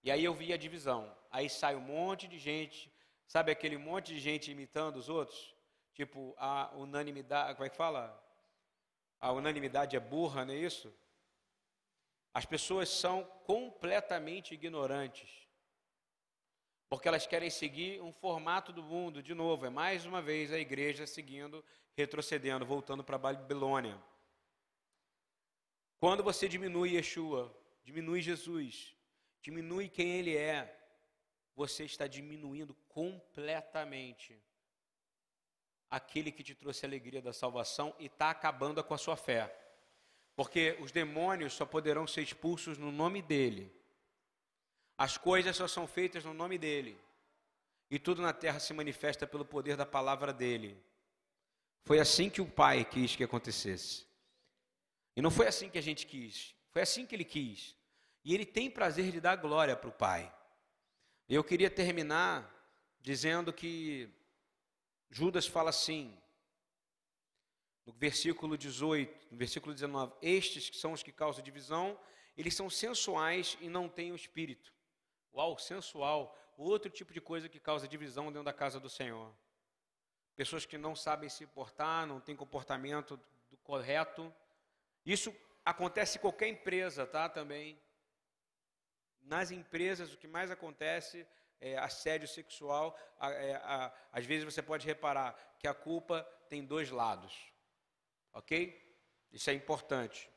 E 0.03 0.11
aí 0.11 0.23
eu 0.23 0.33
vi 0.33 0.51
a 0.51 0.57
divisão. 0.57 1.15
Aí 1.31 1.49
sai 1.49 1.75
um 1.75 1.81
monte 1.81 2.27
de 2.27 2.37
gente, 2.37 2.91
sabe 3.25 3.51
aquele 3.51 3.77
monte 3.77 4.13
de 4.13 4.19
gente 4.19 4.51
imitando 4.51 4.97
os 4.97 5.09
outros? 5.09 5.55
Tipo, 5.93 6.35
a 6.37 6.71
unanimidade, 6.75 7.53
como 7.53 7.65
é 7.65 7.69
que 7.69 7.75
fala? 7.75 8.21
A 9.19 9.31
unanimidade 9.31 9.95
é 9.95 9.99
burra, 9.99 10.43
não 10.43 10.53
é 10.53 10.57
isso? 10.57 10.93
As 12.33 12.45
pessoas 12.45 12.89
são 12.89 13.23
completamente 13.45 14.53
ignorantes. 14.53 15.42
Porque 16.93 17.07
elas 17.07 17.25
querem 17.25 17.49
seguir 17.49 17.99
um 18.03 18.11
formato 18.11 18.71
do 18.71 18.83
mundo, 18.83 19.23
de 19.23 19.33
novo, 19.33 19.65
é 19.65 19.69
mais 19.71 20.05
uma 20.05 20.21
vez 20.21 20.53
a 20.53 20.59
igreja 20.59 21.07
seguindo, 21.07 21.65
retrocedendo, 21.95 22.67
voltando 22.67 23.03
para 23.03 23.17
Babilônia. 23.17 23.99
Quando 25.99 26.21
você 26.21 26.47
diminui 26.47 26.91
Yeshua, 26.91 27.51
diminui 27.83 28.21
Jesus, 28.21 28.95
diminui 29.41 29.89
quem 29.89 30.19
ele 30.19 30.37
é, 30.37 30.79
você 31.55 31.83
está 31.83 32.05
diminuindo 32.05 32.75
completamente 32.89 34.39
aquele 35.89 36.31
que 36.31 36.43
te 36.43 36.53
trouxe 36.53 36.85
a 36.85 36.89
alegria 36.89 37.23
da 37.23 37.33
salvação 37.33 37.95
e 37.97 38.05
está 38.05 38.29
acabando 38.29 38.83
com 38.83 38.93
a 38.93 38.99
sua 38.99 39.17
fé. 39.17 39.51
Porque 40.35 40.77
os 40.79 40.91
demônios 40.91 41.53
só 41.53 41.65
poderão 41.65 42.05
ser 42.05 42.21
expulsos 42.21 42.77
no 42.77 42.91
nome 42.91 43.19
dele. 43.19 43.82
As 44.97 45.17
coisas 45.17 45.55
só 45.55 45.67
são 45.67 45.87
feitas 45.87 46.23
no 46.23 46.33
nome 46.33 46.57
dele. 46.57 46.99
E 47.89 47.99
tudo 47.99 48.21
na 48.21 48.33
terra 48.33 48.59
se 48.59 48.73
manifesta 48.73 49.27
pelo 49.27 49.45
poder 49.45 49.75
da 49.75 49.85
palavra 49.85 50.33
dele. 50.33 50.81
Foi 51.83 51.99
assim 51.99 52.29
que 52.29 52.41
o 52.41 52.45
Pai 52.45 52.85
quis 52.85 53.15
que 53.15 53.23
acontecesse. 53.23 54.05
E 55.15 55.21
não 55.21 55.29
foi 55.29 55.47
assim 55.47 55.69
que 55.69 55.77
a 55.77 55.81
gente 55.81 56.05
quis. 56.05 56.55
Foi 56.71 56.81
assim 56.81 57.05
que 57.05 57.15
ele 57.15 57.25
quis. 57.25 57.75
E 58.23 58.33
ele 58.33 58.45
tem 58.45 58.69
prazer 58.69 59.11
de 59.11 59.19
dar 59.19 59.35
glória 59.35 59.75
para 59.75 59.89
o 59.89 59.93
Pai. 59.93 60.33
Eu 61.27 61.43
queria 61.43 61.69
terminar 61.69 62.49
dizendo 63.01 63.51
que 63.51 64.09
Judas 65.09 65.45
fala 65.45 65.69
assim, 65.69 66.17
no 67.85 67.93
versículo 67.93 68.57
18, 68.57 69.27
no 69.31 69.37
versículo 69.37 69.73
19: 69.73 70.13
Estes 70.21 70.69
que 70.69 70.77
são 70.77 70.93
os 70.93 71.03
que 71.03 71.11
causam 71.11 71.43
divisão, 71.43 71.99
eles 72.37 72.55
são 72.55 72.69
sensuais 72.69 73.57
e 73.61 73.67
não 73.67 73.89
têm 73.89 74.11
o 74.11 74.15
espírito. 74.15 74.73
Uau, 75.33 75.57
sensual, 75.57 76.37
outro 76.57 76.91
tipo 76.91 77.11
de 77.11 77.19
coisa 77.19 77.49
que 77.49 77.59
causa 77.59 77.87
divisão 77.87 78.27
dentro 78.27 78.43
da 78.43 78.53
casa 78.53 78.79
do 78.79 78.89
Senhor. 78.89 79.33
Pessoas 80.35 80.65
que 80.65 80.77
não 80.77 80.95
sabem 80.95 81.29
se 81.29 81.45
portar, 81.47 82.05
não 82.05 82.19
têm 82.19 82.35
comportamento 82.35 83.19
correto. 83.63 84.33
Isso 85.05 85.35
acontece 85.65 86.17
em 86.17 86.21
qualquer 86.21 86.47
empresa, 86.47 87.05
tá? 87.05 87.29
Também. 87.29 87.79
Nas 89.21 89.51
empresas, 89.51 90.13
o 90.13 90.17
que 90.17 90.27
mais 90.27 90.51
acontece 90.51 91.25
é, 91.59 91.77
assédio 91.77 92.27
sexual, 92.27 92.97
é, 93.21 93.55
a, 93.55 93.93
às 94.11 94.25
vezes 94.25 94.43
você 94.43 94.61
pode 94.61 94.85
reparar 94.85 95.33
que 95.57 95.67
a 95.67 95.73
culpa 95.73 96.23
tem 96.49 96.65
dois 96.65 96.89
lados. 96.89 97.33
Ok? 98.33 98.81
Isso 99.31 99.49
é 99.49 99.53
importante. 99.53 100.29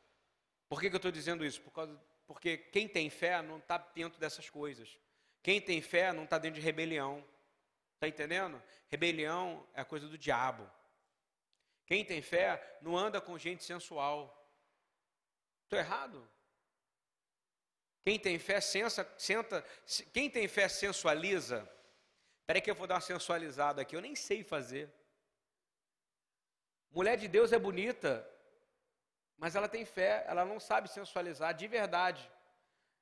Por 0.68 0.80
que, 0.80 0.88
que 0.88 0.94
eu 0.94 0.98
estou 0.98 1.10
dizendo 1.10 1.44
isso? 1.44 1.60
Por 1.62 1.72
causa, 1.72 2.00
porque 2.26 2.56
quem 2.56 2.88
tem 2.88 3.08
fé 3.08 3.40
não 3.40 3.58
está 3.58 3.78
dentro 3.78 4.18
dessas 4.18 4.50
coisas. 4.50 4.98
Quem 5.42 5.60
tem 5.60 5.80
fé 5.80 6.12
não 6.12 6.24
está 6.24 6.38
dentro 6.38 6.60
de 6.60 6.64
rebelião. 6.64 7.24
Está 7.94 8.08
entendendo? 8.08 8.62
Rebelião 8.88 9.66
é 9.72 9.84
coisa 9.84 10.08
do 10.08 10.18
diabo. 10.18 10.68
Quem 11.86 12.04
tem 12.04 12.20
fé 12.20 12.78
não 12.82 12.96
anda 12.96 13.20
com 13.20 13.38
gente 13.38 13.62
sensual. 13.62 14.32
Estou 15.64 15.78
errado? 15.78 16.28
Quem 18.04 18.18
tem 18.18 18.38
fé 18.38 18.60
sensa, 18.60 19.08
senta, 19.16 19.64
quem 20.12 20.28
tem 20.28 20.46
fé 20.46 20.68
sensualiza. 20.68 21.68
Espera 22.40 22.60
que 22.60 22.70
eu 22.70 22.74
vou 22.74 22.86
dar 22.86 22.94
uma 22.96 23.00
sensualizada 23.00 23.82
aqui, 23.82 23.96
eu 23.96 24.00
nem 24.00 24.14
sei 24.14 24.44
fazer. 24.44 24.92
Mulher 26.90 27.16
de 27.16 27.26
Deus 27.26 27.52
é 27.52 27.58
bonita, 27.58 28.28
mas 29.38 29.54
ela 29.54 29.68
tem 29.68 29.84
fé, 29.84 30.24
ela 30.26 30.44
não 30.44 30.58
sabe 30.58 30.88
sensualizar 30.88 31.54
de 31.54 31.66
verdade. 31.66 32.30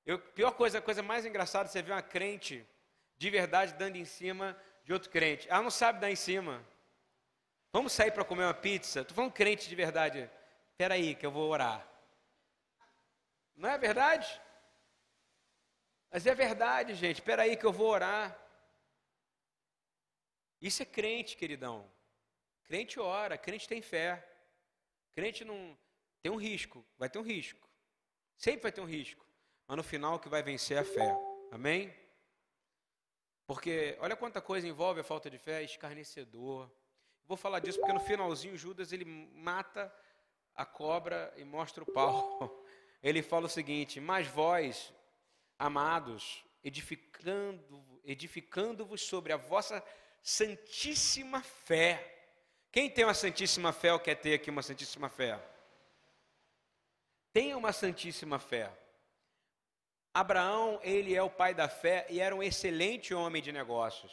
Eu, 0.05 0.18
pior 0.18 0.53
coisa, 0.53 0.78
a 0.78 0.82
coisa 0.82 1.03
mais 1.03 1.24
engraçada, 1.24 1.68
você 1.68 1.80
vê 1.80 1.93
uma 1.93 2.03
crente 2.03 2.66
de 3.16 3.30
verdade 3.30 3.74
dando 3.74 3.97
em 3.97 4.05
cima 4.05 4.57
de 4.85 4.93
outro 4.93 5.11
crente. 5.11 5.49
Ela 5.49 5.62
não 5.62 5.70
sabe 5.70 6.01
dar 6.01 6.11
em 6.11 6.16
cima. 6.16 6.64
Vamos 7.72 7.93
sair 7.93 8.11
para 8.11 8.24
comer 8.24 8.45
uma 8.45 8.55
pizza? 8.55 9.01
Estou 9.01 9.14
falando 9.14 9.32
crente 9.32 9.68
de 9.68 9.74
verdade. 9.74 10.30
Espera 10.70 10.95
aí 10.95 11.14
que 11.14 11.24
eu 11.24 11.30
vou 11.30 11.49
orar. 11.49 11.87
Não 13.57 13.68
é 13.68 13.78
verdade? 13.78 14.41
Mas 16.11 16.26
é 16.26 16.35
verdade, 16.35 16.95
gente. 16.95 17.16
Espera 17.20 17.43
aí 17.43 17.57
que 17.57 17.64
eu 17.64 17.72
vou 17.72 17.89
orar. 17.89 18.39
Isso 20.61 20.82
é 20.82 20.87
crente, 20.87 21.37
queridão. 21.37 21.91
Crente 22.64 22.99
ora, 22.99 23.39
crente 23.39 23.68
tem 23.68 23.80
fé. 23.80 24.26
Crente 25.12 25.45
não 25.45 25.76
tem 26.24 26.32
um 26.32 26.36
risco, 26.36 26.82
vai 26.96 27.10
ter 27.10 27.18
um 27.18 27.22
risco. 27.22 27.68
Sempre 28.38 28.62
vai 28.62 28.72
ter 28.72 28.80
um 28.80 28.86
risco. 28.86 29.22
Mas 29.68 29.76
no 29.76 29.82
final 29.82 30.14
o 30.14 30.18
que 30.18 30.26
vai 30.26 30.42
vencer 30.42 30.78
é 30.78 30.80
a 30.80 30.84
fé. 30.84 31.14
Amém? 31.52 31.94
Porque 33.46 33.94
olha 34.00 34.16
quanta 34.16 34.40
coisa 34.40 34.66
envolve 34.66 35.00
a 35.00 35.04
falta 35.04 35.28
de 35.28 35.36
fé, 35.36 35.62
escarnecedor. 35.62 36.70
Vou 37.26 37.36
falar 37.36 37.58
disso 37.58 37.78
porque 37.78 37.92
no 37.92 38.00
finalzinho 38.00 38.56
Judas 38.56 38.90
ele 38.90 39.04
mata 39.04 39.94
a 40.54 40.64
cobra 40.64 41.30
e 41.36 41.44
mostra 41.44 41.84
o 41.84 41.92
pau. 41.92 42.64
Ele 43.02 43.20
fala 43.20 43.44
o 43.44 43.50
seguinte: 43.50 44.00
"Mas 44.00 44.26
vós, 44.26 44.94
amados, 45.58 46.42
edificando, 46.62 48.00
edificando-vos 48.02 49.02
sobre 49.02 49.30
a 49.30 49.36
vossa 49.36 49.84
santíssima 50.22 51.42
fé. 51.42 52.30
Quem 52.72 52.88
tem 52.88 53.04
uma 53.04 53.12
santíssima 53.12 53.74
fé 53.74 53.92
ou 53.92 54.00
quer 54.00 54.14
ter 54.14 54.32
aqui 54.32 54.48
uma 54.48 54.62
santíssima 54.62 55.10
fé? 55.10 55.38
Tenha 57.35 57.59
uma 57.59 57.72
santíssima 57.72 58.39
fé. 58.39 58.70
Abraão, 60.14 60.78
ele 60.85 61.16
é 61.16 61.20
o 61.20 61.28
pai 61.28 61.53
da 61.53 61.68
fé 61.68 62.07
e 62.09 62.20
era 62.20 62.32
um 62.32 62.41
excelente 62.41 63.12
homem 63.12 63.43
de 63.43 63.51
negócios. 63.51 64.12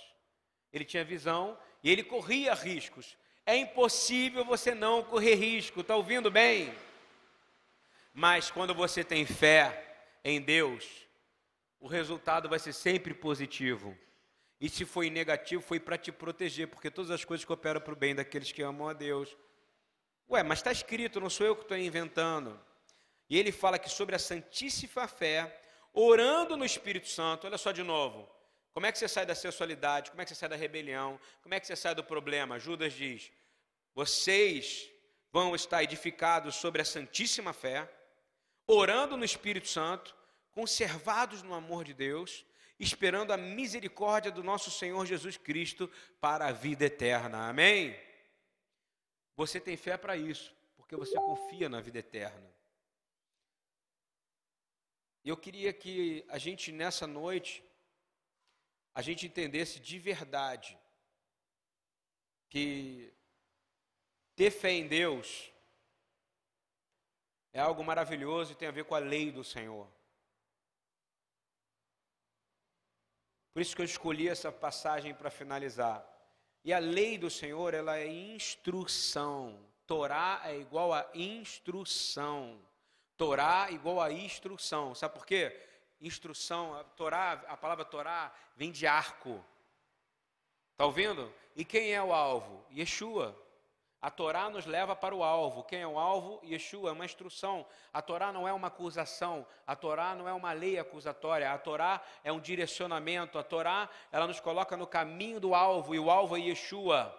Ele 0.73 0.83
tinha 0.83 1.05
visão 1.05 1.55
e 1.83 1.91
ele 1.91 2.03
corria 2.03 2.55
riscos. 2.55 3.15
É 3.45 3.55
impossível 3.55 4.43
você 4.43 4.73
não 4.73 5.03
correr 5.03 5.35
risco, 5.35 5.81
está 5.81 5.95
ouvindo 5.95 6.31
bem? 6.31 6.73
Mas 8.11 8.49
quando 8.49 8.73
você 8.73 9.03
tem 9.03 9.23
fé 9.23 10.07
em 10.23 10.41
Deus, 10.41 11.07
o 11.79 11.87
resultado 11.87 12.49
vai 12.49 12.57
ser 12.57 12.73
sempre 12.73 13.13
positivo. 13.13 13.95
E 14.59 14.67
se 14.67 14.83
foi 14.83 15.11
negativo, 15.11 15.61
foi 15.61 15.79
para 15.79 15.95
te 15.95 16.11
proteger, 16.11 16.67
porque 16.69 16.89
todas 16.89 17.11
as 17.11 17.23
coisas 17.23 17.45
cooperam 17.45 17.81
para 17.81 17.93
o 17.93 17.95
bem 17.95 18.15
daqueles 18.15 18.51
que 18.51 18.63
amam 18.63 18.89
a 18.89 18.93
Deus. 18.93 19.37
Ué, 20.27 20.41
mas 20.41 20.57
está 20.57 20.71
escrito, 20.71 21.21
não 21.21 21.29
sou 21.29 21.45
eu 21.45 21.55
que 21.55 21.61
estou 21.61 21.77
inventando. 21.77 22.59
E 23.31 23.39
ele 23.39 23.51
fala 23.51 23.79
que 23.79 23.89
sobre 23.89 24.13
a 24.13 24.19
santíssima 24.19 25.07
fé, 25.07 25.59
orando 25.93 26.57
no 26.57 26.65
Espírito 26.65 27.07
Santo, 27.07 27.47
olha 27.47 27.57
só 27.57 27.71
de 27.71 27.81
novo. 27.81 28.29
Como 28.73 28.85
é 28.85 28.91
que 28.91 28.99
você 28.99 29.07
sai 29.07 29.25
da 29.25 29.33
sensualidade? 29.33 30.11
Como 30.11 30.21
é 30.21 30.25
que 30.25 30.29
você 30.29 30.35
sai 30.35 30.49
da 30.49 30.57
rebelião? 30.57 31.17
Como 31.41 31.55
é 31.55 31.59
que 31.59 31.65
você 31.65 31.77
sai 31.77 31.95
do 31.95 32.03
problema? 32.03 32.59
Judas 32.59 32.91
diz: 32.91 33.31
vocês 33.95 34.89
vão 35.31 35.55
estar 35.55 35.81
edificados 35.81 36.55
sobre 36.55 36.81
a 36.81 36.85
santíssima 36.85 37.53
fé, 37.53 37.89
orando 38.67 39.15
no 39.15 39.23
Espírito 39.23 39.69
Santo, 39.69 40.13
conservados 40.51 41.41
no 41.41 41.53
amor 41.53 41.85
de 41.85 41.93
Deus 41.93 42.45
esperando 42.81 43.31
a 43.31 43.37
misericórdia 43.37 44.31
do 44.31 44.43
nosso 44.43 44.71
Senhor 44.71 45.05
Jesus 45.05 45.37
Cristo 45.37 45.89
para 46.19 46.47
a 46.47 46.51
vida 46.51 46.83
eterna. 46.83 47.47
Amém? 47.47 47.95
Você 49.35 49.59
tem 49.59 49.77
fé 49.77 49.95
para 49.97 50.17
isso, 50.17 50.51
porque 50.75 50.95
você 50.95 51.13
confia 51.15 51.69
na 51.69 51.79
vida 51.79 51.99
eterna. 51.99 52.60
E 55.23 55.29
eu 55.29 55.37
queria 55.37 55.71
que 55.71 56.25
a 56.29 56.37
gente 56.37 56.71
nessa 56.71 57.05
noite 57.05 57.63
a 58.93 59.01
gente 59.01 59.25
entendesse 59.25 59.79
de 59.79 59.97
verdade 59.99 60.77
que 62.49 63.13
ter 64.35 64.51
fé 64.51 64.71
em 64.71 64.87
Deus 64.87 65.51
é 67.53 67.59
algo 67.59 67.83
maravilhoso 67.83 68.51
e 68.51 68.55
tem 68.55 68.67
a 68.67 68.71
ver 68.71 68.85
com 68.85 68.95
a 68.95 68.99
lei 68.99 69.31
do 69.31 69.43
Senhor. 69.43 69.87
Por 73.53 73.61
isso 73.61 73.75
que 73.75 73.81
eu 73.81 73.85
escolhi 73.85 74.27
essa 74.29 74.51
passagem 74.51 75.13
para 75.13 75.29
finalizar. 75.29 76.07
E 76.63 76.71
a 76.71 76.79
lei 76.79 77.17
do 77.17 77.29
Senhor, 77.29 77.73
ela 77.73 77.97
é 77.97 78.07
instrução. 78.07 79.59
Torá 79.85 80.41
é 80.45 80.57
igual 80.57 80.93
a 80.93 81.09
instrução. 81.13 82.61
Torá 83.21 83.69
igual 83.69 84.01
a 84.01 84.11
instrução. 84.11 84.95
Sabe 84.95 85.13
por 85.13 85.27
quê? 85.27 85.55
Instrução, 86.01 86.73
a 86.73 86.83
Torá, 86.83 87.33
a 87.47 87.55
palavra 87.55 87.85
Torá 87.85 88.33
vem 88.55 88.71
de 88.71 88.87
arco. 88.87 89.45
Está 90.71 90.87
ouvindo? 90.87 91.31
E 91.55 91.63
quem 91.63 91.93
é 91.93 92.01
o 92.01 92.11
alvo? 92.11 92.65
Yeshua. 92.75 93.39
A 94.01 94.09
Torá 94.09 94.49
nos 94.49 94.65
leva 94.65 94.95
para 94.95 95.13
o 95.13 95.23
alvo. 95.23 95.63
Quem 95.63 95.81
é 95.81 95.87
o 95.87 95.99
alvo? 95.99 96.41
Yeshua, 96.43 96.89
é 96.89 96.93
uma 96.93 97.05
instrução. 97.05 97.63
A 97.93 98.01
Torá 98.01 98.33
não 98.33 98.47
é 98.47 98.53
uma 98.53 98.69
acusação, 98.69 99.45
a 99.67 99.75
Torá 99.75 100.15
não 100.15 100.27
é 100.27 100.33
uma 100.33 100.51
lei 100.51 100.79
acusatória, 100.79 101.53
a 101.53 101.59
Torá 101.59 102.01
é 102.23 102.31
um 102.31 102.39
direcionamento. 102.39 103.37
A 103.37 103.43
Torá, 103.43 103.87
ela 104.11 104.25
nos 104.25 104.39
coloca 104.39 104.75
no 104.75 104.87
caminho 104.87 105.39
do 105.39 105.53
alvo, 105.53 105.93
e 105.93 105.99
o 105.99 106.09
alvo 106.09 106.37
é 106.37 106.39
Yeshua. 106.39 107.15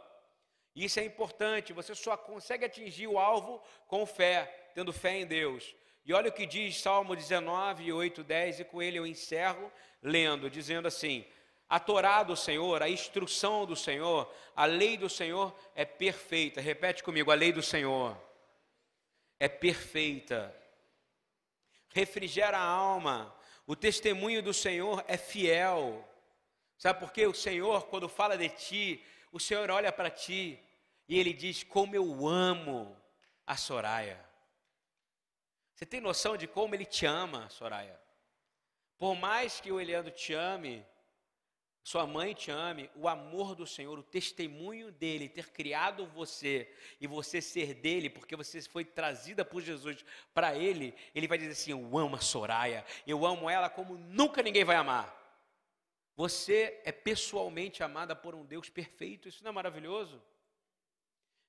Isso 0.74 0.98
é 0.98 1.04
importante, 1.04 1.72
você 1.72 1.94
só 1.94 2.16
consegue 2.16 2.64
atingir 2.64 3.06
o 3.06 3.20
alvo 3.20 3.62
com 3.86 4.04
fé, 4.04 4.72
tendo 4.74 4.92
fé 4.92 5.18
em 5.18 5.26
Deus. 5.26 5.76
E 6.04 6.12
olha 6.12 6.30
o 6.30 6.32
que 6.32 6.46
diz 6.46 6.80
Salmo 6.80 7.14
19, 7.14 7.92
8, 7.92 8.24
10, 8.24 8.60
e 8.60 8.64
com 8.64 8.82
ele 8.82 8.98
eu 8.98 9.06
encerro 9.06 9.70
lendo, 10.02 10.50
dizendo 10.50 10.88
assim: 10.88 11.24
a 11.68 11.80
Torá 11.80 12.22
do 12.22 12.36
Senhor, 12.36 12.82
a 12.82 12.88
instrução 12.90 13.64
do 13.64 13.74
Senhor, 13.74 14.30
a 14.54 14.66
lei 14.66 14.96
do 14.96 15.08
Senhor 15.08 15.56
é 15.74 15.84
perfeita. 15.84 16.60
Repete 16.60 17.02
comigo: 17.02 17.30
a 17.30 17.34
lei 17.34 17.52
do 17.52 17.62
Senhor 17.62 18.14
é 19.40 19.48
perfeita. 19.48 20.54
Refrigera 21.88 22.58
a 22.58 22.62
alma. 22.62 23.34
O 23.66 23.74
testemunho 23.74 24.42
do 24.42 24.52
Senhor 24.52 25.04
é 25.06 25.16
fiel. 25.16 26.06
Sabe 26.76 27.00
por 27.00 27.12
quê? 27.12 27.26
O 27.26 27.32
Senhor, 27.32 27.86
quando 27.86 28.08
fala 28.08 28.36
de 28.36 28.48
ti, 28.48 29.04
o 29.30 29.40
Senhor 29.40 29.70
olha 29.70 29.90
para 29.90 30.10
ti 30.10 30.58
e 31.08 31.18
ele 31.18 31.32
diz: 31.32 31.62
Como 31.62 31.94
eu 31.94 32.26
amo 32.26 33.00
a 33.46 33.56
Soraya. 33.56 34.31
Você 35.82 35.86
tem 35.86 36.00
noção 36.00 36.36
de 36.36 36.46
como 36.46 36.76
ele 36.76 36.84
te 36.84 37.04
ama, 37.06 37.48
Soraya? 37.50 38.00
Por 38.96 39.16
mais 39.16 39.60
que 39.60 39.72
o 39.72 39.80
Eliandro 39.80 40.12
te 40.12 40.32
ame, 40.32 40.86
sua 41.82 42.06
mãe 42.06 42.34
te 42.34 42.52
ame, 42.52 42.88
o 42.94 43.08
amor 43.08 43.56
do 43.56 43.66
Senhor, 43.66 43.98
o 43.98 44.02
testemunho 44.04 44.92
dele, 44.92 45.28
ter 45.28 45.50
criado 45.50 46.06
você 46.06 46.72
e 47.00 47.08
você 47.08 47.42
ser 47.42 47.74
dele, 47.74 48.08
porque 48.08 48.36
você 48.36 48.62
foi 48.62 48.84
trazida 48.84 49.44
por 49.44 49.60
Jesus 49.60 50.04
para 50.32 50.54
ele, 50.54 50.94
ele 51.12 51.26
vai 51.26 51.36
dizer 51.36 51.50
assim: 51.50 51.72
Eu 51.72 51.98
amo 51.98 52.14
a 52.14 52.20
Soraya, 52.20 52.86
eu 53.04 53.26
amo 53.26 53.50
ela 53.50 53.68
como 53.68 53.98
nunca 53.98 54.40
ninguém 54.40 54.62
vai 54.62 54.76
amar. 54.76 55.12
Você 56.14 56.80
é 56.84 56.92
pessoalmente 56.92 57.82
amada 57.82 58.14
por 58.14 58.36
um 58.36 58.46
Deus 58.46 58.70
perfeito, 58.70 59.28
isso 59.28 59.42
não 59.42 59.50
é 59.50 59.54
maravilhoso? 59.54 60.22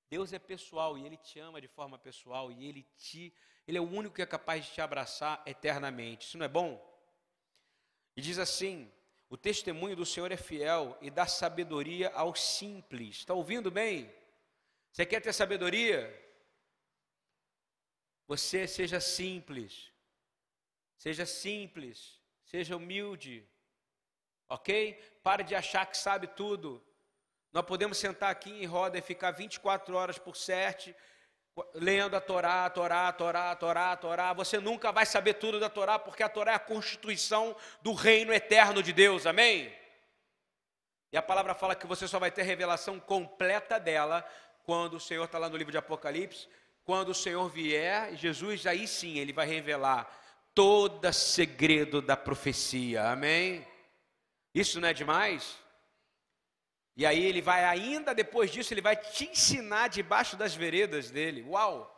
Deus 0.10 0.34
é 0.34 0.40
pessoal 0.40 0.98
e 0.98 1.06
ele 1.06 1.18
te 1.18 1.40
ama 1.40 1.62
de 1.62 1.68
forma 1.68 2.00
pessoal 2.00 2.52
e 2.52 2.66
ele 2.68 2.84
te, 2.98 3.32
ele 3.68 3.78
é 3.78 3.82
o 3.82 3.90
único 3.90 4.16
que 4.16 4.22
é 4.22 4.26
capaz 4.26 4.66
de 4.66 4.72
te 4.72 4.82
abraçar 4.82 5.42
eternamente. 5.46 6.28
Isso 6.28 6.38
não 6.38 6.46
é 6.46 6.50
bom? 6.50 6.82
E 8.16 8.22
diz 8.22 8.38
assim: 8.38 8.92
o 9.30 9.38
testemunho 9.38 9.96
do 9.96 10.06
Senhor 10.06 10.32
é 10.32 10.38
fiel 10.38 10.98
e 11.02 11.10
dá 11.10 11.26
sabedoria 11.26 12.10
aos 12.10 12.42
simples. 12.42 13.18
Está 13.18 13.34
ouvindo 13.34 13.72
bem? 13.72 14.14
Você 14.92 15.06
quer 15.06 15.22
ter 15.22 15.34
sabedoria? 15.34 16.22
Você 18.28 18.68
seja 18.68 19.00
simples. 19.00 19.92
Seja 20.98 21.26
simples. 21.26 22.22
Seja 22.46 22.78
humilde. 22.78 23.48
Ok? 24.48 24.94
Pare 25.24 25.44
de 25.44 25.56
achar 25.56 25.86
que 25.86 25.98
sabe 25.98 26.28
tudo. 26.28 26.84
Nós 27.52 27.66
podemos 27.66 27.98
sentar 27.98 28.30
aqui 28.30 28.52
em 28.52 28.66
roda 28.66 28.98
e 28.98 29.02
ficar 29.02 29.32
24 29.32 29.96
horas 29.96 30.20
por 30.20 30.36
sete 30.36 30.96
lendo 31.76 32.16
a 32.16 32.22
Torá, 32.22 32.66
a 32.66 32.70
Torá, 32.70 33.08
a 33.08 33.14
Torá, 33.14 33.52
a 33.52 33.56
Torá, 33.56 33.92
a 33.92 33.98
Torá, 33.98 34.34
você 34.34 34.60
nunca 34.60 34.92
vai 34.92 35.06
saber 35.06 35.36
tudo 35.36 35.60
da 35.60 35.70
Torá, 35.70 36.00
porque 36.00 36.24
a 36.24 36.30
Torá 36.30 36.54
é 36.54 36.56
a 36.56 36.60
constituição 36.60 37.56
do 37.82 37.94
reino 37.94 38.34
eterno 38.34 38.82
de 38.82 38.92
Deus, 38.92 39.26
amém? 39.26 39.74
E 41.12 41.18
a 41.18 41.22
palavra 41.22 41.54
fala 41.54 41.76
que 41.76 41.86
você 41.86 42.08
só 42.08 42.18
vai 42.18 42.32
ter 42.32 42.42
revelação 42.42 43.00
completa 43.00 43.80
dela 43.80 44.28
quando 44.64 44.96
o 44.96 45.00
Senhor 45.00 45.26
está 45.26 45.38
lá 45.38 45.48
no 45.48 45.58
livro 45.58 45.72
de 45.72 45.78
Apocalipse, 45.78 46.48
quando 46.84 47.10
o 47.10 47.16
Senhor 47.16 47.48
vier, 47.50 48.16
Jesus 48.16 48.66
aí 48.66 48.88
sim, 48.88 49.20
ele 49.20 49.32
vai 49.32 49.46
revelar 49.46 50.10
todo 50.56 51.12
segredo 51.14 52.02
da 52.02 52.18
profecia, 52.18 53.10
amém? 53.10 53.66
Isso 54.54 54.80
não 54.80 54.88
é 54.88 54.94
demais? 54.94 55.63
E 56.96 57.06
aí 57.06 57.26
ele 57.26 57.42
vai 57.42 57.64
ainda 57.64 58.14
depois 58.14 58.52
disso, 58.52 58.74
ele 58.74 58.82
vai 58.82 58.96
te 58.96 59.26
ensinar 59.26 59.88
debaixo 59.88 60.36
das 60.36 60.54
veredas 60.54 61.10
dele. 61.10 61.44
Uau! 61.44 61.90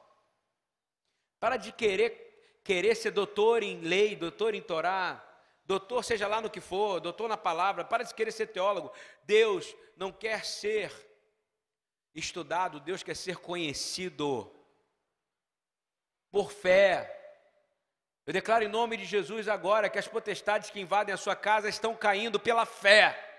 Para 1.39 1.57
de 1.57 1.71
querer 1.71 2.25
querer 2.63 2.95
ser 2.95 3.11
doutor 3.11 3.61
em 3.61 3.79
lei, 3.81 4.15
doutor 4.15 4.55
em 4.55 4.61
Torá, 4.61 5.23
doutor 5.65 6.03
seja 6.03 6.27
lá 6.27 6.41
no 6.41 6.49
que 6.49 6.59
for, 6.59 6.99
doutor 6.99 7.29
na 7.29 7.37
palavra, 7.37 7.85
para 7.85 8.03
de 8.03 8.13
querer 8.13 8.31
ser 8.31 8.47
teólogo. 8.47 8.91
Deus 9.23 9.75
não 9.95 10.11
quer 10.11 10.43
ser 10.43 10.91
estudado, 12.15 12.79
Deus 12.79 13.03
quer 13.03 13.15
ser 13.15 13.37
conhecido 13.37 14.51
por 16.31 16.51
fé. 16.51 17.11
Eu 18.25 18.33
declaro 18.33 18.63
em 18.63 18.67
nome 18.67 18.97
de 18.97 19.05
Jesus 19.05 19.47
agora 19.47 19.87
que 19.87 19.99
as 19.99 20.07
potestades 20.07 20.71
que 20.71 20.79
invadem 20.79 21.13
a 21.13 21.17
sua 21.17 21.35
casa 21.35 21.69
estão 21.69 21.95
caindo 21.95 22.39
pela 22.39 22.65
fé. 22.65 23.34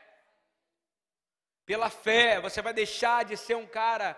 Pela 1.67 1.91
fé, 1.91 2.41
você 2.41 2.63
vai 2.63 2.73
deixar 2.73 3.25
de 3.25 3.37
ser 3.37 3.57
um 3.57 3.67
cara 3.67 4.17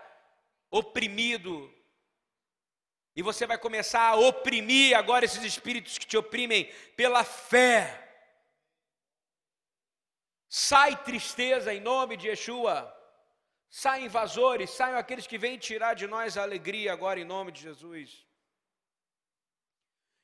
oprimido. 0.69 1.73
E 3.15 3.23
você 3.23 3.47
vai 3.47 3.57
começar 3.57 4.07
a 4.07 4.15
oprimir 4.15 4.95
agora 4.95 5.25
esses 5.25 5.43
espíritos 5.43 5.97
que 5.97 6.05
te 6.05 6.15
oprimem 6.15 6.71
pela 6.95 7.23
fé. 7.23 8.05
Sai 10.47 10.95
tristeza 11.03 11.73
em 11.73 11.81
nome 11.81 12.15
de 12.15 12.27
Yeshua. 12.27 12.95
Sai 13.67 14.03
invasores, 14.03 14.69
saiam 14.69 14.97
aqueles 14.97 15.27
que 15.27 15.37
vêm 15.37 15.57
tirar 15.57 15.95
de 15.95 16.07
nós 16.07 16.37
a 16.37 16.43
alegria 16.43 16.93
agora 16.93 17.19
em 17.19 17.25
nome 17.25 17.51
de 17.51 17.61
Jesus. 17.61 18.25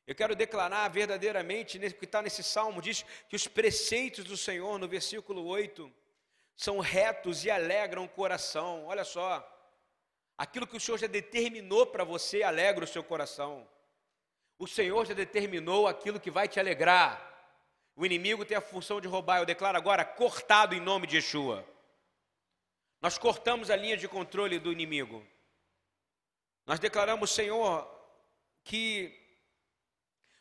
Eu 0.07 0.13
quero 0.13 0.35
declarar 0.35 0.87
verdadeiramente, 0.89 1.77
o 1.77 1.81
que 1.81 2.05
está 2.05 2.21
nesse 2.21 2.43
salmo, 2.43 2.81
diz 2.81 3.03
que 3.27 3.35
os 3.35 3.47
preceitos 3.47 4.23
do 4.25 4.37
Senhor, 4.37 4.77
no 4.77 4.87
versículo 4.87 5.43
8, 5.45 5.91
são 6.55 6.79
retos 6.79 7.43
e 7.43 7.51
alegram 7.51 8.05
o 8.05 8.09
coração. 8.09 8.85
Olha 8.85 9.03
só, 9.03 9.45
aquilo 10.37 10.67
que 10.67 10.77
o 10.77 10.79
Senhor 10.79 10.97
já 10.97 11.07
determinou 11.07 11.85
para 11.85 12.03
você 12.03 12.43
alegra 12.43 12.85
o 12.85 12.87
seu 12.87 13.03
coração. 13.03 13.67
O 14.57 14.67
Senhor 14.67 15.05
já 15.05 15.13
determinou 15.13 15.87
aquilo 15.87 16.19
que 16.19 16.31
vai 16.31 16.47
te 16.47 16.59
alegrar. 16.59 17.33
O 17.95 18.05
inimigo 18.05 18.45
tem 18.45 18.55
a 18.55 18.61
função 18.61 19.01
de 19.01 19.07
roubar. 19.07 19.39
Eu 19.39 19.45
declaro 19.45 19.77
agora, 19.77 20.05
cortado 20.05 20.73
em 20.73 20.79
nome 20.79 21.07
de 21.07 21.17
Yeshua. 21.17 21.65
Nós 23.01 23.17
cortamos 23.17 23.69
a 23.69 23.75
linha 23.75 23.97
de 23.97 24.07
controle 24.07 24.57
do 24.57 24.71
inimigo. 24.71 25.25
Nós 26.65 26.79
declaramos, 26.79 27.31
Senhor, 27.31 27.87
que 28.63 29.13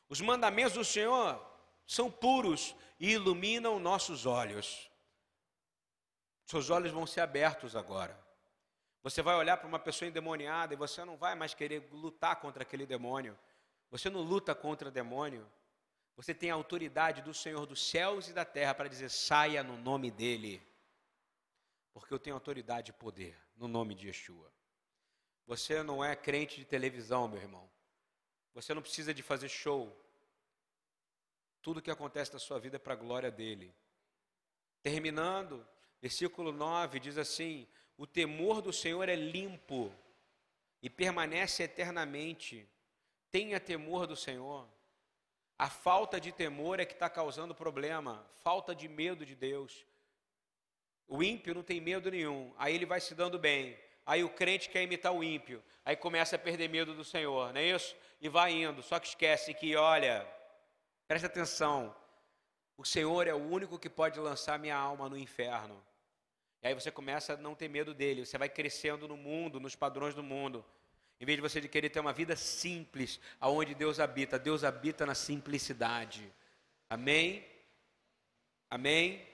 os 0.08 0.20
mandamentos 0.20 0.74
do 0.74 0.84
Senhor 0.84 1.44
são 1.86 2.10
puros 2.10 2.74
e 2.98 3.10
iluminam 3.10 3.78
nossos 3.78 4.24
olhos. 4.26 4.90
Seus 6.44 6.70
olhos 6.70 6.92
vão 6.92 7.06
ser 7.06 7.20
abertos 7.20 7.74
agora. 7.74 8.18
Você 9.02 9.20
vai 9.20 9.34
olhar 9.34 9.56
para 9.56 9.66
uma 9.66 9.78
pessoa 9.78 10.08
endemoniada 10.08 10.72
e 10.72 10.76
você 10.76 11.04
não 11.04 11.16
vai 11.16 11.34
mais 11.34 11.52
querer 11.52 11.88
lutar 11.92 12.36
contra 12.36 12.62
aquele 12.62 12.86
demônio. 12.86 13.38
Você 13.90 14.08
não 14.08 14.20
luta 14.20 14.54
contra 14.54 14.90
demônio. 14.90 15.46
Você 16.16 16.32
tem 16.32 16.50
a 16.50 16.54
autoridade 16.54 17.20
do 17.22 17.34
Senhor 17.34 17.66
dos 17.66 17.86
céus 17.86 18.28
e 18.28 18.32
da 18.32 18.44
terra 18.44 18.74
para 18.74 18.88
dizer: 18.88 19.10
saia 19.10 19.62
no 19.62 19.76
nome 19.76 20.10
dEle. 20.10 20.62
Porque 21.92 22.12
eu 22.12 22.18
tenho 22.18 22.34
autoridade 22.36 22.90
e 22.90 22.94
poder 22.94 23.38
no 23.56 23.68
nome 23.68 23.94
de 23.94 24.06
Yeshua. 24.06 24.52
Você 25.46 25.82
não 25.82 26.02
é 26.04 26.16
crente 26.16 26.56
de 26.56 26.64
televisão, 26.64 27.28
meu 27.28 27.40
irmão. 27.40 27.70
Você 28.54 28.72
não 28.72 28.80
precisa 28.80 29.12
de 29.12 29.22
fazer 29.22 29.48
show. 29.48 29.94
Tudo 31.60 31.82
que 31.82 31.90
acontece 31.90 32.32
na 32.32 32.38
sua 32.38 32.58
vida 32.58 32.76
é 32.76 32.78
para 32.78 32.94
a 32.94 32.96
glória 32.96 33.30
dele. 33.30 33.74
Terminando, 34.82 35.66
versículo 36.04 36.52
9 36.52 37.00
diz 37.00 37.16
assim: 37.16 37.66
O 37.96 38.06
temor 38.06 38.60
do 38.60 38.74
Senhor 38.74 39.08
é 39.08 39.16
limpo 39.16 39.90
e 40.82 40.90
permanece 40.90 41.62
eternamente. 41.62 42.68
Tenha 43.30 43.58
temor 43.58 44.06
do 44.06 44.14
Senhor. 44.14 44.68
A 45.58 45.70
falta 45.70 46.20
de 46.20 46.30
temor 46.30 46.78
é 46.78 46.84
que 46.84 46.92
está 46.92 47.08
causando 47.08 47.54
problema, 47.54 48.22
falta 48.42 48.74
de 48.74 48.86
medo 48.86 49.24
de 49.24 49.34
Deus. 49.34 49.86
O 51.08 51.22
ímpio 51.22 51.54
não 51.54 51.62
tem 51.62 51.80
medo 51.80 52.10
nenhum, 52.10 52.52
aí 52.58 52.74
ele 52.74 52.84
vai 52.84 53.00
se 53.00 53.14
dando 53.14 53.38
bem. 53.38 53.78
Aí 54.04 54.22
o 54.22 54.28
crente 54.28 54.68
quer 54.68 54.82
imitar 54.82 55.10
o 55.14 55.24
ímpio, 55.24 55.64
aí 55.86 55.96
começa 55.96 56.36
a 56.36 56.38
perder 56.38 56.68
medo 56.68 56.92
do 56.92 57.02
Senhor, 57.02 57.50
não 57.54 57.60
é 57.62 57.64
isso? 57.64 57.96
E 58.20 58.28
vai 58.28 58.52
indo, 58.52 58.82
só 58.82 59.00
que 59.00 59.06
esquece 59.06 59.54
que, 59.54 59.74
olha, 59.74 60.30
preste 61.08 61.24
atenção, 61.24 61.96
o 62.76 62.84
Senhor 62.84 63.26
é 63.26 63.32
o 63.32 63.38
único 63.38 63.78
que 63.78 63.88
pode 63.88 64.20
lançar 64.20 64.58
minha 64.58 64.76
alma 64.76 65.08
no 65.08 65.16
inferno. 65.16 65.82
E 66.64 66.68
aí 66.68 66.74
você 66.74 66.90
começa 66.90 67.34
a 67.34 67.36
não 67.36 67.54
ter 67.54 67.68
medo 67.68 67.92
dele, 67.92 68.24
você 68.24 68.38
vai 68.38 68.48
crescendo 68.48 69.06
no 69.06 69.18
mundo, 69.18 69.60
nos 69.60 69.76
padrões 69.76 70.14
do 70.14 70.22
mundo. 70.22 70.64
Em 71.20 71.26
vez 71.26 71.36
de 71.36 71.42
você 71.42 71.60
de 71.60 71.68
querer 71.68 71.90
ter 71.90 72.00
uma 72.00 72.12
vida 72.12 72.34
simples, 72.36 73.20
aonde 73.38 73.74
Deus 73.74 74.00
habita, 74.00 74.38
Deus 74.38 74.64
habita 74.64 75.04
na 75.04 75.14
simplicidade. 75.14 76.32
Amém? 76.88 77.44
Amém? 78.70 79.28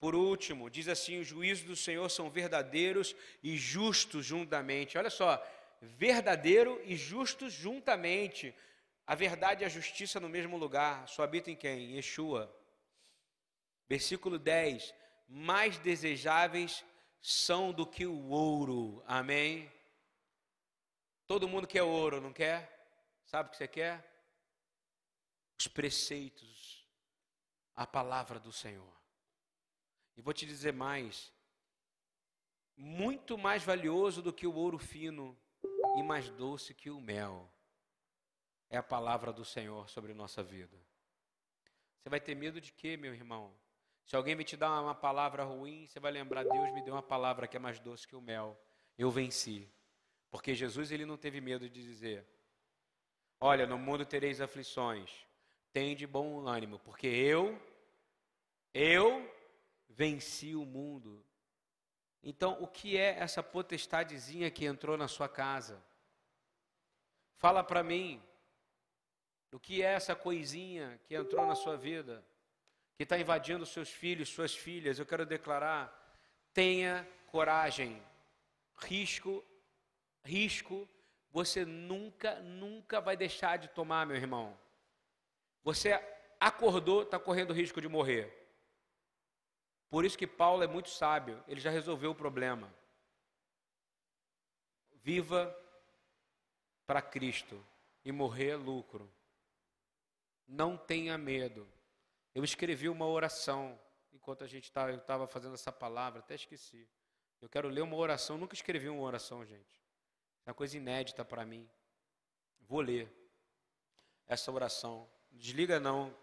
Por 0.00 0.16
último, 0.16 0.68
diz 0.68 0.88
assim: 0.88 1.20
os 1.20 1.28
juízos 1.28 1.64
do 1.64 1.76
Senhor 1.76 2.08
são 2.08 2.28
verdadeiros 2.28 3.14
e 3.40 3.56
justos 3.56 4.26
juntamente. 4.26 4.98
Olha 4.98 5.10
só, 5.10 5.40
verdadeiro 5.80 6.80
e 6.84 6.96
justos 6.96 7.52
juntamente. 7.52 8.52
A 9.06 9.14
verdade 9.14 9.62
e 9.62 9.64
a 9.64 9.68
justiça 9.68 10.18
no 10.18 10.28
mesmo 10.28 10.56
lugar. 10.56 11.06
Só 11.06 11.22
habita 11.22 11.48
em 11.48 11.56
quem? 11.56 11.94
Yeshua. 11.94 12.52
Versículo 13.88 14.36
10: 14.36 14.92
Mais 15.28 15.78
desejáveis 15.78 16.84
são 17.20 17.72
do 17.72 17.86
que 17.86 18.06
o 18.06 18.28
ouro. 18.28 19.02
Amém? 19.06 19.70
Todo 21.26 21.46
mundo 21.46 21.66
quer 21.66 21.82
ouro, 21.82 22.20
não 22.20 22.32
quer? 22.32 22.74
Sabe 23.26 23.48
o 23.48 23.50
que 23.50 23.58
você 23.58 23.68
quer? 23.68 24.02
Os 25.60 25.68
preceitos, 25.68 26.88
a 27.76 27.86
palavra 27.86 28.40
do 28.40 28.50
Senhor. 28.50 28.96
E 30.16 30.22
vou 30.22 30.32
te 30.32 30.46
dizer 30.46 30.72
mais: 30.72 31.30
muito 32.74 33.36
mais 33.36 33.62
valioso 33.62 34.22
do 34.22 34.32
que 34.32 34.46
o 34.46 34.54
ouro 34.54 34.78
fino 34.78 35.38
e 35.98 36.02
mais 36.02 36.30
doce 36.30 36.72
que 36.72 36.90
o 36.90 37.00
mel 37.00 37.52
é 38.70 38.76
a 38.76 38.82
palavra 38.82 39.32
do 39.32 39.44
Senhor 39.44 39.88
sobre 39.88 40.14
nossa 40.14 40.42
vida. 40.42 40.76
Você 41.98 42.08
vai 42.08 42.20
ter 42.20 42.34
medo 42.34 42.60
de 42.60 42.72
quê, 42.72 42.96
meu 42.96 43.12
irmão? 43.12 43.54
Se 44.08 44.16
alguém 44.16 44.34
me 44.34 44.42
te 44.42 44.56
dar 44.56 44.80
uma 44.80 44.94
palavra 44.94 45.44
ruim, 45.44 45.86
você 45.86 46.00
vai 46.00 46.10
lembrar: 46.10 46.42
Deus 46.42 46.72
me 46.72 46.82
deu 46.82 46.94
uma 46.94 47.02
palavra 47.02 47.46
que 47.46 47.58
é 47.58 47.60
mais 47.60 47.78
doce 47.78 48.08
que 48.08 48.16
o 48.16 48.22
mel. 48.22 48.58
Eu 48.96 49.10
venci. 49.10 49.70
Porque 50.30 50.54
Jesus 50.54 50.90
ele 50.90 51.04
não 51.04 51.18
teve 51.18 51.42
medo 51.42 51.68
de 51.68 51.82
dizer: 51.82 52.26
Olha, 53.38 53.66
no 53.66 53.76
mundo 53.76 54.06
tereis 54.06 54.40
aflições. 54.40 55.26
Tem 55.74 55.94
de 55.94 56.06
bom 56.06 56.48
ânimo, 56.48 56.78
porque 56.78 57.06
eu 57.06 57.60
eu 58.72 59.30
venci 59.90 60.56
o 60.56 60.64
mundo. 60.64 61.22
Então, 62.22 62.62
o 62.62 62.66
que 62.66 62.96
é 62.96 63.18
essa 63.18 63.42
potestadezinha 63.42 64.50
que 64.50 64.64
entrou 64.64 64.96
na 64.96 65.06
sua 65.06 65.28
casa? 65.28 65.84
Fala 67.36 67.62
para 67.62 67.82
mim. 67.82 68.22
O 69.52 69.60
que 69.60 69.82
é 69.82 69.92
essa 69.92 70.16
coisinha 70.16 70.98
que 71.04 71.14
entrou 71.14 71.46
na 71.46 71.54
sua 71.54 71.76
vida? 71.76 72.24
Que 72.98 73.04
está 73.04 73.16
invadindo 73.16 73.64
seus 73.64 73.88
filhos, 73.88 74.28
suas 74.28 74.54
filhas? 74.54 74.98
Eu 74.98 75.06
quero 75.06 75.24
declarar: 75.24 75.88
tenha 76.52 77.08
coragem. 77.28 78.02
Risco, 78.76 79.44
risco, 80.24 80.88
você 81.30 81.64
nunca, 81.64 82.40
nunca 82.40 83.00
vai 83.00 83.16
deixar 83.16 83.56
de 83.56 83.68
tomar, 83.68 84.04
meu 84.04 84.16
irmão. 84.16 84.58
Você 85.62 85.92
acordou, 86.40 87.02
está 87.02 87.20
correndo 87.20 87.52
risco 87.52 87.80
de 87.80 87.86
morrer. 87.86 88.34
Por 89.88 90.04
isso 90.04 90.18
que 90.18 90.26
Paulo 90.26 90.64
é 90.64 90.66
muito 90.66 90.90
sábio, 90.90 91.42
ele 91.46 91.60
já 91.60 91.70
resolveu 91.70 92.10
o 92.10 92.16
problema. 92.16 92.72
Viva 94.96 95.56
para 96.84 97.00
Cristo 97.00 97.64
e 98.04 98.10
morrer 98.10 98.50
é 98.50 98.56
lucro. 98.56 99.08
Não 100.48 100.76
tenha 100.76 101.16
medo. 101.16 101.66
Eu 102.38 102.44
escrevi 102.44 102.88
uma 102.88 103.04
oração 103.04 103.76
enquanto 104.12 104.44
a 104.44 104.46
gente 104.46 104.70
tá, 104.70 104.88
eu 104.88 104.98
estava 104.98 105.26
fazendo 105.26 105.54
essa 105.54 105.72
palavra, 105.72 106.20
até 106.20 106.36
esqueci. 106.36 106.88
Eu 107.40 107.48
quero 107.48 107.68
ler 107.68 107.80
uma 107.80 107.96
oração, 107.96 108.38
nunca 108.38 108.54
escrevi 108.54 108.88
uma 108.88 109.02
oração, 109.02 109.44
gente. 109.44 109.82
É 110.46 110.50
uma 110.50 110.54
coisa 110.54 110.76
inédita 110.76 111.24
para 111.24 111.44
mim. 111.44 111.68
Vou 112.60 112.80
ler 112.80 113.12
essa 114.24 114.52
oração. 114.52 115.10
Desliga 115.32 115.80
não, 115.80 116.16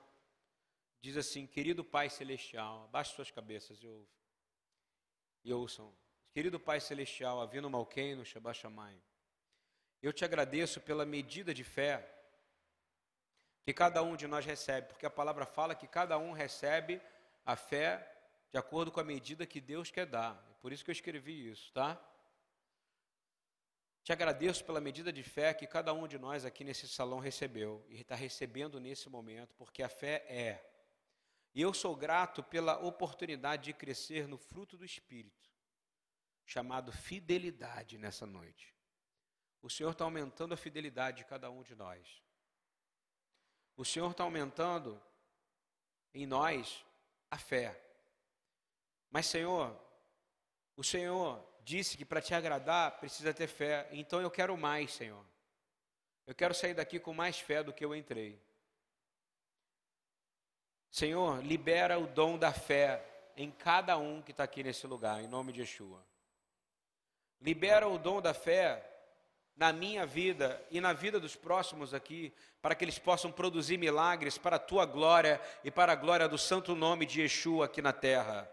diz 1.01 1.18
assim: 1.18 1.45
Querido 1.45 1.84
Pai 1.84 2.09
Celestial, 2.09 2.86
abaixe 2.86 3.13
suas 3.13 3.30
cabeças 3.30 3.84
e, 3.84 3.86
ouve, 3.86 4.07
e 5.43 5.51
ouçam. 5.51 5.93
Querido 6.32 6.57
Pai 6.57 6.80
Celestial, 6.80 7.41
Avino 7.41 7.70
Malqueno, 7.70 8.24
Shabashamai, 8.24 8.97
eu 10.01 10.13
te 10.13 10.24
agradeço 10.24 10.80
pela 10.80 11.05
medida 11.05 11.53
de 11.53 11.66
fé 11.66 12.14
que 13.66 13.74
cada 13.74 14.03
um 14.03 14.16
de 14.16 14.28
nós 14.28 14.45
recebe, 14.45 14.88
porque 14.88 15.05
a 15.05 15.09
palavra 15.09 15.45
fala 15.45 15.74
que 15.74 15.88
cada 15.88 16.18
um 16.18 16.32
recebe 16.32 17.01
a 17.43 17.55
fé 17.55 18.16
de 18.51 18.57
acordo 18.57 18.91
com 18.91 18.99
a 18.99 19.03
medida 19.03 19.45
que 19.45 19.59
Deus 19.59 19.89
quer 19.89 20.05
dar. 20.05 20.34
É 20.51 20.53
por 20.61 20.72
isso 20.72 20.86
que 20.86 20.91
eu 20.91 20.93
escrevi 20.93 21.49
isso, 21.49 21.74
tá? 21.74 21.99
Te 24.03 24.13
agradeço 24.13 24.63
pela 24.63 24.80
medida 24.80 25.11
de 25.11 25.24
fé 25.24 25.51
que 25.51 25.66
cada 25.66 25.91
um 25.91 26.07
de 26.07 26.20
nós 26.20 26.45
aqui 26.45 26.63
nesse 26.63 26.88
salão 26.88 27.18
recebeu 27.18 27.84
e 27.89 28.01
está 28.01 28.13
recebendo 28.13 28.80
nesse 28.80 29.09
momento, 29.09 29.55
porque 29.55 29.82
a 29.82 29.89
fé 29.89 30.24
é 30.30 30.63
e 31.55 31.61
eu 31.61 31.74
sou 31.74 31.95
grato 31.95 32.43
pela 32.43 32.78
oportunidade 32.80 33.63
de 33.63 33.74
crescer 33.74 34.28
no 34.28 34.38
fruto 34.38 34.78
do 34.78 34.84
Espírito, 34.84 35.49
chamado 36.45 36.91
fidelidade 36.91 37.97
nessa 37.97 38.26
noite. 38.26 38.76
O 39.61 39.70
Senhor 39.70 39.91
está 39.91 40.03
aumentando 40.03 40.53
a 40.53 40.57
fidelidade 40.57 41.20
de 41.20 41.24
cada 41.24 41.49
um 41.49 41.63
de 41.63 41.74
nós. 41.74 42.22
O 43.78 43.84
Senhor 43.84 44.11
está 44.11 44.23
aumentando 44.23 45.01
em 46.13 46.26
nós 46.26 46.84
a 47.30 47.38
fé. 47.38 47.80
Mas, 49.11 49.26
Senhor, 49.26 49.76
o 50.78 50.84
Senhor 50.84 51.43
disse 51.63 51.97
que 51.97 52.05
para 52.05 52.21
te 52.21 52.34
agradar 52.34 52.99
precisa 52.99 53.34
ter 53.34 53.47
fé. 53.47 53.88
Então 53.91 54.21
eu 54.21 54.32
quero 54.32 54.55
mais, 54.57 54.93
Senhor. 54.93 55.23
Eu 56.28 56.34
quero 56.34 56.53
sair 56.53 56.73
daqui 56.73 56.99
com 56.99 57.13
mais 57.13 57.39
fé 57.39 57.63
do 57.63 57.73
que 57.73 57.84
eu 57.84 57.95
entrei. 57.95 58.39
Senhor, 60.89 61.43
libera 61.43 61.99
o 61.99 62.07
dom 62.07 62.38
da 62.38 62.53
fé 62.53 63.03
em 63.36 63.51
cada 63.51 63.97
um 63.97 64.21
que 64.21 64.32
está 64.32 64.43
aqui 64.43 64.63
nesse 64.63 64.88
lugar, 64.88 65.21
em 65.21 65.28
nome 65.28 65.51
de 65.51 65.59
Yeshua. 65.61 66.01
Libera 67.41 67.88
o 67.88 67.97
dom 67.97 68.21
da 68.21 68.34
fé 68.34 68.95
na 69.56 69.72
minha 69.72 70.06
vida 70.06 70.62
e 70.70 70.82
na 70.82 70.91
vida 70.91 71.20
dos 71.20 71.36
próximos 71.36 71.93
aqui, 71.93 72.34
para 72.62 72.76
que 72.76 72.84
eles 72.84 72.99
possam 72.99 73.32
produzir 73.32 73.78
milagres 73.78 74.38
para 74.38 74.58
a 74.58 74.60
tua 74.60 74.86
glória 74.86 75.39
e 75.64 75.72
para 75.72 75.93
a 75.93 75.95
glória 75.95 76.28
do 76.28 76.38
santo 76.38 76.76
nome 76.76 77.06
de 77.06 77.22
Yeshua 77.22 77.66
aqui 77.66 77.82
na 77.82 77.93
terra. 77.93 78.51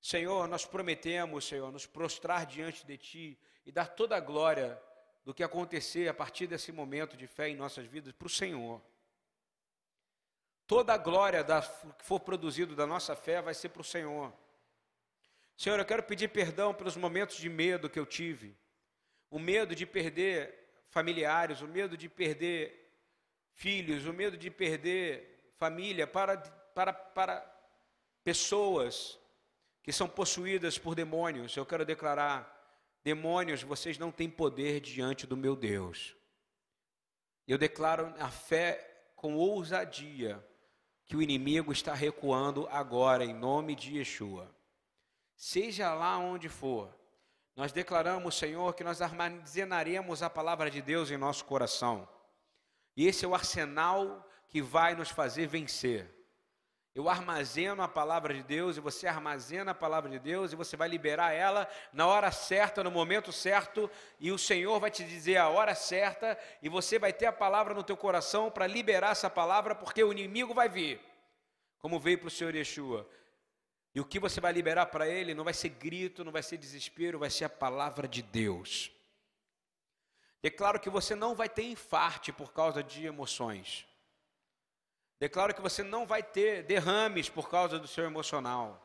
Senhor, 0.00 0.48
nós 0.48 0.64
prometemos, 0.64 1.46
Senhor, 1.46 1.70
nos 1.72 1.86
prostrar 1.86 2.46
diante 2.46 2.86
de 2.86 2.96
Ti 2.96 3.38
e 3.64 3.72
dar 3.72 3.88
toda 3.88 4.16
a 4.16 4.20
glória 4.20 4.80
do 5.24 5.32
que 5.32 5.42
acontecer 5.42 6.08
a 6.08 6.14
partir 6.14 6.46
desse 6.46 6.72
momento 6.72 7.16
de 7.16 7.26
fé 7.26 7.48
em 7.48 7.56
nossas 7.56 7.86
vidas 7.86 8.12
para 8.12 8.26
o 8.26 8.30
Senhor. 8.30 8.82
Toda 10.66 10.94
a 10.94 10.98
glória 10.98 11.44
da, 11.44 11.60
que 11.62 12.04
for 12.04 12.20
produzido 12.20 12.74
da 12.74 12.86
nossa 12.86 13.14
fé 13.14 13.40
vai 13.40 13.54
ser 13.54 13.68
para 13.68 13.82
o 13.82 13.84
Senhor. 13.84 14.32
Senhor, 15.56 15.78
eu 15.78 15.84
quero 15.84 16.02
pedir 16.02 16.28
perdão 16.28 16.74
pelos 16.74 16.96
momentos 16.96 17.36
de 17.36 17.48
medo 17.48 17.90
que 17.90 17.98
eu 17.98 18.06
tive. 18.06 18.56
O 19.32 19.38
medo 19.38 19.74
de 19.74 19.86
perder 19.86 20.84
familiares, 20.90 21.62
o 21.62 21.66
medo 21.66 21.96
de 21.96 22.06
perder 22.08 22.94
filhos, 23.54 24.06
o 24.06 24.12
medo 24.12 24.36
de 24.36 24.50
perder 24.50 25.52
família 25.56 26.06
para, 26.06 26.36
para, 26.36 26.92
para 26.92 27.52
pessoas 28.22 29.18
que 29.82 29.90
são 29.90 30.06
possuídas 30.06 30.78
por 30.78 30.94
demônios. 30.94 31.56
Eu 31.56 31.64
quero 31.64 31.84
declarar: 31.84 32.46
demônios, 33.02 33.62
vocês 33.62 33.96
não 33.96 34.12
têm 34.12 34.28
poder 34.28 34.80
diante 34.80 35.26
do 35.26 35.36
meu 35.36 35.56
Deus. 35.56 36.14
Eu 37.48 37.56
declaro 37.56 38.14
a 38.18 38.28
fé 38.28 39.12
com 39.16 39.34
ousadia 39.34 40.46
que 41.06 41.16
o 41.16 41.22
inimigo 41.22 41.72
está 41.72 41.94
recuando 41.94 42.68
agora, 42.68 43.24
em 43.24 43.32
nome 43.32 43.74
de 43.74 43.96
Yeshua. 43.96 44.54
Seja 45.34 45.94
lá 45.94 46.18
onde 46.18 46.50
for, 46.50 46.94
nós 47.54 47.72
declaramos, 47.72 48.36
Senhor, 48.36 48.74
que 48.74 48.84
nós 48.84 49.02
armazenaremos 49.02 50.22
a 50.22 50.30
palavra 50.30 50.70
de 50.70 50.80
Deus 50.80 51.10
em 51.10 51.16
nosso 51.16 51.44
coração. 51.44 52.08
E 52.96 53.06
esse 53.06 53.24
é 53.24 53.28
o 53.28 53.34
arsenal 53.34 54.26
que 54.48 54.62
vai 54.62 54.94
nos 54.94 55.10
fazer 55.10 55.46
vencer. 55.46 56.10
Eu 56.94 57.08
armazeno 57.08 57.82
a 57.82 57.88
palavra 57.88 58.34
de 58.34 58.42
Deus 58.42 58.76
e 58.76 58.80
você 58.80 59.06
armazena 59.06 59.70
a 59.70 59.74
palavra 59.74 60.10
de 60.10 60.18
Deus 60.18 60.52
e 60.52 60.56
você 60.56 60.76
vai 60.76 60.88
liberar 60.88 61.32
ela 61.32 61.66
na 61.90 62.06
hora 62.06 62.30
certa, 62.30 62.84
no 62.84 62.90
momento 62.90 63.32
certo, 63.32 63.90
e 64.20 64.30
o 64.30 64.36
Senhor 64.36 64.78
vai 64.78 64.90
te 64.90 65.02
dizer 65.02 65.38
a 65.38 65.48
hora 65.48 65.74
certa 65.74 66.38
e 66.60 66.68
você 66.68 66.98
vai 66.98 67.10
ter 67.10 67.24
a 67.24 67.32
palavra 67.32 67.72
no 67.72 67.82
teu 67.82 67.96
coração 67.96 68.50
para 68.50 68.66
liberar 68.66 69.12
essa 69.12 69.30
palavra, 69.30 69.74
porque 69.74 70.04
o 70.04 70.12
inimigo 70.12 70.52
vai 70.52 70.68
vir, 70.68 71.00
como 71.78 71.98
veio 71.98 72.18
para 72.18 72.28
o 72.28 72.30
Senhor 72.30 72.54
Yeshua. 72.54 73.08
E 73.94 74.00
o 74.00 74.04
que 74.04 74.18
você 74.18 74.40
vai 74.40 74.52
liberar 74.52 74.86
para 74.86 75.06
ele 75.06 75.34
não 75.34 75.44
vai 75.44 75.52
ser 75.52 75.68
grito, 75.68 76.24
não 76.24 76.32
vai 76.32 76.42
ser 76.42 76.56
desespero, 76.56 77.18
vai 77.18 77.30
ser 77.30 77.44
a 77.44 77.48
palavra 77.48 78.08
de 78.08 78.22
Deus. 78.22 78.90
Declaro 80.42 80.80
que 80.80 80.90
você 80.90 81.14
não 81.14 81.34
vai 81.34 81.48
ter 81.48 81.64
infarte 81.64 82.32
por 82.32 82.52
causa 82.52 82.82
de 82.82 83.06
emoções. 83.06 83.86
Declaro 85.20 85.54
que 85.54 85.60
você 85.60 85.84
não 85.84 86.04
vai 86.04 86.22
ter 86.22 86.64
derrames 86.64 87.28
por 87.28 87.48
causa 87.48 87.78
do 87.78 87.86
seu 87.86 88.04
emocional. 88.04 88.82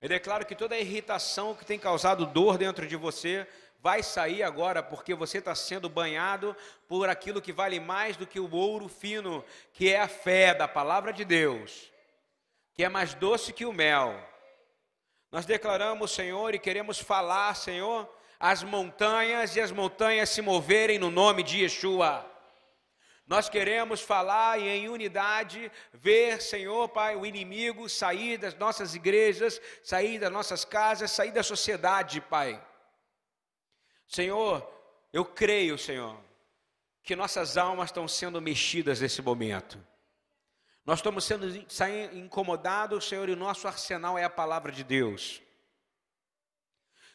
Eu 0.00 0.08
declaro 0.08 0.46
que 0.46 0.54
toda 0.54 0.74
a 0.74 0.80
irritação 0.80 1.54
que 1.54 1.64
tem 1.64 1.78
causado 1.78 2.24
dor 2.26 2.56
dentro 2.56 2.86
de 2.86 2.96
você 2.96 3.46
vai 3.80 4.02
sair 4.02 4.42
agora, 4.42 4.82
porque 4.82 5.14
você 5.14 5.38
está 5.38 5.54
sendo 5.54 5.88
banhado 5.88 6.56
por 6.88 7.08
aquilo 7.08 7.42
que 7.42 7.52
vale 7.52 7.78
mais 7.80 8.16
do 8.16 8.26
que 8.26 8.40
o 8.40 8.50
ouro 8.50 8.88
fino, 8.88 9.44
que 9.72 9.90
é 9.90 10.00
a 10.00 10.08
fé 10.08 10.54
da 10.54 10.66
palavra 10.66 11.12
de 11.12 11.24
Deus, 11.24 11.90
que 12.76 12.84
é 12.84 12.88
mais 12.90 13.14
doce 13.14 13.54
que 13.54 13.64
o 13.64 13.72
mel. 13.72 14.14
Nós 15.32 15.46
declaramos, 15.46 16.10
Senhor, 16.10 16.54
e 16.54 16.58
queremos 16.58 16.98
falar, 16.98 17.54
Senhor, 17.56 18.06
as 18.38 18.62
montanhas 18.62 19.56
e 19.56 19.60
as 19.62 19.72
montanhas 19.72 20.28
se 20.28 20.42
moverem 20.42 20.98
no 20.98 21.10
nome 21.10 21.42
de 21.42 21.62
Yeshua. 21.62 22.30
Nós 23.26 23.48
queremos 23.48 24.02
falar 24.02 24.60
e 24.60 24.68
em 24.68 24.88
unidade 24.88 25.72
ver, 25.92 26.40
Senhor 26.40 26.88
Pai, 26.90 27.16
o 27.16 27.24
inimigo 27.24 27.88
sair 27.88 28.36
das 28.36 28.54
nossas 28.54 28.94
igrejas, 28.94 29.60
sair 29.82 30.18
das 30.18 30.30
nossas 30.30 30.64
casas, 30.64 31.10
sair 31.10 31.32
da 31.32 31.42
sociedade, 31.42 32.20
Pai. 32.20 32.62
Senhor, 34.06 34.64
eu 35.12 35.24
creio, 35.24 35.78
Senhor, 35.78 36.16
que 37.02 37.16
nossas 37.16 37.56
almas 37.56 37.88
estão 37.88 38.06
sendo 38.06 38.40
mexidas 38.40 39.00
nesse 39.00 39.22
momento. 39.22 39.82
Nós 40.86 41.00
estamos 41.00 41.24
sendo 41.24 41.48
incomodados, 42.16 43.08
Senhor, 43.08 43.28
e 43.28 43.32
o 43.32 43.36
nosso 43.36 43.66
arsenal 43.66 44.16
é 44.16 44.22
a 44.22 44.30
palavra 44.30 44.70
de 44.70 44.84
Deus. 44.84 45.42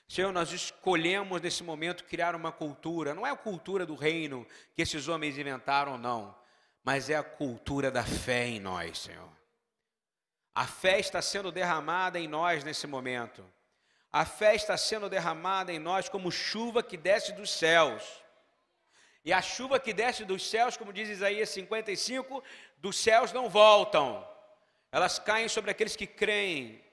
Senhor, 0.09 0.33
nós 0.33 0.51
escolhemos 0.51 1.41
nesse 1.41 1.63
momento 1.63 2.03
criar 2.03 2.35
uma 2.35 2.51
cultura, 2.51 3.13
não 3.13 3.25
é 3.25 3.31
a 3.31 3.35
cultura 3.35 3.85
do 3.85 3.95
reino 3.95 4.45
que 4.75 4.81
esses 4.81 5.07
homens 5.07 5.37
inventaram, 5.37 5.97
não, 5.97 6.37
mas 6.83 7.09
é 7.09 7.15
a 7.15 7.23
cultura 7.23 7.89
da 7.89 8.03
fé 8.03 8.45
em 8.45 8.59
nós, 8.59 8.97
Senhor. 8.99 9.31
A 10.53 10.67
fé 10.67 10.99
está 10.99 11.21
sendo 11.21 11.49
derramada 11.49 12.19
em 12.19 12.27
nós 12.27 12.65
nesse 12.65 12.85
momento. 12.85 13.41
A 14.11 14.25
fé 14.25 14.53
está 14.53 14.75
sendo 14.75 15.09
derramada 15.09 15.71
em 15.71 15.79
nós 15.79 16.09
como 16.09 16.29
chuva 16.29 16.83
que 16.83 16.97
desce 16.97 17.31
dos 17.31 17.49
céus. 17.49 18.03
E 19.23 19.31
a 19.31 19.41
chuva 19.41 19.79
que 19.79 19.93
desce 19.93 20.25
dos 20.25 20.49
céus, 20.49 20.75
como 20.75 20.91
diz 20.91 21.07
Isaías 21.07 21.49
55, 21.49 22.43
dos 22.77 22.97
céus 22.97 23.31
não 23.31 23.49
voltam, 23.49 24.27
elas 24.91 25.19
caem 25.19 25.47
sobre 25.47 25.71
aqueles 25.71 25.95
que 25.95 26.07
creem, 26.07 26.83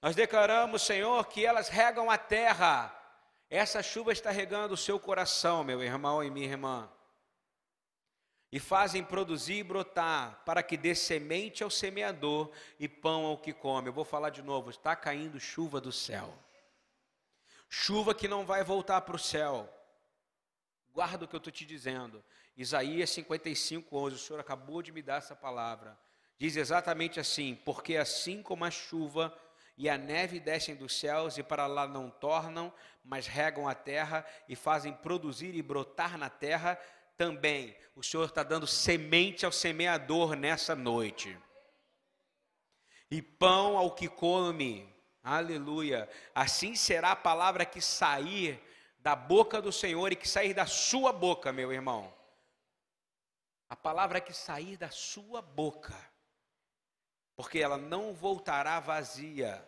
nós 0.00 0.14
declaramos, 0.14 0.82
Senhor, 0.82 1.26
que 1.26 1.44
elas 1.44 1.68
regam 1.68 2.10
a 2.10 2.16
terra. 2.16 2.94
Essa 3.50 3.82
chuva 3.82 4.12
está 4.12 4.30
regando 4.30 4.74
o 4.74 4.76
seu 4.76 4.98
coração, 5.00 5.64
meu 5.64 5.82
irmão 5.82 6.22
e 6.22 6.30
minha 6.30 6.46
irmã. 6.46 6.88
E 8.50 8.60
fazem 8.60 9.02
produzir 9.02 9.58
e 9.58 9.62
brotar, 9.62 10.42
para 10.44 10.62
que 10.62 10.76
dê 10.76 10.94
semente 10.94 11.62
ao 11.62 11.68
semeador 11.68 12.50
e 12.78 12.88
pão 12.88 13.26
ao 13.26 13.36
que 13.36 13.52
come. 13.52 13.88
Eu 13.88 13.92
vou 13.92 14.04
falar 14.04 14.30
de 14.30 14.40
novo: 14.40 14.70
está 14.70 14.94
caindo 14.94 15.40
chuva 15.40 15.80
do 15.80 15.92
céu. 15.92 16.32
Chuva 17.68 18.14
que 18.14 18.28
não 18.28 18.46
vai 18.46 18.62
voltar 18.62 19.00
para 19.02 19.16
o 19.16 19.18
céu. 19.18 19.68
Guarda 20.98 21.26
o 21.26 21.28
que 21.28 21.36
eu 21.36 21.38
estou 21.38 21.52
te 21.52 21.64
dizendo. 21.64 22.24
Isaías 22.56 23.10
55, 23.10 23.96
11. 23.96 24.16
O 24.16 24.18
Senhor 24.18 24.40
acabou 24.40 24.82
de 24.82 24.90
me 24.90 25.00
dar 25.00 25.18
essa 25.18 25.36
palavra. 25.36 25.96
Diz 26.36 26.56
exatamente 26.56 27.20
assim: 27.20 27.54
Porque 27.64 27.96
assim 27.96 28.42
como 28.42 28.64
a 28.64 28.70
chuva 28.72 29.32
e 29.76 29.88
a 29.88 29.96
neve 29.96 30.40
descem 30.40 30.74
dos 30.74 30.98
céus 30.98 31.38
e 31.38 31.42
para 31.44 31.68
lá 31.68 31.86
não 31.86 32.10
tornam, 32.10 32.72
mas 33.04 33.28
regam 33.28 33.68
a 33.68 33.76
terra 33.76 34.26
e 34.48 34.56
fazem 34.56 34.92
produzir 34.92 35.54
e 35.54 35.62
brotar 35.62 36.18
na 36.18 36.28
terra, 36.28 36.76
também 37.16 37.76
o 37.94 38.02
Senhor 38.02 38.24
está 38.24 38.42
dando 38.42 38.66
semente 38.66 39.46
ao 39.46 39.52
semeador 39.52 40.34
nessa 40.34 40.74
noite. 40.74 41.38
E 43.08 43.22
pão 43.22 43.78
ao 43.78 43.94
que 43.94 44.08
come, 44.08 44.92
aleluia. 45.22 46.08
Assim 46.34 46.74
será 46.74 47.12
a 47.12 47.16
palavra 47.16 47.64
que 47.64 47.80
sair 47.80 48.60
da 49.08 49.16
boca 49.16 49.62
do 49.62 49.72
Senhor 49.72 50.12
e 50.12 50.16
que 50.16 50.28
sair 50.28 50.52
da 50.52 50.66
sua 50.66 51.14
boca, 51.14 51.50
meu 51.50 51.72
irmão. 51.72 52.12
A 53.66 53.74
palavra 53.74 54.20
que 54.20 54.34
sair 54.34 54.76
da 54.76 54.90
sua 54.90 55.40
boca 55.40 55.96
porque 57.34 57.60
ela 57.60 57.78
não 57.78 58.12
voltará 58.12 58.80
vazia. 58.80 59.66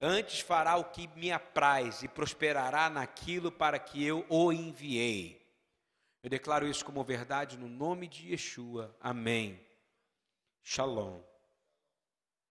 Antes 0.00 0.40
fará 0.40 0.76
o 0.76 0.84
que 0.84 1.06
me 1.08 1.30
apraz 1.32 2.02
e 2.02 2.08
prosperará 2.08 2.88
naquilo 2.88 3.52
para 3.52 3.78
que 3.78 4.02
eu 4.02 4.24
o 4.30 4.50
enviei. 4.50 5.44
Eu 6.22 6.30
declaro 6.30 6.66
isso 6.66 6.84
como 6.84 7.04
verdade 7.04 7.58
no 7.58 7.68
nome 7.68 8.06
de 8.06 8.30
Yeshua. 8.30 8.96
Amém. 9.00 9.60
Shalom. 10.62 11.20